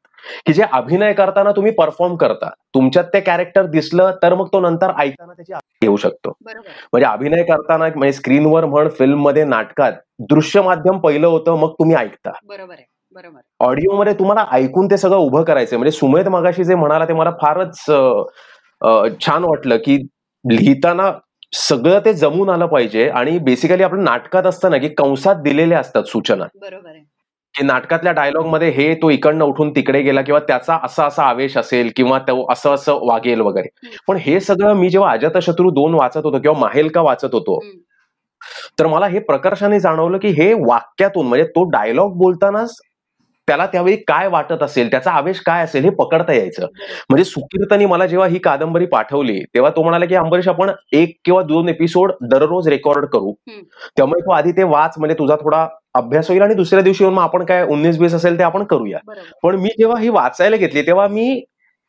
की 0.45 0.53
जे 0.53 0.63
अभिनय 0.73 1.13
करताना 1.13 1.51
तुम्ही 1.51 1.71
परफॉर्म 1.71 2.15
करता. 2.15 2.49
तुमच्यात 2.73 3.05
ते 3.13 3.19
कॅरेक्टर 3.19 3.65
दिसलं 3.65 4.11
तर 4.23 4.33
मग 4.35 4.47
तो 4.53 4.59
नंतर 4.59 4.91
ऐकताना 4.99 5.33
त्याची 5.33 5.53
घेऊ 5.81 5.95
शकतो. 5.97 6.33
म्हणजे 6.41 7.05
अभिनय 7.05 7.43
करताना 7.43 7.87
म्हणजे 7.95 8.13
स्क्रीनवर 8.13 8.65
म्हण 8.65 8.89
फिल्ममध्ये 8.89 9.43
नाटकात 9.45 9.93
दृश्य 10.29 10.61
माध्यम 10.61 10.97
पहिलं 10.99 11.27
होतं 11.27 11.57
मग 11.59 11.71
तुम्ही 11.71 11.95
ऐकता. 11.95 12.31
बरोबर 12.43 12.73
आहे. 12.73 12.85
बरोबर. 13.15 13.39
ऑडिओमध्ये 13.59 14.13
तुम्हाला 14.13 14.45
ऐकून 14.51 14.87
ते 14.91 14.97
सगळं 14.97 15.17
उभं 15.17 15.43
करायचं 15.43 15.77
म्हणजे 15.77 15.91
सुमेध 15.91 16.27
मगाशी 16.27 16.63
जे 16.63 16.75
म्हणाला 16.75 17.05
ते 17.05 17.13
मला 17.13 17.31
फारच 17.41 17.79
छान 19.21 19.43
वाटलं 19.43 19.77
की 19.77 19.97
लिहिताना 20.45 21.11
सगळं 21.53 21.99
ते 22.05 22.13
जमून 22.13 22.49
आलं 22.49 22.65
पाहिजे 22.65 23.07
आणि 23.09 23.37
बेसिकली 23.39 23.83
आपण 23.83 24.03
नाटकात 24.03 24.43
असतं 24.43 24.71
ना 24.71 24.77
की 24.77 24.89
कंसात 24.89 25.35
दिलेले 25.35 25.75
असतात 25.75 26.03
सूचना. 26.03 26.45
बरोबर 26.55 26.89
आहे. 26.89 26.99
की 27.55 27.63
नाटकातल्या 27.63 28.11
डायलॉगमध्ये 28.13 28.69
हे 28.69 28.93
तो 28.93 29.09
इकडनं 29.09 29.45
उठून 29.45 29.69
तिकडे 29.71 30.01
गेला 30.01 30.21
किंवा 30.21 30.39
त्याचा 30.39 30.77
असा 30.83 31.05
असा 31.05 31.23
आवेश 31.23 31.57
असेल 31.57 31.89
किंवा 31.95 32.19
तो 32.19 32.45
असं 32.51 32.73
असं 32.73 32.99
वागेल 33.01 33.41
वगैरे. 33.41 33.67
पण 34.07 34.17
हे 34.17 34.39
सगळं 34.39 34.73
मी 34.73 34.89
जेव्हा 34.89 35.11
अजातशत्रू 35.11 35.69
दोन 35.71 35.93
वाचत 35.93 36.25
होतो 36.25 36.39
किंवा 36.39 36.59
माहेलका 36.59 37.01
वाचत 37.01 37.33
होतो 37.33 37.59
तर 38.79 38.87
मला 38.87 39.07
हे 39.07 39.19
प्रकर्षाने 39.19 39.79
जाणवलं 39.79 40.17
की 40.17 40.27
हे 40.27 40.53
वाक्यातून 40.59 41.27
म्हणजे 41.27 41.45
तो 41.45 41.63
डायलॉग 41.69 42.17
बोलतानाच 42.17 42.77
त्याला 43.49 43.65
त्यावेळी 43.65 43.95
काय 44.07 44.27
वाटत 44.27 44.63
असेल 44.63 44.91
त्याचा 44.91 45.11
आवेश 45.11 45.39
काय 45.41 45.63
असेल 45.63 45.83
हे 45.83 45.89
पकडता 45.89 46.33
यायचं. 46.33 46.67
म्हणजे 47.09 47.23
सुकीर्तनी 47.23 47.85
मला 47.85 48.05
जेव्हा 48.05 48.27
ही 48.27 48.39
कादंबरी 48.39 48.85
पाठवली 48.85 49.39
तेव्हा 49.53 49.71
तो 49.75 49.83
म्हणाला 49.83 50.05
की 50.05 50.15
अंबरीश 50.15 50.47
आपण 50.47 50.71
एक 50.91 51.15
किंवा 51.25 51.41
दोन 51.41 51.69
एपिसोड 51.69 52.11
दररोज 52.21 52.67
रेकॉर्ड 52.67 53.05
करू. 53.05 53.31
त्यामुळे 53.97 54.21
तो 54.21 54.31
आधी 54.31 54.51
ते 54.51 54.63
वाच 54.63 54.95
म्हणजे 54.97 55.19
तुझा 55.19 55.35
थोडा 55.35 55.67
अभ्यास 55.93 56.29
होईल 56.29 56.41
आणि 56.41 56.53
दुसऱ्या 56.53 56.83
दिवशी 56.83 57.05
मग 57.05 57.21
आपण 57.21 57.45
काय 57.45 57.63
उन्नीस 57.63 57.97
बीस 57.99 58.13
असेल 58.13 58.37
ते 58.39 58.43
आपण 58.43 58.63
करूया. 58.63 58.99
पण 59.43 59.55
मी 59.55 59.69
जेव्हा 59.69 59.99
ही 60.01 60.09
वाचायला 60.09 60.57
घेतली 60.57 60.81
तेव्हा 60.81 61.07
मी 61.07 61.43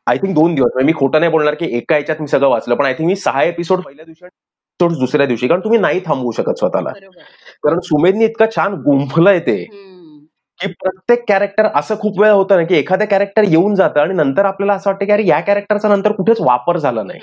आय 0.07 0.17
थिंक 0.17 0.35
दोन 0.35 0.55
दिवस 0.55 0.71
म्हणजे 0.75 0.87
मी 0.87 0.99
खोटं 0.99 1.21
नाही 1.21 1.33
बोलणार 1.33 1.55
की 1.55 1.67
एका 1.77 1.97
याच्यात 1.97 2.21
मी 2.21 2.29
सगळं 2.29 2.49
वाचलं 2.49 2.75
पण 2.75 2.85
आय 2.85 2.95
थिंक 2.95 3.09
मी 3.09 3.17
सहा 3.17 3.43
एपिसोड 3.43 3.81
पहिल्या 3.81 4.05
दिवशी 4.05 4.27
दुसऱ्या 4.81 5.27
दिवशी 5.27 5.49
कारण 5.49 5.61
तुम्ही 5.61 5.79
नाही 5.79 6.01
थांबवू 6.07 6.31
शकत 6.31 6.59
स्वतःला. 6.59 6.91
कारण 7.63 7.81
सुमेधनी 7.81 8.25
इतकं 8.25 8.47
छान 8.57 8.75
गुंफलंय 8.75 9.39
ते. 9.39 9.65
की 10.61 10.73
प्रत्येक 10.75 11.25
कॅरेक्टर 11.29 11.67
असं 11.75 11.99
खूप 12.01 12.21
वेळा 12.21 12.33
होतं 12.33 12.57
ना 12.57 12.65
की 12.67 12.75
एखादं 12.75 13.05
कॅरेक्टर 13.05 13.43
येऊन 13.43 13.75
जातं 13.75 14.01
आणि 14.01 14.15
नंतर 14.15 14.45
आपल्याला 14.45 14.75
असं 14.75 14.91
वाटतं 14.91 15.05
की 15.07 15.13
अरे 15.13 15.27
या 15.27 15.41
कॅरेक्टरचा 15.41 15.89
नंतर 15.89 16.13
कुठेच 16.13 16.41
वापर 16.41 16.77
झाला 16.79 17.03
नाही. 17.03 17.21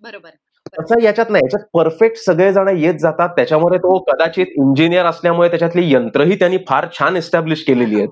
बरोबर 0.00 0.30
तसं 0.74 1.00
याच्यात 1.02 1.30
नाही 1.30 1.44
याच्यात 1.44 1.66
परफेक्ट 1.74 2.16
सगळेजण 2.18 2.68
येत 2.76 2.94
जातात 2.94 3.28
त्याच्यामध्ये 3.36 3.78
तो 3.78 3.98
कदाचित 4.04 4.46
इंजिनियर 4.56 5.06
असल्यामुळे 5.06 5.48
त्याच्यातली 5.48 5.90
यंत्रही 5.92 6.38
त्यांनी 6.38 6.58
फार 6.68 6.86
छान 6.98 7.16
एस्टॅब्लिश 7.16 7.64
केलेली 7.64 7.96
आहेत. 7.96 8.08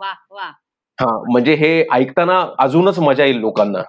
हा 0.98 1.06
म्हणजे 1.30 1.54
हे 1.54 1.72
ऐकताना 1.92 2.40
अजूनच 2.58 2.98
मजा 2.98 3.24
येईल 3.24 3.38
लोकांना. 3.38 3.82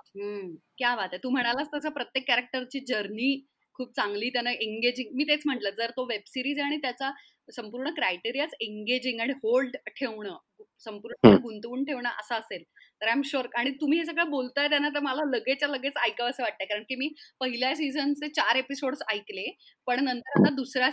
क्या 0.77 0.95
बात 0.95 1.07
आहे. 1.11 1.17
तू 1.23 1.29
म्हणालास 1.29 1.67
तसं 1.73 1.89
प्रत्येक 1.89 2.27
कॅरेक्टरची 2.27 2.79
जर्नी 2.88 3.36
खूप 3.75 3.91
चांगली 3.95 4.29
त्यांना 4.29 4.51
एंगेजिंग 4.51 5.15
मी 5.15 5.23
तेच 5.23 5.41
म्हटलं 5.45 5.69
जर 5.77 5.89
तो 5.89 6.05
वेब 6.05 6.21
सिरीज 6.25 6.59
आणि 6.59 6.77
त्याचा 6.77 7.11
संपूर्ण 7.49 7.89
क्रायटेरियाच 7.95 8.53
एंगेजिंग 8.61 9.19
आणि 9.19 9.33
होल्ड 9.43 9.75
ठेवणं 9.89 10.36
संपूर्ण 10.84 11.36
गुंतवून 11.38 11.84
ठेवणं 11.86 12.09
असं 12.11 12.36
असेल 12.36 12.63
तर 13.01 13.07
आय 13.07 13.11
एम 13.11 13.21
शुअर 13.26 13.47
आणि 13.55 13.71
तुम्ही 13.71 13.97
हे 13.99 14.05
सगळं 14.05 14.30
बोलताय 14.30 14.67
त्यांना 14.69 14.89
तर 14.89 14.99
मला 14.99 15.21
लगेचच्या 15.28 15.67
लगेच 15.69 15.93
ऐकावं 15.97 16.30
असं 16.30 16.43
वाटतंय. 16.43 16.65
कारण 16.65 16.84
की 16.84 16.95
मी 16.95 17.07
पहिल्या 17.39 17.73
सीझनचे 17.76 18.28
चार 18.32 18.55
एपिसोड 18.55 18.95
ऐकले 19.11 19.45
पण 19.88 20.03
नंतर 20.03 20.39
आता 20.39 20.49
दुसरा 20.55 20.89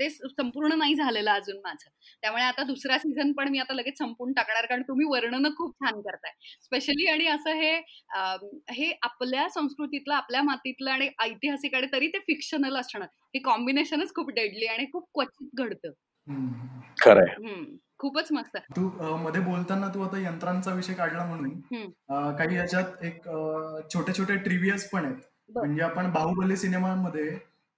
ते 0.00 0.08
संपूर्ण 0.10 0.78
नाही 0.78 0.94
झालेलं 0.94 1.30
अजून 1.30 1.56
माझं. 1.56 1.88
त्यामुळे 2.22 2.42
आता 2.42 2.62
दुसरा 2.62 2.98
सीझन 2.98 3.32
पण 3.32 3.48
मी 3.48 3.58
आता 3.58 3.74
लगेच 3.74 3.98
संपून 3.98 4.32
टाकणार 4.32 4.66
कारण 4.66 4.82
तुम्ही 4.82 5.06
वर्णन 5.10 5.48
खूप 5.56 5.74
छान 5.76 6.00
करताय. 6.00 6.32
स्पेशली 6.62 7.06
आणि 7.06 7.26
असं 7.26 7.54
हे 7.54 7.74
हे 8.72 8.92
आपल्या 9.02 9.48
संस्कृतीतलं 9.48 10.14
आपल्या 10.14 10.42
मातीतलं 10.42 10.90
आणि 10.90 11.08
ऐतिहासिक 11.22 11.74
आणि 11.74 11.86
तरी 11.92 12.08
ते 12.08 12.18
फिक्शनल 12.18 12.76
असणं 12.76 13.04
हे 13.34 13.38
कॉम्बिनेशनच 13.40 14.14
खूप 14.14 14.30
डेडली 14.30 14.66
आणि 14.66 14.86
खूप 14.92 15.08
क्वचित 15.14 15.60
घडतं. 15.60 15.90
खरंय 16.98 17.34
खूपच 18.00 18.28
मस्त. 18.32 18.56
तू 18.76 18.88
मध्ये 19.18 19.40
बोलताना 19.42 19.88
तू 19.88 20.02
आता 20.02 20.18
यंत्रांचा 20.20 20.72
विषय 20.72 20.94
काढला 20.94 21.24
म्हणून 21.24 22.34
काही 22.36 22.56
याच्यात 22.56 23.04
एक 23.04 23.24
छोटे 23.88 24.12
छोटे 24.12 24.36
ट्रिव्हियस 24.38 24.88
पण 24.90 25.04
आहेत. 25.04 25.16
म्हणजे 25.50 25.82
आपण 25.82 26.10
बाहुबली 26.12 26.56
सिनेमामध्ये 26.56 27.28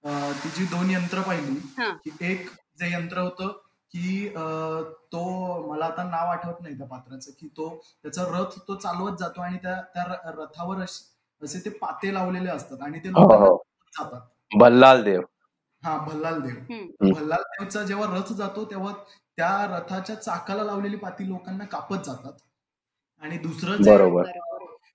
ती 0.03 0.49
जी 0.49 0.65
दोन 0.65 0.89
यंत्र 0.91 1.21
पाहिली 1.21 1.55
की 2.03 2.11
एक 2.25 2.49
जे 2.79 2.91
यंत्र 2.91 3.19
होतं 3.19 3.47
की 3.93 4.27
तो 5.11 5.21
मला 5.67 5.85
आता 5.85 6.03
नाव 6.03 6.27
आठवत 6.27 6.61
नाही 6.61 6.77
त्या 6.77 6.87
पात्राचं 6.87 7.31
की 7.39 7.47
तो 7.57 7.69
त्याचा 8.03 8.23
रथ 8.31 8.57
तो 8.67 8.75
चालवत 8.75 9.17
जातो 9.19 9.41
आणि 9.41 9.57
त्या 9.63 9.75
त्या 9.93 10.03
रथावर 10.33 10.81
असे 10.81 11.59
ते 11.65 11.69
पाते 11.77 12.13
लावलेले 12.13 12.49
असतात 12.49 12.81
आणि 12.81 12.99
ते 12.99 13.09
हो, 13.09 13.23
हो. 13.35 13.55
जातात. 13.95 14.21
भल्लाल 14.51 15.03
देव 15.03 15.21
हा 15.83 15.97
भल्लाल 16.05 16.39
देव 16.41 16.75
भल्लाल 17.03 17.41
देवचा 17.51 17.83
जेव्हा 17.83 18.07
रथ 18.15 18.33
जातो 18.33 18.65
तेव्हा 18.65 18.93
त्या 19.37 19.49
रथाच्या 19.69 20.15
चाकाला 20.17 20.63
लावलेली 20.63 20.97
पाती 20.97 21.27
लोकांना 21.29 21.65
कापत 21.67 22.03
जातात. 22.05 22.33
आणि 23.23 23.37
दुसरं 23.37 23.77
जे 23.77 23.91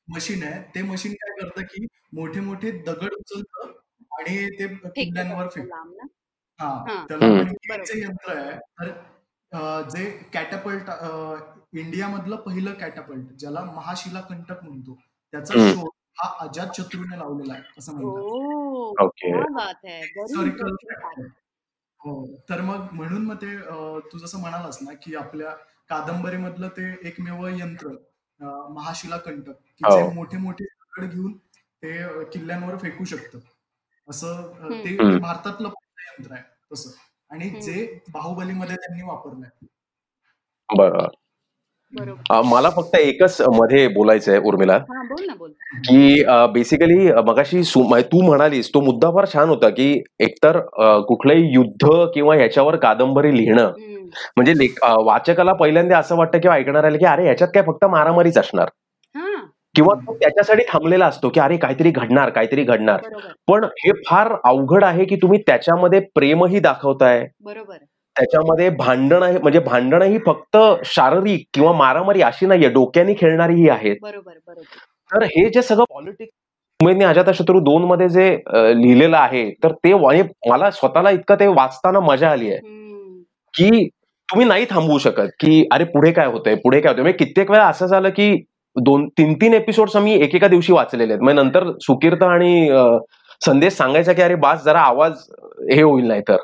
मशीन 0.09 0.43
आहे 0.43 0.62
ते 0.74 0.82
मशीन 0.82 1.12
काय 1.14 1.30
करतं 1.40 1.62
की 1.66 1.86
मोठे 2.12 2.40
मोठे 2.40 2.70
दगड 2.86 3.12
उचलतं 3.14 3.72
आणि 4.12 4.36
ते 4.59 4.66
किल्ल्यांवर 4.97 5.49
फेकत. 5.49 5.66
हा 6.61 6.74
त्याला 7.09 7.26
जे 7.84 8.01
यंत्र 8.03 8.32
आहे 8.32 8.59
तर 9.53 9.82
जे 9.90 10.05
कॅटॅपल्ट 10.34 10.90
इंडियामधलं 11.74 12.36
पहिलं 12.38 12.74
कॅटॅपल्ट 12.74 13.32
ज्याला 13.38 13.61
महाशिला 13.66 14.20
कंटक 14.22 14.62
म्हणतो 14.64 14.95
त्याचा 15.32 15.55
शोध 15.55 15.88
हा 16.18 16.28
अजात 16.40 16.76
शत्रूने 16.76 17.18
लावलेला 17.18 17.53
आहे 17.55 17.62
असं 17.78 17.93
म्हणतात. 17.95 18.22
हिस्टॉरिकल 20.18 20.74
हो. 22.03 22.26
तर 22.48 22.61
मग 22.61 22.92
म्हणून 22.92 23.24
मग 23.26 23.36
ते 23.36 23.57
तू 24.12 24.18
जसं 24.18 24.40
म्हणालास 24.40 24.78
ना 24.82 24.92
की 25.03 25.14
आपल्या 25.16 25.53
कादंबरीमधलं 25.90 26.68
ते 26.76 26.90
एकमेव 27.09 27.46
यंत्र 27.50 27.88
महाशिला 28.70 29.16
कंटक 29.18 29.59
की 29.78 29.84
जे 29.86 30.03
मोठे 30.05 30.36
मोठे 30.38 30.64
दगड 30.64 31.11
घेऊन 31.11 31.32
ते 31.82 31.92
किल्ल्यांवर 32.32 32.76
फेकू 32.78 33.05
शकतं. 33.05 33.38
असं 34.09 34.72
ते 34.84 34.96
भारतातलं 35.18 35.68
यंत्र 36.09 36.32
आहे 36.32 36.42
तसं. 36.72 36.90
आणि 37.30 37.48
जे 37.62 37.84
बाहुबलीमध्ये 38.12 38.76
त्यांनी 38.76 39.03
वापरलंय. 39.03 39.66
बरोबर 40.68 41.12
मला 42.45 42.70
फक्त 42.70 42.97
एकच 42.97 43.40
मध्ये 43.40 43.88
बोलायचं 43.88 44.32
आहे 44.32 44.40
उर्मिला 44.40 44.78
की 45.72 46.24
बेसिकली 46.53 47.12
मगाशी 47.12 47.62
तू 48.03 48.22
म्हणालीस 48.22 48.68
तो 48.74 48.80
मुद्दा 48.80 49.11
फार 49.11 49.26
छान 49.32 49.49
होता 49.49 49.68
की 49.68 50.03
एकतर 50.20 50.59
कुठलंही 51.09 51.55
युद्ध 51.55 52.11
किंवा 52.14 52.34
ह्याच्यावर 52.34 52.76
कादंबरी 52.76 53.36
लिहिणं 53.36 53.72
म्हणजे 54.36 54.66
वाचकाला 55.05 55.53
पहिल्यांदा 55.53 55.99
असं 55.99 56.16
वाटतं 56.16 56.38
किंवा 56.38 56.57
ऐकणार 56.57 56.97
की 56.97 57.05
अरे 57.05 57.22
ह्याच्यात 57.22 57.51
काय 57.55 57.62
फक्त 57.62 57.84
मारामारीच 57.84 58.38
असणार. 58.38 58.68
किंवा 59.76 59.95
तो 59.95 60.14
त्याच्यासाठी 60.14 60.62
थांबलेला 60.68 61.07
असतो 61.07 61.28
की 61.28 61.40
अरे 61.40 61.57
काहीतरी 61.57 61.90
घडणार 61.90 62.30
काहीतरी 62.30 62.62
घडणार. 62.64 63.01
पण 63.49 63.64
हे 63.64 63.93
फार 64.09 64.32
अवघड 64.45 64.84
आहे 64.84 65.05
की 65.05 65.16
तुम्ही 65.16 65.38
त्याच्यामध्ये 65.47 66.01
प्रेमही 66.14 66.61
दाखवताय. 66.61 67.26
बरोबर. 67.45 67.76
त्याच्यामध्ये 68.17 68.69
भांडण 68.71 69.23
आहे 69.23 69.39
म्हणजे 69.39 69.59
भांडणं 69.61 70.05
ही 70.05 70.19
फक्त 70.27 70.57
शारीरिक 70.87 71.47
किंवा 71.55 71.73
मारामारी 71.73 72.23
अशी 72.23 72.47
नाहीये 72.47 72.69
डोक्याने 72.71 73.15
खेळणारी 73.21 73.55
ही 73.55 73.69
आहेत. 73.69 73.97
बरोबर 74.03 74.33
बरोबर. 74.47 74.63
तर 75.11 75.23
हे 75.27 75.49
जे 75.49 75.63
सगळं 75.63 75.85
पॉलिटिक्स 75.91 76.33
उमेदने 76.81 77.05
अजातशत्रू 77.05 77.61
दोन 77.61 77.85
मध्ये 77.85 78.09
जे 78.09 78.29
लिहिलेलं 78.75 79.17
आहे 79.17 79.49
तर 79.63 79.73
ते 79.85 79.95
मला 79.95 80.71
स्वतःला 80.71 81.11
इतकं 81.11 81.35
ते 81.41 81.47
वाचताना 81.47 82.01
मजा 82.01 82.31
आली 82.31 82.51
आहे. 82.53 82.61
की 83.55 83.89
तुम्ही 84.29 84.47
नाही 84.49 84.67
थांबवू 84.71 84.99
शकत 84.99 85.29
की 85.41 85.65
अरे 85.73 85.85
पुढे 85.85 86.13
काय 86.13 86.27
होतंय 86.27 86.55
पुढे 86.55 86.81
काय 86.81 86.93
होतंय. 86.93 87.03
म्हणजे 87.03 87.25
कित्येक 87.25 87.51
वेळा 87.51 87.67
असं 87.67 87.87
झालं 87.87 88.09
की 88.11 88.35
दोन 88.77 89.07
तीन 89.19 89.35
तीन 89.41 89.55
एपिसोड 89.55 89.91
आम्ही 89.97 90.15
एकेका 90.25 90.49
दिवशी 90.49 90.73
वाचलेले 90.73 91.13
आहेत. 91.13 91.23
म्हणजे 91.23 91.43
नंतर 91.43 91.71
सुकीर्त 91.81 92.23
आणि 92.23 92.69
संदेश 93.41 93.73
सांगायचा 93.77 94.13
की 94.13 94.23
अरे 94.23 94.35
बास 94.35 94.63
जरा 94.65 94.81
आवाज 94.81 95.13
हे 95.73 95.83
होईल 95.83 96.07
नाही 96.09 96.21
तर 96.29 96.37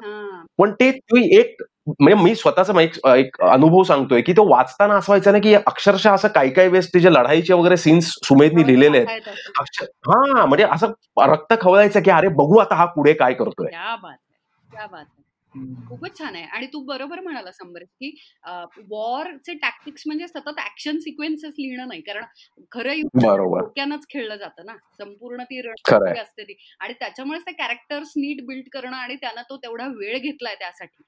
पण 0.59 0.73
ते 0.73 0.91
तुम्ही 0.93 1.29
एक 1.39 1.63
म्हणजे 1.89 2.23
मी 2.23 2.35
स्वतःचा 2.35 3.15
एक 3.17 3.41
अनुभव 3.43 3.83
सांगतोय 3.83 4.21
की 4.21 4.33
तो 4.33 4.45
वाचताना 4.49 4.95
असं 4.95 5.13
व्हायचं 5.13 5.33
ना 5.33 5.39
की 5.39 5.55
अक्षरशः 5.55 6.13
असं 6.13 6.29
काही 6.29 6.51
काही 6.51 6.69
वेळेस 6.69 6.89
ते 6.95 7.01
जे 7.01 7.13
लढाईचे 7.13 7.55
वगैरे 7.55 7.77
सीन्स 7.77 8.13
सुमेधनी 8.25 8.67
लिहिलेले 8.67 8.99
आहेत 8.99 9.29
हा 10.09 10.45
म्हणजे 10.47 10.65
असं 10.65 10.93
रक्त 11.25 11.55
खवळायचं 11.61 12.01
की 12.01 12.11
अरे 12.11 12.29
बघू 12.35 12.59
आता 12.59 12.75
हा 12.75 12.85
पुढे 12.87 13.13
काय 13.13 13.35
करतोय. 13.35 13.71
खूपच 15.89 16.19
छान 16.19 16.35
आहे. 16.37 16.45
आणि 16.45 16.67
तू 16.67 16.81
बरोबर 16.85 17.21
म्हणाला 17.21 17.51
संबर 17.53 17.83
की 17.83 18.11
वॉरचे 18.91 19.55
टॅक्टिक्स 19.63 20.03
म्हणजे 20.07 20.27
सतत 20.29 20.61
ऍक्शन 20.65 20.99
सिक्वेन्सेस 20.99 21.55
लिहिणं 21.59 21.89
नाही. 21.89 22.01
कारण 22.01 22.25
खरं 22.73 23.01
डोक्यानंच 23.61 24.07
खेळलं 24.11 24.37
जातं 24.37 24.67
ना. 24.67 24.77
संपूर्ण 24.99 25.43
ती 25.43 25.61
रणनीती 25.63 26.19
असते 26.21 26.45
ती. 26.45 26.57
आणि 26.81 26.95
त्याच्यामुळेच 27.01 27.43
ते 27.47 27.53
कॅरेक्टर्स 27.53 28.13
नीट 28.17 28.45
बिल्ड 28.47 28.69
करणं 28.73 28.97
आणि 28.97 29.17
त्यानं 29.17 29.43
तो 29.51 29.57
तेवढा 29.57 29.87
वेळ 29.97 30.19
घेतलाय 30.19 30.55
त्यासाठी. 30.55 31.03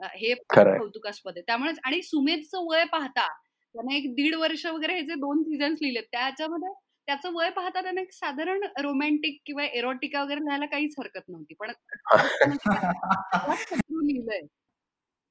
हे 0.00 0.34
कौतुकास्पद 0.54 1.32
आहे. 1.36 1.42
त्यामुळेच 1.46 1.78
आणि 1.84 2.02
सुमेधचं 2.02 2.66
वय 2.70 2.84
पाहता 2.92 3.26
त्याने 3.74 3.96
एक 3.96 4.10
दीड 4.14 4.34
वर्ष 4.34 4.64
वगैरे 4.66 4.94
हे 4.94 5.00
जे 5.02 5.14
दोन 5.14 5.42
सीझन्स 5.42 5.78
लिहिले 5.82 6.00
त्याच्यामध्ये 6.12 6.68
त्याचं 7.08 7.30
वय 7.34 7.50
पाहता 7.50 7.82
त्याने 7.82 8.00
एक 8.00 8.12
साधारण 8.12 8.60
रोमॅन्टिक 8.82 9.40
किंवा 9.46 9.64
एरोटिका 9.64 10.22
वगैरे 10.22 10.40
लिहायला 10.40 10.66
काहीच 10.66 10.94
हरकत 10.98 11.20
नव्हती. 11.28 11.54
पण 11.54 11.72
लिहिलंय. 13.82 14.40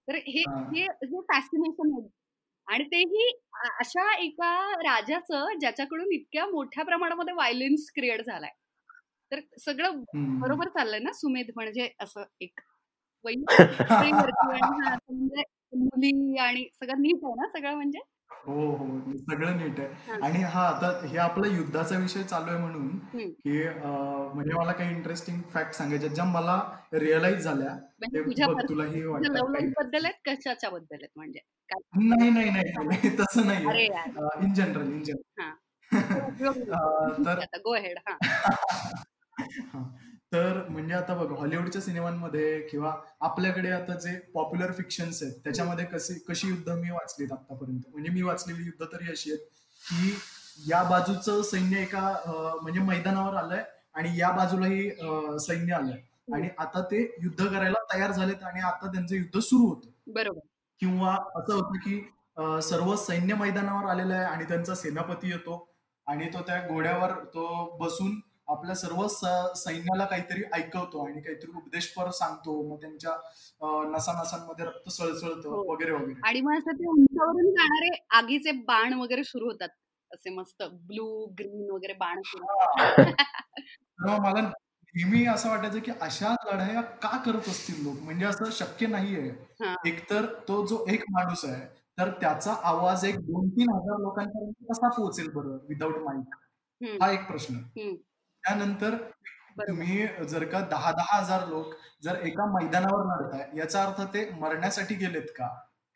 तर 0.07 0.15
हे 0.15 0.39
हे. 0.39 0.87
फॅसिनेशन 1.21 1.91
आहे. 1.91 2.09
आणि 2.67 2.83
तेही 2.83 3.39
अशा 3.53 4.17
एका 4.17 4.71
राजाचं 4.71 5.59
ज्याच्याकडून 5.59 6.11
इतक्या 6.11 6.45
मोठ्या 6.45 6.85
प्रमाणामध्ये 6.85 7.33
व्हायलन्स 7.33 7.91
क्रिएट 7.95 8.21
झालाय. 8.21 8.51
तर 9.31 9.39
सगळं 9.65 10.03
बरोबर 10.39 10.67
चाललंय 10.67 10.99
ना 10.99 11.11
सुमेध 11.11 11.45
म्हणजे 11.55 11.89
असं 11.99 12.23
एक 12.41 12.59
म्हणजे 13.25 15.43
मुली 15.75 16.37
आणि 16.37 16.67
सगळं 16.73 16.99
नीट 16.99 17.23
आहे 17.23 17.33
ना 17.33 17.47
सगळं 17.47 17.75
म्हणजे? 17.75 17.99
हो 18.31 18.69
हो 18.71 18.85
सगळं 19.17 19.57
नीट 19.57 19.79
आहे. 19.79 20.19
आणि 20.21 20.41
हा 20.43 20.61
आता 20.67 20.87
हे 21.07 21.17
आपला 21.17 21.47
युद्धाचा 21.47 21.97
विषय 21.97 22.23
चालू 22.23 22.49
आहे 22.51 22.59
म्हणून 22.59 22.87
की 23.17 23.63
म्हणजे 23.73 24.53
मला 24.53 24.71
काही 24.71 24.95
इंटरेस्टिंग 24.95 25.41
फॅक्ट 25.53 25.73
सांगायचे 25.75 26.09
ज्या 26.09 26.25
मला 26.25 26.59
रिअलाइज 26.93 27.43
झाल्या. 27.43 27.73
म्हणजे 27.99 28.45
तुलाही 28.69 29.01
बद्दल 29.01 30.05
आहेत 30.05 30.13
कशाच्या 30.25 30.69
बद्दल 30.69 30.95
आहेत 30.95 31.09
म्हणजे? 31.15 31.39
नाही 31.97 32.29
नाही 32.29 32.49
नाही 32.49 33.09
तसं 33.19 33.47
नाही 33.47 33.85
इन 34.41 34.53
जनरल 34.53 34.91
इन 34.93 35.03
जनरल 35.03 35.51
तर 37.25 37.39
गो 37.57 37.75
तर 40.31 40.57
म्हणजे 40.69 40.93
आता 40.93 41.13
बघ 41.15 41.31
हॉलिवूडच्या 41.39 41.81
सिनेमांमध्ये 41.81 42.59
किंवा 42.61 42.93
आपल्याकडे 43.21 43.69
आता 43.71 43.93
जे 43.95 44.17
पॉप्युलर 44.33 44.71
फिक्शन्स 44.71 45.21
आहेत 45.23 45.33
त्याच्यामध्ये 45.43 45.85
कशी 45.85 46.13
कशी 46.27 46.47
युद्ध 46.47 46.69
मी 46.69 46.89
वाचलीत 46.89 47.31
आतापर्यंत 47.31 47.81
म्हणजे 47.91 48.09
मी 48.09 48.21
वाचलेली 48.21 48.65
युद्ध 48.65 48.85
तरी 48.85 49.11
अशी 49.11 49.31
आहेत 49.31 49.45
की 49.81 50.17
या 50.69 50.83
बाजूचं 50.83 51.41
सैन्य 51.41 51.81
एका 51.81 52.01
म्हणजे 52.61 52.79
मैदानावर 52.79 53.35
आलंय 53.35 53.63
आणि 53.95 54.17
या 54.19 54.31
बाजूलाही 54.31 54.89
सैन्य 55.39 55.73
आलंय. 55.73 56.01
आणि 56.27 56.47
आता 56.57 56.81
ते 56.81 57.01
युद्ध 57.23 57.45
करायला 57.47 57.83
तयार 57.93 58.11
झालेत 58.11 58.43
आणि 58.43 58.61
आता 58.61 58.91
त्यांचं 58.91 59.15
युद्ध 59.15 59.39
सुरू 59.39 59.67
होतं. 59.67 59.89
बरोबर. 60.07 60.39
किंवा 60.81 61.13
असं 61.35 61.53
होतं 61.53 61.77
की 61.79 61.99
सर्व 62.61 62.95
सैन्य 62.95 63.33
मैदानावर 63.33 63.89
आलेलं 63.89 64.13
आहे 64.13 64.25
आणि 64.25 64.45
त्यांचा 64.45 64.75
सेनापती 64.75 65.29
येतो 65.29 65.55
आणि 66.07 66.25
तो 66.25 66.41
त्या 66.41 66.59
घोड्यावर 66.67 67.11
तो 67.25 67.77
बसून 67.79 68.19
आपल्या 68.47 68.75
सर्व 68.75 69.05
सैन्याला 69.07 70.05
काहीतरी 70.05 70.43
ऐकवतो 70.53 71.05
आणि 71.05 71.21
काहीतरी 71.21 71.51
उपदेशपर 71.57 72.09
सांगतो. 72.11 72.61
मग 72.69 72.79
त्यांच्या 72.81 73.11
नसा 73.91 74.13
नसांमध्ये 74.21 74.65
रक्त 74.65 74.89
सळसळतं 74.89 75.49
हो. 75.49 75.63
वगैरे 75.73 75.91
वगैरे. 75.91 76.19
आणि 76.27 76.41
मग 76.41 76.57
असं 76.57 76.77
ते 76.79 76.87
उंचावरून 76.89 77.49
जाणारे 77.51 77.89
आगीचे 78.17 78.51
बाण 78.67 78.93
वगैरे 78.93 79.23
सुरू 79.23 79.45
होतात. 79.45 79.69
असे 80.11 80.29
मस्त 80.29 80.63
ब्लू 80.63 81.25
ग्रीन 81.39 81.69
वगैरे 81.71 81.93
बाण 81.99 82.21
मला 83.99 84.41
नेहमी 84.41 85.25
असं 85.27 85.49
वाटायचं 85.49 85.79
की 85.79 85.91
अशा 86.01 86.33
लढाया 86.45 86.81
का 87.03 87.17
करत 87.25 87.47
असतील 87.49 87.83
लोक? 87.83 87.95
म्हणजे 88.03 88.25
असं 88.25 88.49
शक्य 88.51 88.87
नाहीये. 88.87 89.29
एकतर 89.85 90.25
तो 90.47 90.65
जो 90.67 90.85
एक 90.89 91.03
माणूस 91.11 91.43
आहे 91.45 91.65
तर 91.99 92.09
त्याचा 92.21 92.53
आवाज 92.63 93.05
एक 93.05 93.19
दोन 93.21 93.49
तीन 93.49 93.73
हजार 93.73 93.99
लोकांपर्यंत 94.01 94.53
कसा 94.69 94.89
पोहोचेल 94.89 95.29
बरं 95.33 95.57
विदाऊट 95.69 95.97
माईक 96.03 97.01
हा 97.01 97.11
एक 97.11 97.27
प्रश्न. 97.27 97.55
त्यानंतर 98.47 98.95
तुम्ही 99.59 100.05
जर 100.29 100.43
का 100.45 100.59
दहा 100.71 100.91
दहा 100.91 101.17
हजार 101.17 101.47
लोक 101.47 101.73
जर 102.03 102.15
एका 102.25 102.45
मैदानावर 102.51 103.05
लढताय 103.05 103.57
याचा 103.59 103.83
अर्थ 103.83 104.01
ते 104.13 104.29
मरण्यासाठी 104.39 104.95
गेलेत 104.95 105.31
का? 105.37 105.47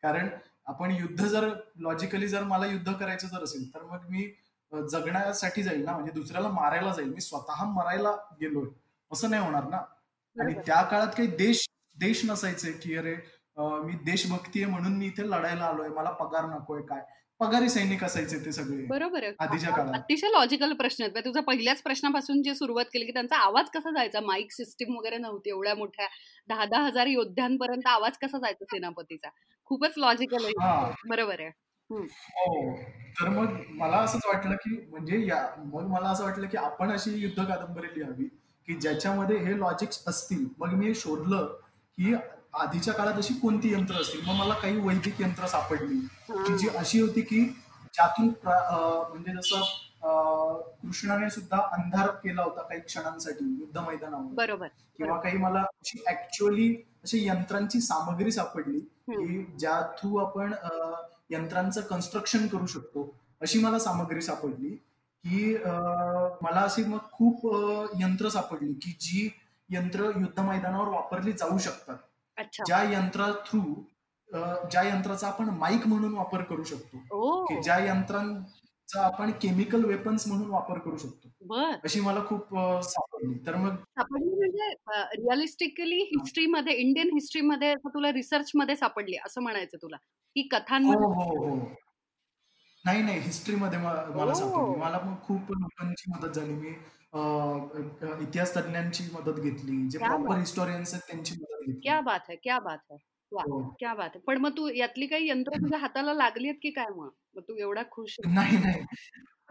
कारण 0.02 0.28
आपण 0.66 0.90
युद्ध 0.90 1.24
जर 1.24 1.48
लॉजिकली 1.80 2.28
जर 2.28 2.42
मला 2.44 2.66
युद्ध 2.66 2.92
करायचं 2.92 3.28
जर 3.28 3.42
असेल 3.44 3.68
तर 3.74 3.82
मग 3.82 4.08
मी 4.10 4.24
जगण्यासाठी 4.72 5.62
जाईल 5.62 5.84
ना? 5.84 5.92
म्हणजे 5.92 6.12
दुसऱ्याला 6.12 6.48
मारायला 6.50 6.92
जाईल. 6.92 7.12
मी 7.14 7.20
स्वतः 7.20 7.64
मरायला 7.72 8.10
गेलोय. 8.40 8.68
असं 9.10 9.30
नाही 9.30 9.42
होणार 9.42 9.64
ना? 9.68 9.76
आणि 10.36 10.54
त्या 10.66 10.82
काळात 10.82 11.08
काही 11.16 11.28
देश 11.38 11.64
देश 11.96 12.24
नसायचे 12.24 12.72
की 12.82 12.96
अरे 12.96 13.14
मी 13.58 13.92
देशभक्ती 14.04 14.62
आहे 14.62 14.70
म्हणून 14.72 14.96
मी 14.98 15.06
इथे 15.06 15.28
लढायला 15.30 15.64
आलोय. 15.64 15.88
मला 15.88 16.10
पगार 16.20 16.44
नकोय 16.50 16.82
काय? 16.82 17.00
पगारी 17.42 17.68
सैनिक 17.68 18.04
असायचे 18.04 18.44
ते 18.44 18.52
सगळे 18.52 18.84
बरोबर 18.86 19.24
आधीच्या 19.38 19.70
काळात. 19.70 19.94
अतिशय 19.94 20.28
लॉजिकल 20.28 20.72
प्रश्न 20.72 21.04
आहेत. 21.04 21.24
तुझा 21.24 21.40
पहिल्याच 21.40 21.82
प्रश्नापासून 21.82 22.42
जी 22.42 22.54
सुरुवात 22.54 22.84
केली 22.84 23.04
की 23.04 23.12
त्यांचा 23.12 23.36
आवाज 23.36 23.70
कसा 23.74 23.90
जायचा? 23.90 24.20
माईक 24.20 24.52
सिस्टीम 24.52 24.96
वगैरे 24.98 25.18
नव्हती 25.18 25.50
एवढ्या 25.50 25.74
मोठ्या 25.74 26.06
दहा 26.48 26.64
दहा 26.64 26.82
हजार 26.82 27.06
योद्ध्यांपर्यंत 27.06 27.86
आवाज 27.86 28.18
कसा 28.22 28.38
जायचा 28.38 28.64
सेनापतीचा? 28.64 29.28
खूपच 29.64 29.92
लॉजिकल 29.96 30.44
आहे. 30.44 30.92
बरोबर 31.08 31.40
आहे. 31.40 31.50
हो. 31.90 32.76
तर 33.20 33.28
मग 33.28 33.60
मला 33.68 33.96
असंच 33.96 34.20
वाटलं 34.26 34.54
की 34.54 34.86
म्हणजे 34.90 35.26
या 35.26 35.54
मग 35.58 35.86
मला 35.86 36.08
असं 36.08 36.24
वाटलं 36.24 36.46
की 36.46 36.56
आपण 36.56 36.90
अशी 36.90 37.10
युद्ध 37.10 37.44
कादंबरी 37.44 37.86
लिहावी 37.86 38.24
की 38.68 38.74
ज्याच्यामध्ये 38.74 39.36
हे 39.36 39.58
लॉजिक्स 39.58 40.02
असतील. 40.06 40.46
मग 40.58 40.74
मी 40.74 40.94
शोधलं 40.94 41.46
की 41.98 42.14
आधीच्या 42.52 42.94
काळात 42.94 43.14
अशी 43.14 43.34
कोणती 43.34 43.72
यंत्र 43.72 44.00
असतील? 44.00 44.20
मग 44.26 44.34
मला 44.34 44.54
काही 44.54 44.76
वैदिक 44.78 45.20
यंत्र 45.20 45.46
सापडली. 45.46 45.98
की 46.30 46.56
जी 46.58 46.68
अशी 46.68 47.00
होती 47.00 47.20
की 47.20 47.44
ज्यातून 47.94 48.28
म्हणजे 48.46 49.32
जसं 49.32 50.60
कृष्णाने 50.82 51.30
सुद्धा 51.30 51.58
अंधार 51.72 52.10
केला 52.22 52.42
होता 52.42 52.62
काही 52.62 52.80
क्षणांसाठी 52.80 53.44
युद्ध 53.60 53.78
मैदानावर. 53.78 54.32
बरोबर. 54.34 54.66
किंवा 54.96 55.18
काही 55.20 55.38
मला 55.38 55.60
अशी 55.60 56.02
ऍक्च्युअली 56.08 56.74
अशी 57.04 57.26
यंत्रांची 57.26 57.80
सामग्री 57.80 58.32
सापडली 58.32 58.80
की 59.10 59.42
ज्या 59.58 59.80
थ्रू 59.98 60.16
आपण 60.16 60.52
यंत्रांचं 61.30 61.80
कन्स्ट्रक्शन 61.80 62.46
करू 62.46 62.66
शकतो 62.66 63.12
अशी 63.40 63.58
मला 63.58 63.78
सामग्री 63.78 64.20
सापडली 64.20 64.70
की 65.24 65.56
मला 66.42 66.60
अशी 66.60 66.84
मग 66.84 66.98
खूप 67.12 67.46
यंत्र 68.00 68.28
सापडली 68.28 68.72
की 68.72 68.96
जी 69.00 69.28
यंत्र 69.70 70.10
युद्ध 70.16 70.40
मैदानावर 70.40 70.88
वापरली 70.88 71.32
जाऊ 71.32 71.58
शकतात. 71.58 71.96
ज्या 72.38 72.82
यंत्रा 72.92 73.30
थ्रू 73.46 73.60
ज्या 74.70 74.82
यंत्राचा 74.82 75.26
आपण 75.28 75.48
माईक 75.58 75.86
म्हणून 75.86 76.14
वापर 76.14 76.42
करू 76.42 76.62
शकतो. 76.64 77.60
ज्या 77.62 77.78
यंत्रांचा 77.78 79.04
आपण 79.04 79.30
केमिकल 79.42 79.84
वेपन्स 79.84 80.26
म्हणून 80.28 80.50
वापर 80.50 80.78
करू 80.78 80.96
शकतो. 80.96 81.28
अशी 81.84 82.00
मला 82.00 82.24
खूप 82.26 82.54
सापडली. 82.84 83.34
तर 83.46 83.56
मग 83.56 83.74
सापडली 83.74 84.34
म्हणजे 84.36 84.70
रिअलिस्टिकली 85.16 85.98
हिस्ट्रीमध्ये 86.04 86.74
इंडियन 86.74 87.10
हिस्ट्रीमध्ये 87.12 87.74
तुला 87.86 88.12
रिसर्च 88.12 88.50
मध्ये 88.54 88.76
सापडली 88.76 89.16
असं 89.26 89.42
म्हणायचं 89.42 89.78
तुला. 89.82 89.96
की 90.36 90.42
कथांमध्ये 90.52 91.06
हो 91.06 91.22
हो, 91.22 91.48
हो. 91.48 91.56
नाही 92.84 93.02
नाही 93.02 93.18
हिस्ट्रीमध्ये 93.20 93.78
मला 93.78 94.34
सापडली. 94.34 94.80
मला 94.80 94.98
खूप 95.24 95.50
लोकांची 95.52 96.10
मदत 96.10 96.34
झाली. 96.34 96.52
मी 96.52 96.70
इतिहास 97.12 98.54
तज्ञांची 98.56 99.04
मदत 99.12 99.40
घेतली 99.40 99.88
जे 99.88 99.98
प्रॉपर 99.98 100.38
हिस्टोरियन्स 100.38 100.92
आहेत 100.94 101.02
त्यांची 101.10 101.34
मदत 101.34 101.64
घेतली. 101.66 101.80
क्या 101.80 102.00
बात 102.00 102.20
आहे 102.28 102.36
क्या 102.36 102.58
बात 102.58 102.78
आहे 102.90 102.98
हो. 103.32 103.60
क्या 103.78 103.92
बात 103.94 104.08
आहे 104.08 104.20
पण 104.26 104.38
मग 104.38 104.56
तू 104.56 104.68
यातली 104.68 105.06
काही 105.06 105.28
यंत्र 105.28 105.56
तुझ्या 105.56 105.78
हाताला 105.78 106.14
लागली 106.14 106.48
आहेत 106.48 106.58
की 106.62 106.70
काय 106.70 106.86
मग? 106.96 107.08
मग 107.36 107.42
तू 107.42 107.56
एवढा 107.56 107.82
खुश 107.90 108.16
नाही 108.26 108.58
नाही. 108.58 108.82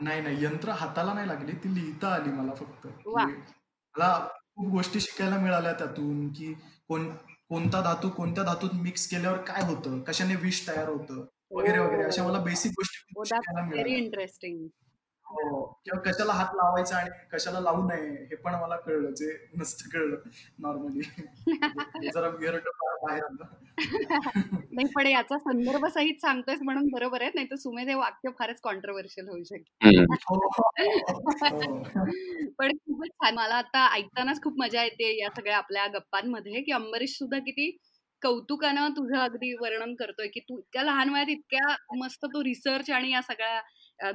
नाही 0.01 0.21
नाही. 0.21 0.43
यंत्र 0.43 0.71
हाताला 0.71 1.13
नाही 1.13 1.27
लागली 1.27 1.51
ती 1.63 1.73
लिहिता 1.75 2.13
आली 2.13 2.31
मला 2.31 2.53
फक्त. 2.53 2.87
मला 3.07 4.13
खूप 4.55 4.69
गोष्टी 4.71 4.99
शिकायला 4.99 5.37
मिळाल्या 5.37 5.73
त्यातून 5.73 6.27
की 6.29 6.53
कोण 6.87 7.09
कोणता 7.49 7.81
धातू 7.81 8.09
कोणत्या 8.09 8.43
धातूत 8.43 8.73
मिक्स 8.73 9.07
केल्यावर 9.09 9.37
काय 9.41 9.63
होतं 9.63 9.99
कशाने 10.01 10.35
विष 10.35 10.67
तयार 10.67 10.89
होतं 10.89 11.25
वगैरे 11.51 11.79
वगैरे. 11.79 12.03
अशा 12.03 12.23
मला 12.23 12.39
बेसिक 12.43 12.71
गोष्टी 12.71 13.23
शिकायला 13.25 13.65
मिळाल्या. 13.67 13.97
इंटरेस्टिंग 13.97 14.67
हो. 15.31 15.65
किंवा 15.85 16.11
कशाला 16.11 16.33
हात 16.33 16.55
लावायचा 16.55 16.97
आणि 16.97 17.09
कशाला 17.31 17.59
लावू 17.59 17.83
नये 17.87 18.09
हे 18.25 18.35
पण 18.35 18.55
मला 18.55 18.75
कळलं 18.75 19.11
जे 19.11 19.47
नसतं 19.53 19.89
कळलं 19.89 20.17
नॉर्मली 20.59 21.01
जरा 22.15 22.29
बाहेर 22.29 23.23
नाही 24.71 24.85
पण 24.95 25.07
याचा 25.07 25.37
संदर्भ 25.37 25.85
सहित 25.85 26.15
सांगतोय 26.21 26.55
म्हणून 26.61 26.87
बरोबर 26.87 27.21
आहे 27.21 27.31
नाही 27.35 27.47
तर 27.51 27.55
सुमेध 27.55 27.87
हे 27.87 27.93
वाक्य 27.93 28.29
फारच 28.39 28.59
कॉन्ट्रोवर्शियल 28.63 29.27
होऊ 29.27 29.43
शकते 29.43 29.89
हो, 30.27 30.35
हो. 30.35 30.69
पण 32.59 32.71
खूपच 32.71 33.09
छान. 33.09 33.33
मला 33.35 33.55
आता 33.55 33.87
ऐकतानाच 33.95 34.41
खूप 34.43 34.59
मजा 34.59 34.83
येते 34.83 35.17
या 35.19 35.29
सगळ्या 35.35 35.57
आपल्या 35.57 35.87
गप्पांमध्ये 35.87 36.61
की 36.61 36.71
अंबरीश 36.71 37.17
सुद्धा 37.17 37.39
किती 37.39 37.77
कौतुकानं 38.21 38.89
तुझं 38.89 39.17
अगदी 39.17 39.53
वर्णन 39.53 39.93
करतोय 39.95 40.27
की 40.27 40.39
तू 40.39 40.57
इतक्या 40.57 40.83
लहान 40.83 41.09
वयात 41.09 41.29
इतक्या 41.29 41.75
मस्त 41.97 42.25
तो 42.25 42.43
रिसर्च 42.43 42.89
आणि 42.91 43.11
या 43.11 43.21
सगळ्या 43.21 43.61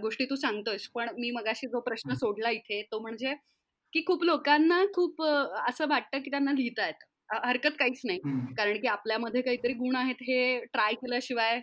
गोष्टी 0.03 0.25
तू 0.27 0.37
सांगतोयस. 0.37 0.89
पण 0.95 1.09
मी 1.19 1.31
मगाशी 1.33 1.67
जो 1.69 1.81
प्रश्न 1.81 2.15
सोडला 2.17 2.51
इथे 2.51 2.83
तो 2.93 3.01
म्हणजे 3.01 3.35
की 3.93 4.03
खूप 4.07 4.23
लोकांना 4.25 4.85
खूप 4.95 5.23
असं 5.23 5.89
वाटतं 5.89 6.23
की 6.23 6.31
त्यांना 6.31 6.53
लिहिता 6.53 6.87
येतं 6.87 7.39
हरकत 7.45 7.77
काहीच 7.79 8.01
नाही. 8.05 8.19
कारण 8.57 8.81
की 8.81 8.89
आपल्यामध्ये 8.89 9.43
काहीतरी 9.43 9.73
गुण 9.75 9.97
आहेत 9.97 10.23
हे 10.23 10.59
ट्राय 10.67 10.95
केल्याशिवाय 10.95 11.61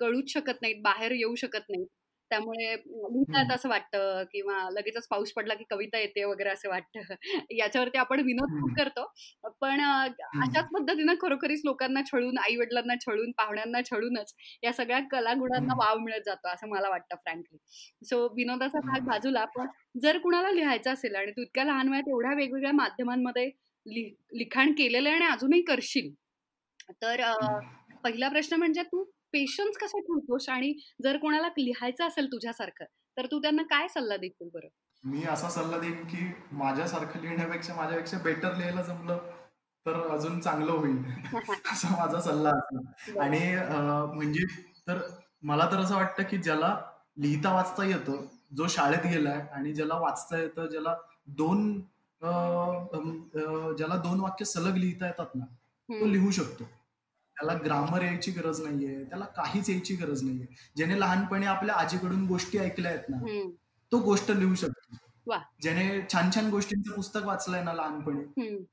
कळूच 0.00 0.30
शकत 0.30 0.62
नाहीत 0.62 0.82
बाहेर 0.82 1.12
येऊ 1.12 1.34
शकत 1.36 1.70
नाहीत. 1.70 1.86
त्यामुळे 2.30 2.74
लिहितात 2.74 3.52
असं 3.54 3.68
वाटतं 3.68 4.22
किंवा 4.32 4.58
लगेचच 4.70 5.06
पाऊस 5.08 5.32
पडला 5.32 5.54
की 5.54 5.64
कविता 5.70 5.98
येते 5.98 6.24
वगैरे 6.24 6.50
असं 6.50 6.68
वाटतं. 6.68 7.14
याच्यावरती 7.50 7.98
आपण 7.98 8.20
विनोद 8.20 8.50
खूप 8.60 8.70
करतो. 8.78 9.04
पण 9.60 9.80
अशाच 9.80 10.68
पद्धतीनं 10.72 11.14
खरोखरीच 11.20 11.60
लोकांना 11.64 12.00
छळून 12.06 12.38
आई 12.38 12.56
वडिलांना 12.56 12.94
छळून 13.00 13.30
पाहुण्यांना 13.30 13.80
छळूनच 13.90 14.34
या 14.62 14.72
सगळ्या 14.72 15.00
कलागुणांना 15.10 15.74
वाव 15.78 15.98
मिळत 15.98 16.26
जातो 16.26 16.48
असं 16.48 16.68
मला 16.68 16.88
वाटतं 16.88 17.16
फ्रँकली. 17.16 17.58
सो 18.04 18.26
विनोदाचा 18.34 18.80
भाग 18.80 19.06
बाजूला 19.06 19.44
पण 19.56 19.66
जर 20.02 20.18
कुणाला 20.18 20.50
लिहायचं 20.50 20.92
असेल 20.92 21.14
आणि 21.14 21.30
तू 21.30 21.42
इतक्या 21.42 21.64
लहान 21.64 21.88
वयात 21.88 22.08
एवढ्या 22.08 22.34
वेगवेगळ्या 22.34 22.72
माध्यमांमध्ये 22.72 23.50
लिखाण 24.32 24.72
केलेलं 24.72 25.08
आहे 25.08 25.16
आणि 25.16 25.26
अजूनही 25.26 25.62
करशील 25.62 26.12
तर 27.02 27.22
पहिला 28.04 28.28
प्रश्न 28.28 28.56
म्हणजे 28.56 28.82
तू 28.82 29.04
पेशन्स 29.36 29.76
कसा 29.76 29.98
ठेवतोस 29.98 30.48
आणि 30.48 30.72
जर 31.02 31.16
कोणाला 31.16 31.48
लिहायचं 31.58 32.06
असेल 32.06 32.26
तुझ्यासारखं 32.26 32.84
तर 33.16 33.26
तू 33.26 33.38
त्यांना 33.38 33.62
काय 33.62 33.88
सल्ला 33.88 34.16
देशील 34.16 34.48
बरं? 34.54 34.68
मी 35.04 35.22
असा 35.24 35.48
सल्ला 35.48 35.78
देईन 35.78 36.04
की 36.04 36.26
माझ्यासारखं 36.52 37.20
लिहिण्यापेक्षा 37.20 37.74
माझ्यापेक्षा 37.74 38.18
बेटर 38.24 38.54
लिहायला 38.56 38.82
जमलं 38.82 39.18
तर 39.86 40.00
अजून 40.10 40.40
चांगलं 40.40 40.72
होईल. 40.72 40.96
असा 41.72 41.88
माझा 41.96 42.20
सल्ला 42.20 42.50
असला. 42.50 43.22
आणि 43.22 43.40
म्हणजे 44.14 44.44
तर 44.88 44.98
मला 45.42 45.68
तर 45.72 45.78
असं 45.78 45.94
वाटतं 45.94 46.22
की 46.22 46.38
ज्याला 46.38 46.74
लिहिता 47.18 47.52
वाचता 47.54 47.84
येतं 47.84 48.24
जो 48.56 48.66
शाळेत 48.68 49.06
गेलाय 49.06 49.40
आणि 49.52 49.72
ज्याला 49.74 49.98
वाचता 49.98 50.38
येतं 50.38 50.66
ज्याला 50.66 50.94
दोन 51.36 51.80
ज्याला 53.76 53.96
दोन 53.96 54.20
वाक्य 54.20 54.44
सलग 54.44 54.76
लिहिता 54.76 55.06
येतात 55.06 55.34
ना 55.34 55.44
तो 55.88 56.06
लिहू 56.06 56.30
शकतो. 56.30 56.64
त्याला 57.36 57.54
ग्रामर 57.64 58.02
यायची 58.02 58.30
गरज 58.30 58.60
नाहीये 58.62 59.02
त्याला 59.04 59.24
काहीच 59.36 59.68
यायची 59.70 59.94
गरज 59.96 60.22
नाहीये. 60.22 60.46
ज्याने 60.76 60.98
लहानपणी 61.00 61.46
आपल्या 61.46 61.74
आजीकडून 61.74 62.26
गोष्टी 62.26 62.58
ऐकल्या 62.58 62.90
आहेत 62.92 63.08
ना 63.08 63.18
तो 63.92 63.98
गोष्ट 64.02 64.30
लिहू 64.30 64.54
शकतो. 64.54 64.96
ज्याने 65.62 66.00
छान 66.12 66.30
छान 66.34 66.50
गोष्टींचं 66.50 66.94
पुस्तक 66.94 67.24
वाचलंय 67.24 67.62
ना 67.62 67.72
लहानपणी 67.72 68.24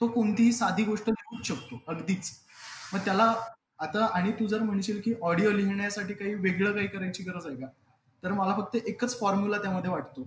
तो 0.02 0.08
कोणतीही 0.08 0.52
साधी 0.54 0.84
गोष्ट 0.84 1.10
लिहूच 1.10 1.46
शकतो 1.48 1.82
अगदीच. 1.88 2.32
मग 2.94 3.00
त्याला 3.00 3.34
आता 3.80 4.06
आणि 4.06 4.32
तू 4.32 4.48
जर 4.48 4.62
म्हणशील 4.64 5.02
की 5.02 5.14
ऑडिओ 5.22 5.52
लिहिण्यासाठी 5.52 6.14
काही 6.14 6.34
वेगळं 6.36 6.72
काही 6.72 6.88
करायची 6.88 7.24
गरज 7.24 7.48
आहे 7.48 7.56
का? 7.56 7.68
तर 8.24 8.32
मला 8.32 8.56
फक्त 8.58 8.76
एकच 8.88 9.20
फॉर्म्युला 9.20 9.58
त्यामध्ये 9.58 9.92
वाटतो. 9.92 10.24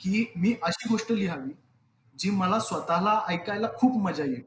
की 0.00 0.24
मी 0.36 0.54
अशी 0.62 0.88
गोष्ट 0.88 1.12
लिहावी 1.12 1.52
जी 2.16 2.30
मला 2.30 2.58
स्वतःला 2.60 3.20
ऐकायला 3.28 3.68
खूप 3.76 3.96
मजा 4.02 4.24
येईल. 4.24 4.42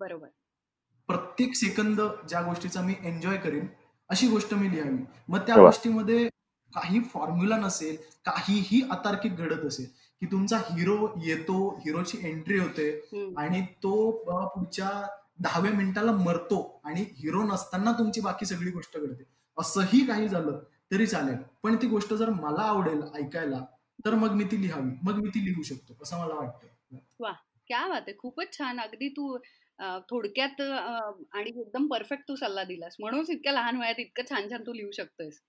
बरोबर. 0.00 0.28
प्रत्येक 1.08 1.54
सेकंद 1.54 2.00
ज्या 2.28 2.40
गोष्टीचा 2.42 2.80
मी 2.82 2.94
एन्जॉय 3.02 3.36
करेन 3.36 3.66
अशी 4.10 4.28
गोष्ट 4.28 4.54
मी 4.54 4.70
लिहावी. 4.70 5.04
मग 5.28 5.38
त्या 5.38 5.56
गोष्टीमध्ये 5.56 6.28
काही 6.72 7.00
फॉर्म्युला 7.04 7.56
नसेल 7.56 7.96
काहीही 8.26 8.80
अतार्किक 8.90 9.36
घडत 9.36 9.64
असेल 9.66 9.86
की 10.20 10.26
तुमचा 10.26 10.56
हिरो 10.58 11.08
येतो 11.24 11.58
हिरोची 11.84 12.18
एंट्री 12.22 12.58
होते 12.58 12.90
आणि 13.38 13.60
तो 13.82 14.10
पुढच्या 14.54 14.90
दहाव्या 15.38 15.72
मिनिटाला 15.72 16.12
मरतो 16.12 16.80
आणि 16.84 17.04
हिरो 17.16 17.42
नसताना 17.42 17.92
तुमची 17.92 18.20
बाकी 18.20 18.46
सगळी 18.46 18.70
गोष्ट 18.70 18.98
घडते. 18.98 19.22
असंही 19.58 20.04
काही 20.06 20.28
झालं 20.28 20.58
तरी 20.92 21.06
चालेल. 21.06 21.36
पण 21.62 21.76
ती 21.76 21.86
गोष्ट 21.86 22.14
जर 22.14 22.30
मला 22.30 22.62
आवडेल 22.62 23.02
ऐकायला 23.14 23.64
तर 24.04 24.14
मग 24.14 24.32
मी 24.32 24.44
ती 24.44 24.60
लिहावी. 24.62 24.90
मग 25.02 25.14
मी 25.14 25.28
ती 25.28 25.44
लिहू 25.44 25.62
शकतो 25.62 25.96
असं 26.02 26.20
मला 26.20 26.34
वाटतं. 26.34 26.96
वा 27.20 27.32
क्या 27.66 27.86
बात 27.88 28.00
आहे. 28.00 28.16
खूपच 28.18 28.58
छान. 28.58 28.80
अगदी 28.80 29.08
तू 29.08 29.36
थोडक्यात 30.10 30.60
आणि 30.60 31.50
एकदम 31.50 31.86
परफेक्ट 31.88 32.28
तू 32.28 32.34
सल्ला 32.36 32.64
दिलास. 32.64 32.96
म्हणूनच 33.00 33.30
इतक्या 33.30 33.52
लहान 33.52 33.76
वयात 33.80 34.00
इतकं 34.00 34.30
छान 34.30 34.48
छान 34.50 34.62
तू 34.66 34.72
लिहू 34.72 34.90
शकतोयस. 34.92 35.40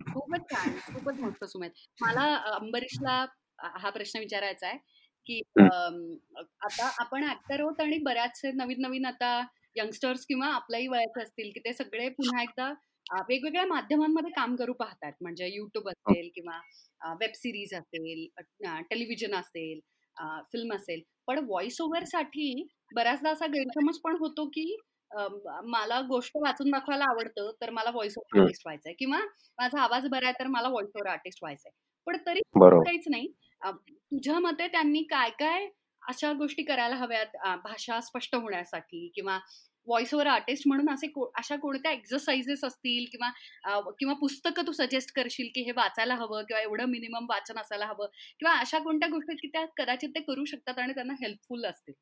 खूपच 0.00 0.50
छान 0.50 0.76
खूपच 0.86 1.20
मस्त 1.20 1.44
सुमेध. 1.44 1.70
मला 2.00 2.24
अंबरीशला 2.54 3.24
हा 3.78 3.90
प्रश्न 3.90 4.18
विचारायचा 4.18 4.66
आहे 4.68 4.78
की 5.28 5.40
आता 5.58 6.90
आपण 7.00 7.24
ऍक्टर 7.30 7.60
होत 7.60 7.80
आणि 7.80 7.98
बऱ्याचसे 8.04 8.50
नवीन 8.54 8.80
नवीन 8.82 9.06
आता 9.06 9.38
यंगस्टर्स 9.76 10.24
किंवा 10.26 10.46
आपल्याही 10.54 10.88
वयाचे 10.88 11.22
असतील 11.22 11.50
की 11.54 11.60
ते 11.60 11.72
सगळे 11.74 12.08
पुन्हा 12.18 12.42
एकदा 12.42 12.72
वेगवेगळ्या 13.28 13.64
माध्यमांमध्ये 13.66 14.30
काम 14.32 14.54
करू 14.56 14.72
पाहतात. 14.72 15.12
म्हणजे 15.20 15.48
युट्यूब 15.48 15.88
असेल 15.88 16.28
किंवा 16.34 16.58
वेब 17.20 17.32
सिरीज 17.34 17.74
असेल 17.74 18.26
टेलिव्हिजन 18.90 19.34
असेल 19.34 19.80
फिल्म 20.52 20.74
असेल. 20.74 21.00
पण 21.26 21.38
व्हॉइस 21.44 21.80
ओव्हरसाठी 21.80 22.66
बऱ्याचदा 22.96 23.30
असा 23.30 23.46
गैरसमज 23.52 23.98
पण 24.04 24.16
होतो 24.20 24.46
की 24.54 24.76
मला 25.64 26.00
गोष्ट 26.08 26.36
वाचून 26.36 26.70
दाखवायला 26.70 27.04
आवडतं 27.04 27.50
तर 27.60 27.70
मला 27.70 27.90
व्हॉइस 27.90 28.14
ओव्हर 28.18 28.40
आर्टिस्ट 28.40 28.62
व्हायचंय. 28.66 28.92
किंवा 28.98 29.18
माझा 29.58 29.80
आवाज 29.82 30.06
बरा 30.10 30.26
आहे 30.26 30.38
तर 30.40 30.46
मला 30.48 30.68
व्हॉइस 30.68 30.88
ओव्हर 30.94 31.10
आर्टिस्ट 31.10 31.38
व्हायचंय. 31.42 31.70
पण 32.06 32.16
तरी 32.26 32.40
काहीच 32.54 33.04
नाही. 33.10 33.28
तुझ्या 33.62 34.38
मते 34.38 34.66
त्यांनी 34.68 35.02
काय 35.10 35.30
काय 35.38 35.66
अशा 36.02 36.32
गोष्टी 36.32 36.62
करायला 36.62 36.94
हव्यात 36.96 37.36
भाषा 37.64 38.00
स्पष्ट 38.00 38.34
होण्यासाठी 38.34 39.08
किंवा 39.14 39.38
व्हॉइस 39.86 40.14
ओव्हर 40.14 40.26
आर्टिस्ट 40.26 40.68
म्हणून 40.68 40.88
असे 40.90 41.06
अशा 41.38 41.56
कोणत्या 41.56 41.92
एक्सरसाइजेस 41.92 42.64
असतील 42.64 43.04
किंवा 43.12 43.80
किंवा 43.98 44.14
पुस्तकं 44.14 44.66
तू 44.66 44.72
सजेस्ट 44.72 45.14
करशील 45.16 45.48
की 45.54 45.62
हे 45.62 45.72
वाचायला 45.76 46.14
हवं 46.14 46.42
किंवा 46.42 46.62
एवढं 46.62 46.88
मिनिमम 46.88 47.26
वाचन 47.28 47.58
असायला 47.60 47.86
हवं 47.86 48.06
किंवा 48.40 48.54
अशा 48.58 48.78
कोणत्या 48.78 49.08
गोष्टी 49.08 49.36
की 49.36 49.48
त्या 49.48 49.64
कदाचित 49.76 50.08
ते 50.08 50.20
करू 50.20 50.44
शकतात 50.44 50.78
आणि 50.78 50.92
त्यांना 50.92 51.14
हेल्पफुल 51.22 51.64
असतील? 51.64 51.94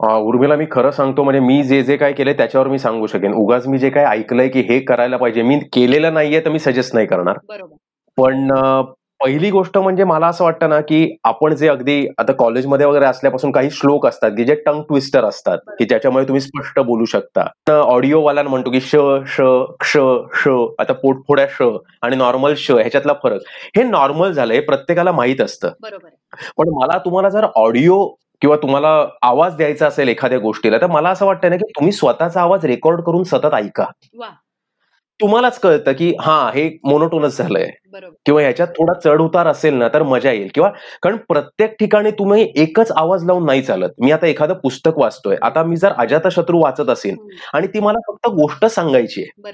उर्मिला 0.00 0.56
मी 0.56 0.64
खरं 0.70 0.90
सांगतो 0.90 1.22
म्हणजे 1.22 1.40
मी 1.40 1.62
जे 1.64 1.82
जे 1.82 1.96
काय 1.96 2.12
केलंय 2.12 2.34
त्याच्यावर 2.36 2.68
मी 2.68 2.78
सांगू 2.78 3.06
शकेन. 3.06 3.32
उगाच 3.34 3.66
मी 3.66 3.78
जे 3.78 3.90
काय 3.90 4.04
ऐकलंय 4.06 4.48
की 4.48 4.60
हे 4.68 4.78
करायला 4.84 5.16
पाहिजे. 5.16 5.42
मी 5.42 5.58
केलेलं 5.72 6.14
नाहीये 6.14 6.40
तर 6.44 6.50
मी 6.50 6.58
सजेस्ट 6.58 6.94
नाही 6.94 7.06
करणार. 7.06 7.38
पण 8.18 8.50
पहिली 9.24 9.50
गोष्ट 9.50 9.76
म्हणजे 9.78 10.04
मला 10.04 10.26
असं 10.26 10.44
वाटतं 10.44 10.68
ना 10.68 10.80
की 10.80 11.16
आपण 11.24 11.54
जे 11.56 11.68
अगदी 11.68 12.06
आता 12.18 12.32
कॉलेजमध्ये 12.32 12.86
वगैरे 12.86 13.04
असल्यापासून 13.04 13.52
काही 13.52 13.70
श्लोक 13.70 14.06
असतात 14.06 14.30
की 14.30 14.44
जे 14.44 14.54
टंग 14.54 14.82
ट्विस्टर 14.82 15.24
असतात 15.24 15.58
की 15.78 15.84
ज्याच्यामुळे 15.84 16.24
तुम्ही 16.24 16.40
स्पष्ट 16.40 16.80
बोलू 16.80 17.04
शकता. 17.04 17.46
ऑडिओ 17.72 18.20
वाला 18.22 18.42
म्हणतो 18.42 18.70
की 18.70 18.80
श 18.80 18.96
श 19.26 19.40
क्ष 19.80 19.96
श 20.34 20.48
आता 20.78 20.92
पोटफोड्या 20.92 21.46
श 21.50 21.62
आणि 22.02 22.16
नॉर्मल 22.16 22.54
श 22.56 22.70
ह्याच्यातला 22.70 23.12
फरक. 23.22 23.40
हे 23.76 23.82
नॉर्मल 23.82 24.32
झालं 24.32 24.54
हे 24.54 24.60
प्रत्येकाला 24.60 25.12
माहीत 25.12 25.40
असतं. 25.40 25.70
पण 26.58 26.68
मला 26.68 26.98
तुम्हाला 26.98 27.28
जर 27.28 27.46
ऑडिओ 27.54 28.06
किंवा 28.40 28.56
तुम्हाला 28.56 28.88
आवाज 29.22 29.56
द्यायचा 29.56 29.86
असेल 29.86 30.08
एखाद्या 30.08 30.38
गोष्टीला 30.38 30.78
तर 30.80 30.86
मला 30.86 31.10
असं 31.10 31.26
वाटतं 31.26 31.50
ना 31.50 31.56
की 31.56 31.64
तुम्ही 31.64 31.92
स्वतःचा 31.92 32.40
आवाज 32.40 32.64
रेकॉर्ड 32.66 33.00
करून 33.00 33.22
सतत 33.22 33.54
ऐका. 33.54 33.84
तुम्हालाच 35.20 35.58
कळतं 35.58 35.92
की 35.92 36.12
हा 36.20 36.36
हे 36.54 36.68
मोनोटोनच 36.84 37.36
झालंय. 37.38 37.68
किंवा 38.26 38.40
ह्याच्यात 38.40 38.68
थोडा 38.68 38.92
चढ 39.00 39.20
उतार 39.20 39.46
असेल 39.46 39.74
ना 39.74 39.88
तर 39.88 40.02
मजा 40.02 40.30
येईल. 40.32 40.48
किंवा 40.54 40.70
कारण 41.02 41.16
प्रत्येक 41.28 41.74
ठिकाणी 41.80 42.10
तुम्ही 42.10 42.46
एकच 42.56 42.90
आवाज 42.92 43.24
लावून 43.24 43.46
नाही 43.46 43.62
चालत. 43.62 43.90
मी 43.98 44.10
आता 44.12 44.26
एखादं 44.26 44.54
पुस्तक 44.62 44.98
वाचतोय. 44.98 45.36
आता 45.42 45.62
मी 45.64 45.76
जर 45.76 45.92
अजातशत्रू 45.98 46.60
वाचत 46.62 46.90
असेल 46.90 47.16
आणि 47.54 47.66
ती 47.66 47.80
मला 47.80 47.98
फक्त 48.08 48.28
गोष्ट 48.34 48.64
सांगायची 48.66 49.22
आहे 49.22 49.52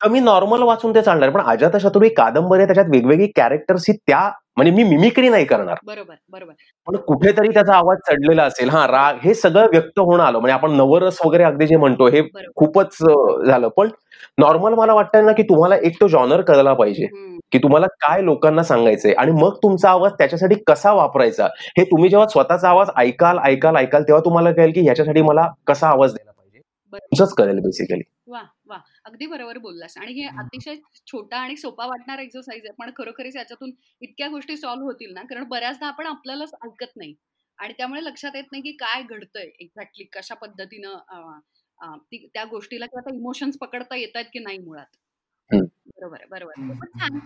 तर 0.00 0.08
मी 0.08 0.20
नॉर्मल 0.20 0.62
वाचून 0.62 0.94
ते 0.94 1.02
चालणार. 1.02 1.30
पण 1.30 1.40
अजातशत्रू 1.42 2.02
ही 2.04 2.08
कादंबरी 2.14 2.64
त्याच्यात 2.66 2.86
वेगवेगळी 2.90 3.26
कॅरेक्टर्स 3.36 3.84
ही 3.88 3.94
त्या 3.98 4.30
म्हणजे 4.56 4.72
मी 4.72 4.82
मिमिक्री 4.84 5.28
नाही 5.28 5.44
करणार. 5.44 5.76
बरोबर 5.86 6.14
बरोबर. 6.28 6.52
पण 6.86 6.96
कुठेतरी 6.96 7.48
त्याचा 7.54 7.74
आवाज 7.76 7.98
चढलेला 8.08 8.42
असेल 8.44 8.68
हा 8.68 8.86
राग 8.86 9.16
हे 9.22 9.34
सगळं 9.34 9.66
व्यक्त 9.72 9.98
होणं 10.00 10.22
आलं. 10.24 10.38
म्हणजे 10.38 10.52
आपण 10.52 10.72
नवरस 10.72 11.18
वगैरे 11.24 11.44
अगदी 11.44 11.66
जे 11.66 11.76
म्हणतो 11.76 12.06
हे 12.08 12.22
खूपच 12.56 12.96
झालं. 13.46 13.68
पण 13.68 13.88
नॉर्मल 14.38 14.74
मला 14.74 14.94
वाटतं 14.94 15.24
ना 15.26 15.32
की 15.32 15.42
तुम्हाला 15.42 15.76
एक 15.78 16.00
तो 16.00 16.08
जॉनर 16.08 16.40
कळला 16.42 16.72
पाहिजे. 16.74 17.06
की 17.52 17.58
तुम्हाला 17.58 17.86
काय 18.00 18.22
लोकांना 18.22 18.62
सांगायचंय 18.62 19.12
आणि 19.14 19.32
मग 19.32 19.56
तुमचा 19.62 19.90
आवाज 19.90 20.12
त्याच्यासाठी 20.18 20.54
कसा 20.66 20.92
वापरायचा? 20.92 21.46
हे 21.78 21.84
तुम्ही 21.84 22.08
जेव्हा 22.10 22.26
स्वतःचा 22.28 22.68
आवाज 22.68 22.90
ऐकाल 22.96 23.38
ऐकाल 23.44 23.76
ऐकाल 23.76 24.02
तेव्हा 24.02 24.24
तुम्हाला 24.24 24.52
कळेल 24.52 24.72
की 24.74 24.80
ह्याच्यासाठी 24.80 25.22
मला 25.22 25.46
कसा 25.66 25.88
आवाज 25.88 26.14
द्यायला 26.14 26.30
पाहिजे. 26.32 26.60
तुमचंच 26.92 27.34
कळेल 27.34 27.58
बेसिकली 27.60 28.02
वा 28.26 28.40
वा. 28.66 28.76
अगदी 29.04 29.26
बरोबर 29.26 29.58
बोललास. 29.58 29.96
आणि 29.98 30.12
हे 30.12 30.26
अतिशय 30.38 30.74
छोटा 31.06 31.36
आणि 31.36 31.56
सोपा 31.56 31.86
वाटणारा 31.86 32.22
एक्सरसाइज 32.22 32.62
आहे 32.64 32.74
पण 32.78 32.90
खरोखरीच 32.96 33.36
याच्यातून 33.36 33.70
इतक्या 34.02 34.28
गोष्टी 34.28 34.56
सॉल्व्ह 34.56 34.86
होतील 34.86 35.12
ना? 35.14 35.22
कारण 35.22 35.44
बऱ्याचदा 35.48 35.86
आपण 35.86 36.06
आपल्यालाच 36.06 36.54
ऐकत 36.64 36.96
नाही. 36.96 37.14
आणि 37.58 37.72
त्यामुळे 37.78 38.04
लक्षात 38.04 38.36
येत 38.36 38.44
नाही 38.52 38.62
की 38.62 38.70
काय 38.76 39.02
घडतंय 39.02 39.48
एक्झॅक्टली 39.60 40.04
कशा 40.12 40.34
पद्धतीनं 40.34 40.96
त्या 42.12 42.44
गोष्टीला 42.44 42.86
किंवा 42.86 43.00
त्या 43.00 43.16
इमोशन्स 43.16 43.58
पकडता 43.58 43.96
येत 43.96 44.16
आहेत 44.16 44.26
की 44.32 44.38
नाही 44.38 44.58
मुळात? 44.58 44.96
बरोबर 45.50 46.24
बरोबर 46.30 46.86
छान. 47.00 47.18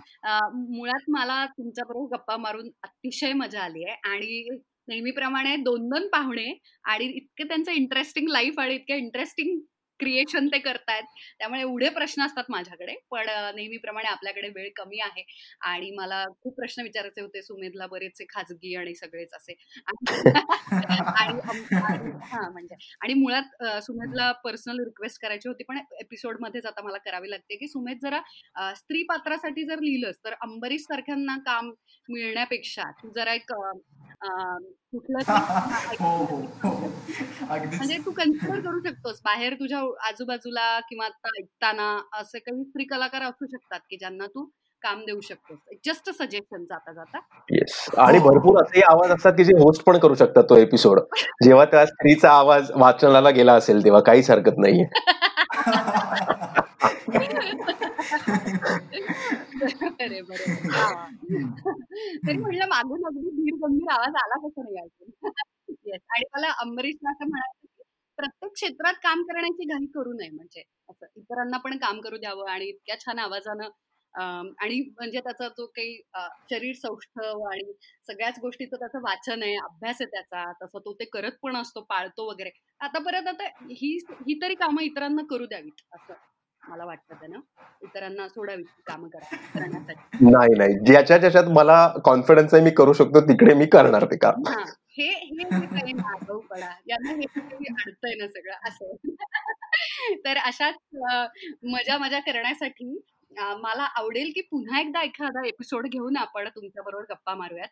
मुळात 0.70 1.10
मला 1.10 1.44
तुमच्याबरोबर 1.46 2.16
गप्पा 2.16 2.36
मारून 2.36 2.68
अतिशय 2.82 3.32
मजा 3.32 3.60
आली 3.60 3.84
आहे 3.84 3.96
आणि 4.10 4.58
नेहमीप्रमाणे 4.88 5.56
दोन 5.56 5.88
दोन 5.88 6.06
पाहुणे 6.08 6.52
आणि 6.84 7.04
इतके 7.04 7.44
त्यांचं 7.44 7.72
इंटरेस्टिंग 7.72 8.28
लाईफ 8.28 8.58
आणि 8.58 8.74
इतक्या 8.74 8.96
इंटरेस्टिंग 8.96 9.58
क्रिएशन 10.00 10.46
ते 10.48 10.58
करतायत. 10.58 11.04
त्यामुळे 11.38 11.60
एवढे 11.60 11.88
प्रश्न 11.88 12.22
असतात 12.22 12.44
माझ्याकडे 12.50 12.94
पण 13.10 13.26
नेहमीप्रमाणे 13.54 14.08
आपल्याकडे 14.08 14.48
वेळ 14.48 14.68
कमी 14.76 15.00
आहे. 15.00 15.24
आणि 15.60 15.90
मला 15.90 16.24
खूप 16.42 16.54
प्रश्न 16.56 16.82
विचारायचे 16.82 17.20
होते 17.20 17.42
सुमेधला 17.42 17.86
बरेचसे 17.86 18.24
खाजगी 18.28 18.74
आणि 18.74 18.94
सगळेच 18.94 19.34
असे. 19.34 19.54
आणि 21.18 22.10
हा 22.22 22.48
म्हणजे 22.50 22.74
आणि 23.02 23.14
मुळात 23.14 23.64
सुमेधला 23.82 24.30
पर्सनल 24.44 24.78
रिक्वेस्ट 24.84 25.22
करायची 25.22 25.48
होती 25.48 25.64
पण 25.64 25.78
एपिसोड 26.00 26.36
मध्येच 26.40 26.66
आता 26.66 26.82
मला 26.82 26.98
करावी 26.98 27.30
लागते 27.30 27.56
की 27.56 27.68
सुमेध 27.68 27.98
जरा 28.02 28.20
स्त्री 28.74 29.02
पात्रासाठी 29.02 29.64
जर 29.64 29.80
लिहिलंस 29.80 30.16
तर 30.24 30.34
अंबरीश 30.40 30.82
सारख्यांना 30.82 31.36
काम 31.46 31.70
मिळण्यापेक्षा 32.08 32.90
तू 33.02 33.10
जरा 33.14 33.34
एक 33.34 33.52
कुठलं 34.92 35.18
हो, 36.00 36.08
हो, 36.24 36.36
हो. 36.62 36.88
म्हणजे 37.76 37.96
तू 38.06 38.10
कन्सिडर 38.10 38.60
करू 38.60 38.80
शकतोस. 38.80 39.20
बाहेर 39.24 39.54
तुझ्या 39.54 39.80
आजूबाजूला 40.08 40.78
किंवा 40.80 41.06
आता 41.06 41.28
ऐकताना 41.38 41.88
असे 42.12 42.38
काही 42.38 42.64
स्त्री 42.64 42.84
कलाकार 42.84 43.22
असू 43.22 43.46
शकतात 43.46 43.80
की 43.90 43.96
ज्यांना 43.96 44.26
तू 44.26 44.44
काम 44.82 45.00
देऊ 45.04 45.20
शकतोस. 45.20 45.58
जस्ट 45.86 46.10
सजेशन 46.10 46.64
जाता 46.64 46.92
जाता. 46.92 47.18
येस 47.50 47.86
आणि 47.98 48.18
भरपूर 48.18 48.60
असे 48.62 48.80
आवाज 48.80 49.10
असतात 49.10 49.32
की 49.32 49.44
जे 49.44 49.56
होस्ट 49.58 49.82
पण 49.84 49.98
करू 49.98 50.14
शकतात 50.14 50.44
तो 50.50 50.56
एपिसोड 50.56 51.00
जेव्हा 51.44 51.64
त्या 51.64 51.84
स्त्रीचा 51.86 52.30
आवाज 52.30 52.70
वाचनाला 52.76 53.30
गेला 53.30 53.54
असेल 53.54 53.84
तेव्हा 53.84 54.00
काहीच 54.00 54.30
हरकत 54.30 54.58
नाहीये. 54.58 54.84
तरी 61.00 62.36
म्हणलं 62.36 62.66
मागून 62.66 63.04
अगदी 63.06 63.30
धीर 63.32 63.54
गंभीर 63.62 63.92
आवाज 63.92 64.16
आला 64.16 64.38
कसं 64.38 64.62
नाही 64.64 64.88
आणि 66.08 66.24
मला 66.34 66.50
अंबरीशला 66.60 67.10
असं 67.10 67.28
म्हणायचं 67.28 67.66
प्रत्येक 68.18 68.52
क्षेत्रात 68.52 68.94
काम 69.02 69.22
करण्याची 69.22 69.64
घाई 69.66 69.86
करू 69.94 70.12
नये 70.12 70.30
म्हणजे 70.30 70.62
असं. 70.90 71.06
इतरांना 71.16 71.56
पण 71.56 71.76
काम 71.78 72.00
करू 72.00 72.16
द्यावं 72.16 72.50
आणि 72.50 72.68
इतक्या 72.68 72.98
छान 73.00 73.18
आवाजानं 73.18 73.68
आणि 74.14 74.80
म्हणजे 74.90 75.20
त्याचा 75.20 75.48
जो 75.48 75.66
काही 75.66 76.00
शरीर 76.50 76.74
सौष्ठव 76.74 77.42
आणि 77.44 77.72
सगळ्याच 78.06 78.38
गोष्टीचं 78.42 78.76
त्याचं 78.76 79.00
वाचन 79.02 79.42
आहे 79.42 79.56
अभ्यास 79.56 79.96
आहे 80.00 80.06
त्याचा 80.10 80.44
तसं 80.62 80.78
तो 80.78 80.92
ते 80.92 81.04
करत 81.12 81.32
पण 81.42 81.56
असतो 81.56 81.80
पाळतो 81.80 82.28
वगैरे. 82.30 82.50
आता 82.80 82.98
परत 82.98 83.28
आता 83.28 83.44
ही 83.70 83.96
ही 84.20 84.38
तरी 84.42 84.54
कामं 84.54 84.82
इतरांना 84.82 85.22
करू 85.30 85.46
द्यावीत 85.46 85.82
असं 85.92 86.14
मला 86.62 86.84
वाटतं 86.84 87.14
त्यानं. 87.14 87.40
इतरांना 87.82 88.28
सोडावीत 88.28 88.64
ती 88.66 88.82
कामं 88.86 89.08
करा 89.08 89.36
करण्यासाठी. 89.54 90.24
नाही 90.30 90.58
नाही. 90.58 90.74
ज्याच्या 90.86 91.18
ज्याच्यात 91.18 91.48
मला 91.50 91.76
कॉन्फिडन्स 92.04 92.54
आहे 92.54 92.62
मी 92.64 92.70
करू 92.70 92.92
शकतो 92.92 93.20
तिकडे 93.20 93.54
मी 93.54 93.66
करणार 93.66 94.04
ते 94.04 94.16
काम. 94.16 94.42
हा 94.98 95.58
हे 95.58 95.66
काही 95.66 95.92
नागवपणा 95.92 96.70
यांना 96.86 97.12
हे 97.12 97.22
अडतंय 97.64 98.14
ना 98.14 98.26
सगळं 98.28 98.68
असं 98.68 98.92
तर 100.24 100.36
अशाच 100.36 100.74
मजा 101.62 101.98
मजा 101.98 102.20
करण्यासाठी 102.20 102.98
मला 103.38 103.82
आवडेल 103.82 104.32
की 104.34 104.40
पुन्हा 104.40 104.80
एकदा 104.80 105.02
एखादा 105.02 105.46
एपिसोड 105.46 105.86
घेऊन 105.86 106.16
आपण 106.16 106.48
तुमच्या 106.48 106.82
बरोबर 106.82 107.04
गप्पा 107.10 107.34
मारूयात 107.34 107.68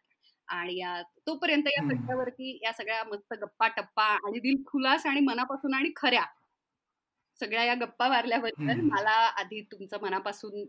आणि 0.48 0.82
तोपर्यंत 1.26 1.62
या. 1.66 1.82
सगळ्यावरती 1.82 2.58
या 2.62 2.72
सगळ्या 2.72 3.04
मस्त 3.04 3.34
गप्पा 3.34 3.68
टप्पा 3.68 4.04
आणि 4.04 4.38
दिल 4.38 4.62
खुलास 4.66 5.06
आणि 5.06 5.20
मनापासून 5.20 5.74
आणि 5.74 5.92
खऱ्या 5.96 6.24
सगळ्या 7.40 7.64
या 7.64 7.74
गप्पा 7.74 8.08
मारल्याबद्दल. 8.08 8.80
मला 8.80 9.10
आधी 9.10 9.60
तुमचं 9.60 9.96
मनापासून 10.02 10.64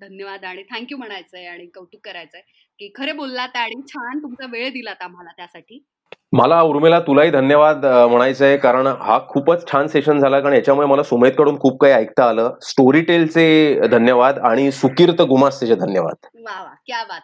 धन्यवाद 0.00 0.44
आणि 0.44 0.62
थँक्यू 0.62 0.98
म्हणायचंय 0.98 1.46
आणि 1.46 1.66
कौतुक 1.66 2.00
करायचंय 2.04 2.40
की 2.78 2.92
खरे 2.94 3.12
बोललात 3.12 3.56
आणि 3.56 3.80
छान 3.88 4.18
तुमचा 4.18 4.46
वेळ 4.46 4.70
दिलात 4.72 5.02
आम्हाला 5.02 5.30
त्यासाठी 5.36 5.84
मला 6.32 6.60
उर्मिला 6.62 6.98
तुलाही 7.00 7.30
धन्यवाद 7.30 7.86
म्हणायचं 7.86 8.44
आहे 8.44 8.56
कारण 8.56 8.86
हा 8.86 9.18
खूपच 9.28 9.66
छान 9.72 9.86
सेशन 9.86 10.18
झाला 10.18 10.40
कारण 10.40 10.54
याच्यामुळे 10.54 10.86
मला 10.86 11.02
सुमेधकडून 11.02 11.58
खूप 11.58 11.80
काही 11.80 11.94
ऐकता 11.94 12.24
आलं. 12.24 12.50
स्टोरी 12.62 13.00
टेलचे 13.00 13.88
धन्यवाद 13.90 14.38
आणि 14.38 14.70
सुकीर्त 14.72 15.22
गुमास्तेचे 15.22 15.74
धन्यवाद. 15.74 16.26
क्या 16.86 17.02
बात 17.02 17.20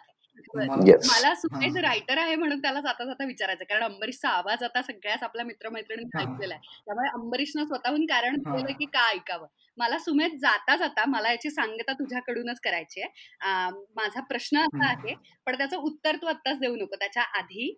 मला- 0.55 1.33
सुमेध 1.37 1.77
रायटर 1.79 2.17
आहे 2.17 2.35
म्हणून 2.35 2.59
त्याला 2.59 2.81
जाता 2.81 3.05
जाता 3.05 3.25
विचारायचं 3.25 3.65
कारण 3.65 3.83
अंबरीशचा 3.83 4.29
आवाज 4.29 4.63
आता 4.63 4.81
सगळ्याच 4.81 5.23
आपल्या 5.23 5.45
मित्रमैत्रिणींनी 5.45 6.17
हा. 6.17 6.21
ऐकलेला 6.23 6.53
आहे 6.53 6.79
त्यामुळे 6.85 7.09
अंबरीशनं 7.13 7.65
स्वतःहून 7.65 8.05
कारण. 8.05 8.35
दिलेलं 8.37 8.77
की 8.79 8.85
का 8.85 9.07
ऐकावं 9.09 9.47
मला 9.77 9.97
सुमेध 9.99 10.35
जाता 10.41 10.75
जाता 10.75 11.03
मला 11.07 11.31
याची 11.31 11.49
सांगता 11.49 11.93
तुझ्याकडूनच 11.93 12.59
करायची 12.59 13.01
आहे 13.01 13.69
माझा 13.95 14.21
प्रश्न 14.21 14.57
असा. 14.59 14.85
आहे 14.87 15.13
पण 15.47 15.57
त्याचं 15.57 15.77
उत्तर 15.79 16.15
तू 16.15 16.27
आत्ताच 16.27 16.59
देऊ 16.59 16.75
नको 16.75 16.95
त्याच्या 16.95 17.23
आधी 17.37 17.73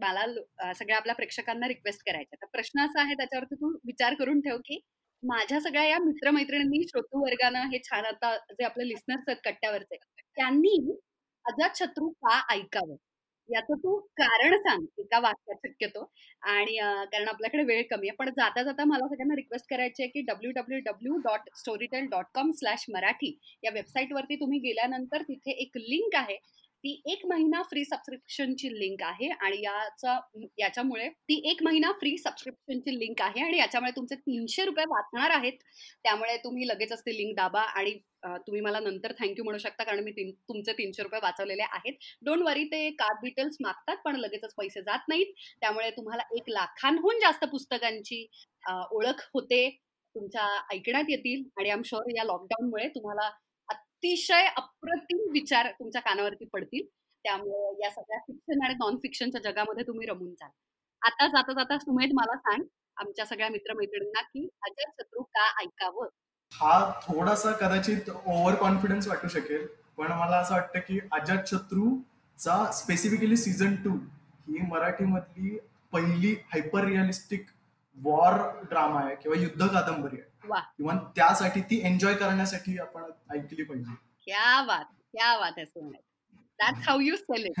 मला 0.00 0.26
सगळ्या 0.72 0.96
आपल्या 0.96 1.14
प्रेक्षकांना 1.14 1.68
रिक्वेस्ट 1.68 2.02
करायची 2.06 2.28
आहे. 2.32 2.42
तर 2.42 2.46
प्रश्न 2.52 2.84
असा 2.84 3.00
आहे 3.00 3.14
त्याच्यावरती 3.14 3.54
तू 3.54 3.72
विचार 3.86 4.14
करून 4.14 4.40
ठेव 4.40 4.56
की 4.58 4.80
माझ्या 5.22 5.60
सगळ्या 5.60 5.84
या 5.84 5.98
मित्रमैत्रिणींनी 5.98 6.82
श्रोतू 6.88 7.22
वर्गानं 7.22 7.68
हे 7.72 7.78
छान 7.84 8.04
आता 8.04 8.36
जे 8.50 8.64
आपले 8.64 8.88
लिस्नर्स 8.88 9.22
आहेत 9.28 9.38
कट्ट्यावरचे 9.44 9.96
त्यांनी 10.36 10.76
अजातशत्रू 11.46 12.08
का 12.24 12.40
ऐकावं. 12.52 12.96
याचं 13.48 13.76
तू 13.76 13.96
कारण 14.18 14.56
सांग 14.58 14.84
एका 15.00 15.18
वाक्यात 15.20 15.56
शक्यतो. 15.64 16.04
आणि 16.44 16.76
कारण 17.12 17.28
आपल्याकडे 17.28 17.62
वेळ 17.64 17.82
कमी 17.90 18.08
आहे. 18.08 18.16
पण 18.16 18.30
जाता 18.36 18.62
जाता 18.62 18.84
मला 18.84 19.06
सगळ्यांना 19.08 19.34
रिक्वेस्ट 19.36 19.66
करायची 19.70 20.02
आहे 20.02 20.10
की 20.10 20.20
W 20.28 20.50
W 20.56 20.78
W 20.86 21.16
dot 21.24 21.48
Storytel 21.58 22.06
dot 22.10 22.26
com 22.34 22.50
slash 22.58 22.84
Marathi 22.90 23.36
या 23.62 23.70
वेबसाईटवरती 23.74 24.36
तुम्ही 24.36 24.58
गेल्यानंतर 24.60 25.22
तिथे 25.24 25.50
एक 25.62 25.76
लिंक 25.78 26.16
आहे. 26.16 26.36
ती 26.84 26.90
एक 27.06 27.24
महिना 27.26 27.60
फ्री 27.62 27.84
सबस्क्रिप्शनची 27.84 28.68
लिंक 28.70 29.02
आहे 29.02 29.28
आणि 29.32 29.60
याचा 29.62 30.18
याच्यामुळे 30.58 31.08
ती 31.28 31.40
एक 31.50 31.62
महिना 31.62 31.92
फ्री 32.00 32.16
सबस्क्रिप्शनची 32.18 32.98
लिंक 32.98 33.22
आहे 33.22 33.42
आणि 33.44 33.58
याच्यामुळे 33.58 33.92
तुमचे 33.96 34.14
तीनशे 34.16 34.64
रुपये 34.64 34.84
वाचणार 34.88 35.30
आहेत. 35.30 35.52
त्यामुळे 36.04 36.36
तुम्ही 36.44 36.66
लगेचच 36.68 37.00
ती 37.00 37.16
लिंक 37.16 37.34
दाबा 37.36 37.60
आणि 37.60 37.92
तुम्ही 38.38 38.60
मला 38.60 38.80
नंतर 38.80 39.12
थँक्यू 39.18 39.44
म्हणू 39.44 39.58
शकता 39.58 39.84
कारण 39.84 40.04
मी 40.04 40.12
तुमचे 40.48 40.72
तीनशे 40.72 41.02
रुपये 41.02 41.20
वाचवलेले 41.22 41.62
आहेत. 41.62 41.94
डोंट 42.22 42.42
वरी 42.42 42.64
ते 42.72 42.88
कार्ड 42.98 43.24
डिटेल्स 43.24 43.56
मागतात 43.60 43.96
पण 44.04 44.16
लगेचच 44.16 44.54
पैसे 44.58 44.82
जात 44.82 45.08
नाहीत. 45.08 45.32
त्यामुळे 45.60 45.90
तुम्हाला 45.96 46.22
एक 46.36 46.50
लाखांहून 46.50 47.18
जास्त 47.20 47.44
पुस्तकांची 47.52 48.26
ओळख 48.92 49.28
होते 49.34 49.68
तुमच्या 50.14 50.46
ऐकण्यात 50.72 51.04
येतील 51.08 51.42
आणि 51.58 51.70
आम 51.70 51.82
शुअर 51.84 52.10
या 52.16 52.24
लॉकडाऊनमुळे 52.24 52.88
तुम्हाला 52.94 53.30
अतिशय 54.04 54.46
अप्रतिम 54.56 55.18
विचार 55.32 55.70
तुमच्या 55.70 56.00
कानावरती 56.02 56.44
पडतील. 56.44 56.86
त्यामुळे 57.24 57.82
या 57.82 57.90
सगळ्या 57.90 58.18
फिक्शन 58.20 58.64
आणि 58.64 58.74
नॉन 58.74 58.96
फिक्शनच्या 58.96 59.40
जगामध्ये 59.42 59.84
तुम्ही 59.86 60.06
रमून 60.06 60.32
जाल 60.32 60.50
आता 61.02 61.26
जाता 61.26 61.52
जाता 61.52 61.78
सुमेध 61.78 62.10
मला 62.14 62.36
सांग 62.38 62.62
आमच्या 62.96 63.24
सगळ्या 63.26 63.48
मित्रमैत्रिणींना 63.48 64.20
की 64.22 64.46
अजय 64.62 64.90
शत्रू 64.90 65.22
का 65.22 65.46
ऐकावं? 65.62 66.08
हा 66.52 66.90
थोडासा 67.02 67.52
कदाचित 67.52 68.10
ओव्हर 68.10 68.54
कॉन्फिडन्स 68.54 69.08
वाटू 69.08 69.28
शकेल 69.28 69.66
पण 69.96 70.12
मला 70.12 70.36
असं 70.36 70.54
वाटतं 70.54 70.78
की 70.78 70.98
अजात 71.12 71.48
शत्रूचा 71.48 72.64
स्पेसिफिकली 72.72 73.36
सीझन 73.36 73.74
टू 73.84 73.96
ही 74.48 74.66
मराठीमधली 74.68 75.56
पहिली 75.92 76.34
हायपर 76.52 76.84
रिअलिस्टिक 76.84 77.46
वॉर 77.98 78.38
ड्रामा 78.70 79.00
आहे 79.00 79.14
किंवा 79.14 79.38
युद्ध 79.38 79.66
कादंबरी 79.66 80.16
आहे. 80.16 80.30
वा. 80.48 80.60
त्यासाठी 81.16 81.60
ती 81.60 81.80
एन्जॉय 81.86 82.14
करण्यासाठी 82.14 82.78
आपण 82.78 83.02
ऐकली 83.34 83.62
पाहिजे. 83.62 83.94
क्या 84.24 84.62
बात 84.66 84.84
क्या 85.12 85.36
बात 85.38 85.52
आहे 85.56 85.66
Sumedh 85.66 86.00
that's 86.60 86.88
how 86.88 87.00
you 87.00 87.16
sell 87.16 87.44
it 87.44 87.60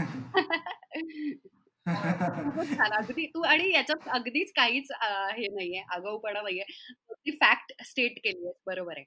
अगदी 2.82 3.26
तू 3.26 3.42
आणि 3.42 3.70
याच्यात 3.72 4.08
अगदीच 4.08 4.52
काहीच 4.52 4.90
हे 5.36 5.46
नाहीये 5.48 5.82
आगाऊपणा 5.94 6.42
नाहीये. 6.42 6.64
फॅक्ट 7.32 7.72
स्टेट 7.84 8.18
केली 8.24 8.46
आहे 8.46 8.54
बरोबर 8.66 8.96
आहे. 8.96 9.04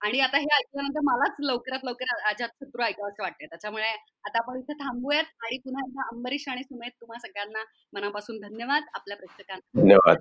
आणि 0.00 0.20
आता 0.20 0.36
हे 0.36 0.54
ऐकल्यानंतर 0.54 1.00
मलाच 1.04 1.36
लवकरात 1.40 1.78
लवकर 1.84 2.28
अजात 2.28 2.48
शत्रू 2.48 2.82
ऐकावंसं 2.82 3.22
वाटतंय. 3.22 3.46
त्याच्यामुळे 3.46 3.88
आता 4.24 4.38
आपण 4.38 4.58
इथे 4.58 4.72
थांबूयात 4.72 5.24
आणि 5.40 5.58
पुन्हा 5.58 5.84
एकदा 5.88 6.08
अंबरीश 6.08 6.48
आणि 6.48 6.62
सुमेध 6.62 6.90
तुम्हा 7.00 7.18
सगळ्यांना 7.18 7.64
मनापासून 7.92 8.40
धन्यवाद. 8.40 8.82
आपल्या 8.94 9.16
प्रेक्षकांना 9.16 9.80
धन्यवाद. 9.80 10.16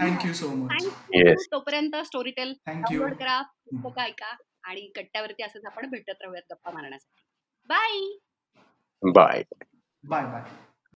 Thank you 0.00 0.32
so 0.32 0.48
much. 0.48 1.46
तोपर्यंत 1.52 1.96
स्टोरी 1.96 2.30
टेल 2.30 2.54
डाउनलोड 2.66 3.14
करा 3.14 3.42
पुस्तकं 3.42 4.02
ऐका 4.02 4.36
आणि 4.64 4.90
कट्ट्यावरती 4.96 5.42
असंच 5.42 5.64
आपण 5.64 5.90
भेटत 5.90 6.22
राहूयात 6.22 6.52
गप्पा 6.52 6.70
मारण्यासाठी. 6.70 7.22
Bye 7.68 9.12
bye 9.12 9.42
bye 10.04 10.24
bye 10.24 10.42